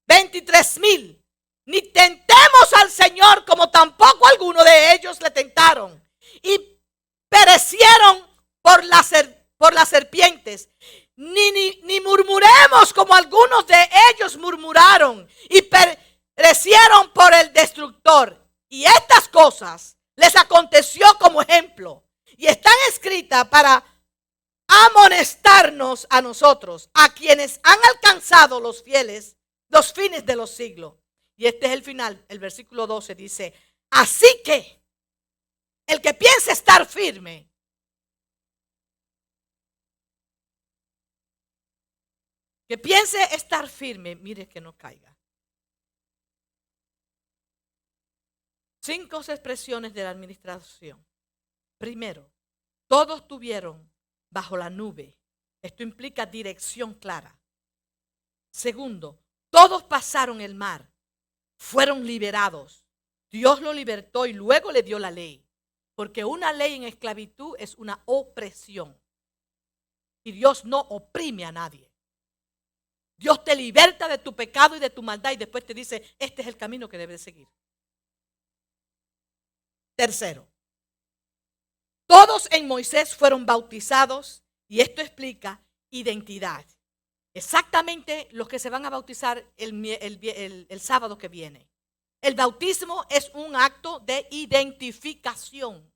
23 0.07 0.79
mil. 0.81 1.25
Ni 1.67 1.83
tentemos 1.83 2.73
al 2.77 2.91
Señor 2.91 3.45
como 3.45 3.71
tampoco 3.71 4.27
algunos 4.27 4.65
de 4.65 4.95
ellos 4.95 5.21
le 5.21 5.31
tentaron. 5.31 6.03
Y 6.43 6.81
perecieron 7.29 8.27
por 8.63 8.85
la 8.85 9.03
serpiente 9.03 9.38
por 9.59 9.75
las 9.75 9.89
serpientes, 9.89 10.71
ni, 11.17 11.51
ni, 11.83 12.01
murmuremos 12.01 12.95
como 12.95 13.13
algunos 13.15 13.67
de 13.67 13.91
ellos 14.13 14.37
murmuraron 14.37 15.29
y 15.51 15.63
perecieron 15.63 17.13
por 17.13 17.35
el 17.35 17.53
destructor. 17.53 18.49
Y 18.69 18.85
estas 18.85 19.29
cosas 19.29 19.97
les 20.15 20.37
aconteció 20.37 21.07
como 21.19 21.43
ejemplo 21.43 22.05
y 22.37 22.47
están 22.47 22.75
escritas 22.89 23.49
para 23.49 23.85
amonestarnos 24.69 26.07
a 26.09 26.23
nosotros, 26.23 26.91
a 26.95 27.13
quienes 27.13 27.59
han 27.65 27.79
alcanzado 27.95 28.61
los 28.61 28.83
fieles, 28.83 29.37
los 29.69 29.93
fines 29.93 30.25
de 30.25 30.37
los 30.37 30.51
siglos. 30.51 30.95
Y 31.37 31.47
este 31.47 31.67
es 31.67 31.73
el 31.73 31.83
final, 31.83 32.25
el 32.29 32.39
versículo 32.39 32.87
12 32.87 33.15
dice, 33.15 33.55
así 33.91 34.41
que 34.45 34.83
el 35.87 36.01
que 36.01 36.15
piense 36.15 36.53
estar 36.53 36.87
firme, 36.87 37.51
Que 42.69 42.77
piense 42.77 43.17
estar 43.35 43.67
firme, 43.67 44.15
mire 44.15 44.47
que 44.47 44.61
no 44.61 44.77
caiga. 44.77 45.17
Cinco 48.81 49.21
expresiones 49.21 49.95
de 49.95 50.03
la 50.03 50.11
administración. 50.11 51.05
Primero, 51.79 52.31
todos 52.87 53.27
tuvieron 53.27 53.91
bajo 54.31 54.57
la 54.57 54.69
nube. 54.69 55.17
Esto 55.63 55.83
implica 55.83 56.27
dirección 56.27 56.95
clara. 56.95 57.39
Segundo, 58.51 59.19
todos 59.51 59.83
pasaron 59.85 60.41
el 60.41 60.55
mar. 60.55 60.91
Fueron 61.57 62.07
liberados. 62.07 62.85
Dios 63.31 63.61
lo 63.61 63.73
libertó 63.73 64.27
y 64.27 64.33
luego 64.33 64.73
le 64.73 64.83
dio 64.83 64.99
la 64.99 65.11
ley. 65.11 65.45
Porque 65.95 66.25
una 66.25 66.53
ley 66.53 66.75
en 66.75 66.85
esclavitud 66.85 67.57
es 67.59 67.75
una 67.77 68.03
opresión. 68.05 68.99
Y 70.23 70.33
Dios 70.33 70.65
no 70.65 70.81
oprime 70.81 71.45
a 71.45 71.53
nadie. 71.53 71.88
Dios 73.19 73.45
te 73.45 73.57
liberta 73.57 74.07
de 74.07 74.19
tu 74.19 74.35
pecado 74.35 74.77
y 74.77 74.79
de 74.79 74.91
tu 74.91 75.03
maldad 75.03 75.33
y 75.33 75.37
después 75.37 75.67
te 75.67 75.75
dice, 75.75 76.15
este 76.19 76.43
es 76.43 76.49
el 76.49 76.57
camino 76.57 76.89
que 76.89 76.97
debes 76.97 77.21
seguir. 77.21 77.49
Tercero, 79.97 80.47
todos 82.07 82.49
en 82.53 82.69
Moisés 82.69 83.17
fueron 83.17 83.45
bautizados 83.45 84.45
y 84.69 84.81
esto 84.81 85.03
explica 85.03 85.61
identidad. 85.91 86.65
Exactamente 87.35 88.29
los 88.31 88.49
que 88.49 88.61
se 88.61 88.71
van 88.71 88.87
a 88.87 88.91
bautizar 88.91 89.45
el, 89.57 90.67
el 90.69 90.81
sábado 90.81 91.19
que 91.19 91.29
viene. 91.29 91.69
El 92.21 92.35
bautismo 92.35 93.05
es 93.11 93.31
un 93.35 93.57
acto 93.57 93.99
de 94.01 94.27
identificación. 94.31 95.93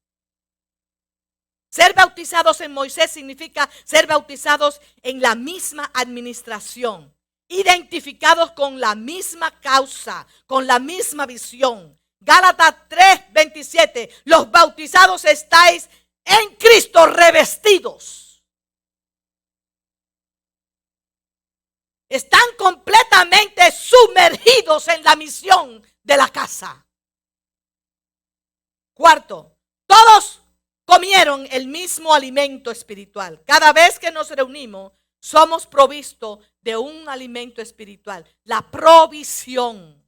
Ser 1.73 1.95
bautizados 1.95 2.61
en 2.61 2.70
Moisés 2.70 3.11
significa 3.11 3.68
ser 3.85 4.07
bautizados 4.07 4.79
en 5.03 5.23
la 5.23 5.35
misma 5.35 5.91
administración, 5.95 7.16
identificados 7.49 8.51
con 8.51 8.79
la 8.79 8.95
misma 8.95 9.59
causa, 9.59 10.27
con 10.47 10.66
la 10.66 10.79
misma 10.79 11.25
visión, 11.25 11.99
Gálatas 12.20 12.77
3, 12.89 13.33
27. 13.33 14.11
Los 14.25 14.51
bautizados 14.51 15.25
estáis 15.25 15.89
en 16.25 16.55
Cristo 16.57 17.07
revestidos. 17.07 18.45
Están 22.07 22.55
completamente 22.59 23.73
sumergidos 23.73 24.87
en 24.89 25.03
la 25.03 25.16
misión 25.16 25.83
de 26.03 26.16
la 26.18 26.29
casa. 26.29 26.87
Cuarto, 28.93 29.57
todos 29.87 30.41
comieron 30.85 31.47
el 31.51 31.66
mismo 31.66 32.14
alimento 32.14 32.70
espiritual. 32.70 33.43
Cada 33.45 33.72
vez 33.72 33.99
que 33.99 34.11
nos 34.11 34.30
reunimos, 34.30 34.93
somos 35.20 35.66
provistos 35.66 36.45
de 36.61 36.76
un 36.76 37.09
alimento 37.09 37.62
espiritual, 37.62 38.26
la 38.45 38.62
provisión. 38.70 40.05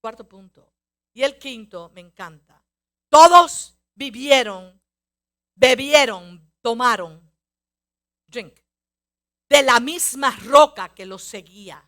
Cuarto 0.00 0.26
punto. 0.26 0.72
Y 1.12 1.22
el 1.22 1.38
quinto, 1.38 1.90
me 1.94 2.00
encanta. 2.00 2.64
Todos 3.10 3.76
vivieron, 3.94 4.80
bebieron, 5.54 6.50
tomaron, 6.62 7.30
drink, 8.26 8.58
de 9.48 9.62
la 9.62 9.80
misma 9.80 10.30
roca 10.44 10.94
que 10.94 11.04
los 11.04 11.22
seguía, 11.22 11.86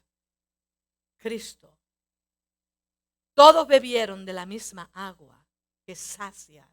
Cristo. 1.17 1.79
Todos 3.35 3.67
bebieron 3.67 4.27
de 4.27 4.33
la 4.33 4.45
misma 4.45 4.91
agua 4.93 5.43
que 5.85 5.97
sacia. 5.97 6.69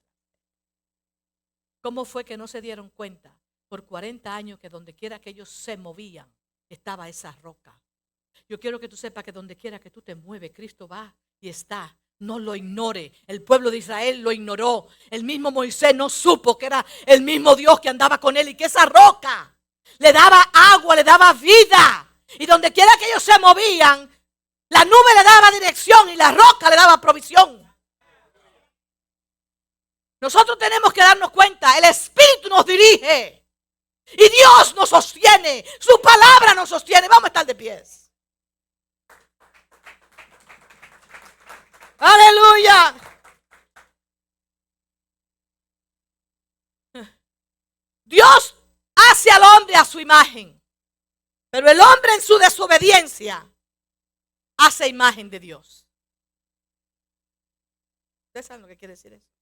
¿Cómo 1.82 2.06
fue 2.06 2.26
que 2.26 2.38
no 2.38 2.48
se 2.48 2.62
dieron 2.62 2.90
cuenta 2.90 3.36
por 3.68 3.86
40 3.86 4.34
años 4.34 4.60
que 4.60 4.70
donde 4.70 4.96
quiera 4.96 5.20
que 5.20 5.30
ellos 5.30 5.50
se 5.50 5.78
movían 5.78 6.32
estaba 6.70 7.08
esa 7.08 7.32
roca? 7.42 7.80
Yo 8.48 8.60
quiero 8.60 8.80
que 8.80 8.88
tú 8.88 8.98
sepas 8.98 9.24
que 9.24 9.32
donde 9.32 9.56
quiera 9.56 9.80
que 9.80 9.92
tú 9.92 10.02
te 10.02 10.16
mueves, 10.16 10.52
Cristo 10.54 10.88
va 10.88 11.14
y 11.40 11.50
está. 11.50 11.96
No 12.20 12.38
lo 12.38 12.54
ignore. 12.54 13.14
El 13.28 13.44
pueblo 13.44 13.72
de 13.72 13.78
Israel 13.78 14.22
lo 14.22 14.32
ignoró. 14.32 14.88
El 15.10 15.24
mismo 15.24 15.52
Moisés 15.52 15.96
no 15.96 16.10
supo 16.10 16.58
que 16.58 16.66
era 16.66 16.86
el 17.06 17.22
mismo 17.22 17.56
Dios 17.56 17.80
que 17.80 17.88
andaba 17.88 18.20
con 18.20 18.36
él 18.36 18.50
y 18.50 18.56
que 18.56 18.66
esa 18.66 18.86
roca 18.86 19.56
le 20.00 20.12
daba 20.12 20.50
agua, 20.74 20.96
le 20.96 21.04
daba 21.04 21.32
vida. 21.34 22.14
Y 22.38 22.46
donde 22.46 22.74
quiera 22.74 22.92
que 23.00 23.10
ellos 23.10 23.24
se 23.24 23.40
movían, 23.40 24.10
la 24.70 24.84
nube 24.84 25.14
le 25.16 25.24
daba 25.24 25.52
dirección 25.52 26.10
y 26.10 26.16
la 26.16 26.32
roca 26.32 26.70
le 26.70 26.76
daba 26.76 27.00
provisión. 27.00 27.69
Nosotros 30.22 30.58
tenemos 30.58 30.92
que 30.92 31.02
darnos 31.02 31.32
cuenta, 31.32 31.78
el 31.78 31.86
Espíritu 31.86 32.50
nos 32.50 32.66
dirige 32.66 33.46
y 34.12 34.30
Dios 34.30 34.76
nos 34.76 34.90
sostiene, 34.90 35.64
su 35.80 36.02
palabra 36.02 36.54
nos 36.54 36.70
sostiene. 36.70 37.08
Vamos 37.08 37.26
a 37.26 37.28
estar 37.28 37.46
de 37.46 37.56
pies. 37.56 38.12
Aleluya. 41.98 42.96
Dios 48.04 48.56
hace 48.96 49.30
al 49.32 49.44
hombre 49.44 49.76
a 49.76 49.86
su 49.86 50.00
imagen, 50.00 50.60
pero 51.50 51.70
el 51.70 51.80
hombre 51.80 52.16
en 52.16 52.22
su 52.22 52.38
desobediencia 52.38 53.48
hace 54.58 54.88
imagen 54.88 55.30
de 55.30 55.40
Dios. 55.40 55.86
¿Ustedes 58.28 58.48
saben 58.48 58.64
lo 58.64 58.68
que 58.68 58.78
quiere 58.78 58.94
decir 58.94 59.14
eso? 59.14 59.39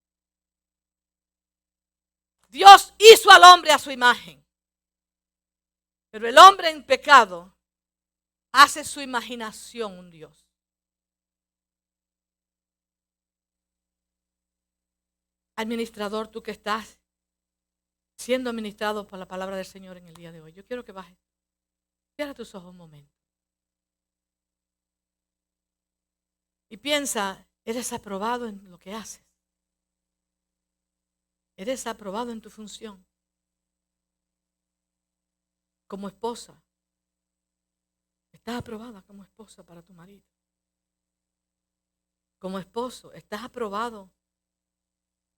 Dios 2.57 2.91
hizo 2.97 3.29
al 3.29 3.43
hombre 3.43 3.71
a 3.71 3.77
su 3.77 3.91
imagen. 3.91 4.43
Pero 6.09 6.27
el 6.27 6.35
hombre 6.39 6.71
en 6.71 6.83
pecado 6.83 7.55
hace 8.51 8.83
su 8.83 8.99
imaginación 8.99 9.99
un 9.99 10.09
Dios. 10.09 10.49
Administrador, 15.55 16.29
tú 16.29 16.41
que 16.41 16.49
estás 16.49 16.97
siendo 18.17 18.49
administrado 18.49 19.05
por 19.05 19.19
la 19.19 19.27
palabra 19.27 19.55
del 19.55 19.65
Señor 19.67 19.97
en 19.97 20.07
el 20.07 20.15
día 20.15 20.31
de 20.31 20.41
hoy, 20.41 20.51
yo 20.51 20.65
quiero 20.65 20.83
que 20.83 20.91
bajes. 20.91 21.19
Cierra 22.15 22.33
tus 22.33 22.55
ojos 22.55 22.71
un 22.71 22.77
momento. 22.77 23.13
Y 26.69 26.77
piensa, 26.77 27.47
eres 27.63 27.93
aprobado 27.93 28.47
en 28.47 28.67
lo 28.71 28.79
que 28.79 28.95
haces. 28.95 29.26
Eres 31.57 31.87
aprobado 31.87 32.31
en 32.31 32.39
tu 32.39 32.51
función. 32.51 33.03
Como 35.87 36.07
esposa. 36.07 36.61
Estás 38.31 38.57
aprobada 38.57 39.01
como 39.01 39.23
esposa 39.23 39.65
para 39.65 39.81
tu 39.81 39.93
marido. 39.93 40.23
Como 42.37 42.59
esposo, 42.59 43.11
estás 43.13 43.43
aprobado 43.43 44.11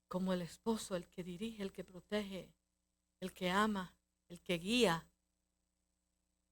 como 0.09 0.33
el 0.33 0.41
esposo, 0.41 0.97
el 0.97 1.07
que 1.07 1.23
dirige, 1.23 1.63
el 1.63 1.71
que 1.71 1.85
protege, 1.85 2.51
el 3.21 3.31
que 3.31 3.49
ama, 3.49 3.95
el 4.27 4.41
que 4.41 4.57
guía 4.57 5.07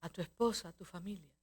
a 0.01 0.09
tu 0.09 0.21
esposa, 0.21 0.69
a 0.69 0.73
tu 0.73 0.85
familia. 0.85 1.33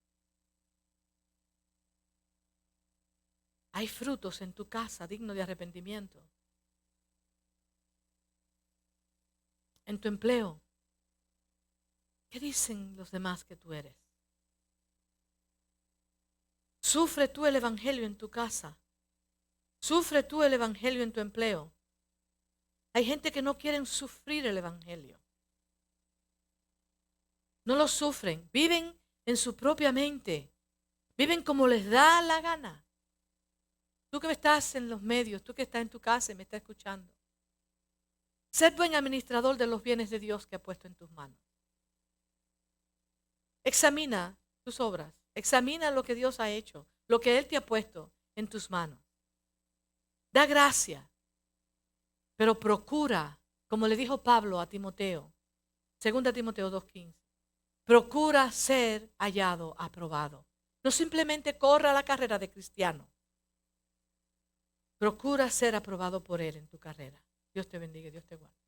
Hay 3.72 3.88
frutos 3.88 4.40
en 4.40 4.54
tu 4.54 4.68
casa 4.68 5.06
dignos 5.06 5.36
de 5.36 5.42
arrepentimiento. 5.42 6.22
En 9.86 10.00
tu 10.00 10.08
empleo. 10.08 10.60
¿Qué 12.30 12.40
dicen 12.40 12.96
los 12.96 13.10
demás 13.10 13.44
que 13.44 13.56
tú 13.56 13.72
eres? 13.72 13.96
Sufre 16.80 17.28
tú 17.28 17.46
el 17.46 17.56
Evangelio 17.56 18.04
en 18.04 18.16
tu 18.16 18.30
casa. 18.30 18.78
Sufre 19.80 20.22
tú 20.22 20.42
el 20.42 20.52
Evangelio 20.52 21.02
en 21.02 21.12
tu 21.12 21.20
empleo. 21.20 21.72
Hay 22.92 23.04
gente 23.04 23.32
que 23.32 23.42
no 23.42 23.56
quieren 23.56 23.86
sufrir 23.86 24.46
el 24.46 24.58
Evangelio. 24.58 25.20
No 27.64 27.76
lo 27.76 27.88
sufren. 27.88 28.48
Viven 28.52 28.98
en 29.26 29.36
su 29.36 29.54
propia 29.56 29.92
mente. 29.92 30.52
Viven 31.16 31.42
como 31.42 31.66
les 31.66 31.88
da 31.88 32.20
la 32.20 32.40
gana. 32.40 32.84
Tú 34.10 34.20
que 34.20 34.30
estás 34.30 34.74
en 34.74 34.88
los 34.88 35.00
medios, 35.00 35.42
tú 35.42 35.54
que 35.54 35.62
estás 35.62 35.82
en 35.82 35.88
tu 35.88 36.00
casa 36.00 36.32
y 36.32 36.34
me 36.34 36.42
estás 36.42 36.58
escuchando. 36.58 37.13
Sé 38.54 38.70
buen 38.70 38.94
administrador 38.94 39.56
de 39.56 39.66
los 39.66 39.82
bienes 39.82 40.10
de 40.10 40.20
Dios 40.20 40.46
que 40.46 40.54
ha 40.54 40.62
puesto 40.62 40.86
en 40.86 40.94
tus 40.94 41.10
manos. 41.10 41.40
Examina 43.64 44.38
tus 44.62 44.78
obras. 44.78 45.12
Examina 45.34 45.90
lo 45.90 46.04
que 46.04 46.14
Dios 46.14 46.38
ha 46.38 46.48
hecho, 46.50 46.86
lo 47.08 47.18
que 47.18 47.36
Él 47.36 47.48
te 47.48 47.56
ha 47.56 47.66
puesto 47.66 48.12
en 48.36 48.46
tus 48.46 48.70
manos. 48.70 49.00
Da 50.32 50.46
gracia, 50.46 51.10
pero 52.36 52.60
procura, 52.60 53.40
como 53.66 53.88
le 53.88 53.96
dijo 53.96 54.22
Pablo 54.22 54.60
a 54.60 54.68
Timoteo, 54.68 55.34
2 56.00 56.32
Timoteo 56.32 56.70
2.15, 56.70 57.12
procura 57.84 58.52
ser 58.52 59.12
hallado, 59.18 59.74
aprobado. 59.80 60.46
No 60.84 60.92
simplemente 60.92 61.58
corra 61.58 61.92
la 61.92 62.04
carrera 62.04 62.38
de 62.38 62.52
cristiano. 62.52 63.10
Procura 64.96 65.50
ser 65.50 65.74
aprobado 65.74 66.22
por 66.22 66.40
Él 66.40 66.56
en 66.56 66.68
tu 66.68 66.78
carrera. 66.78 67.23
Dios 67.54 67.68
te 67.68 67.78
bendiga, 67.78 68.10
Dios 68.10 68.26
te 68.26 68.36
guarde. 68.36 68.63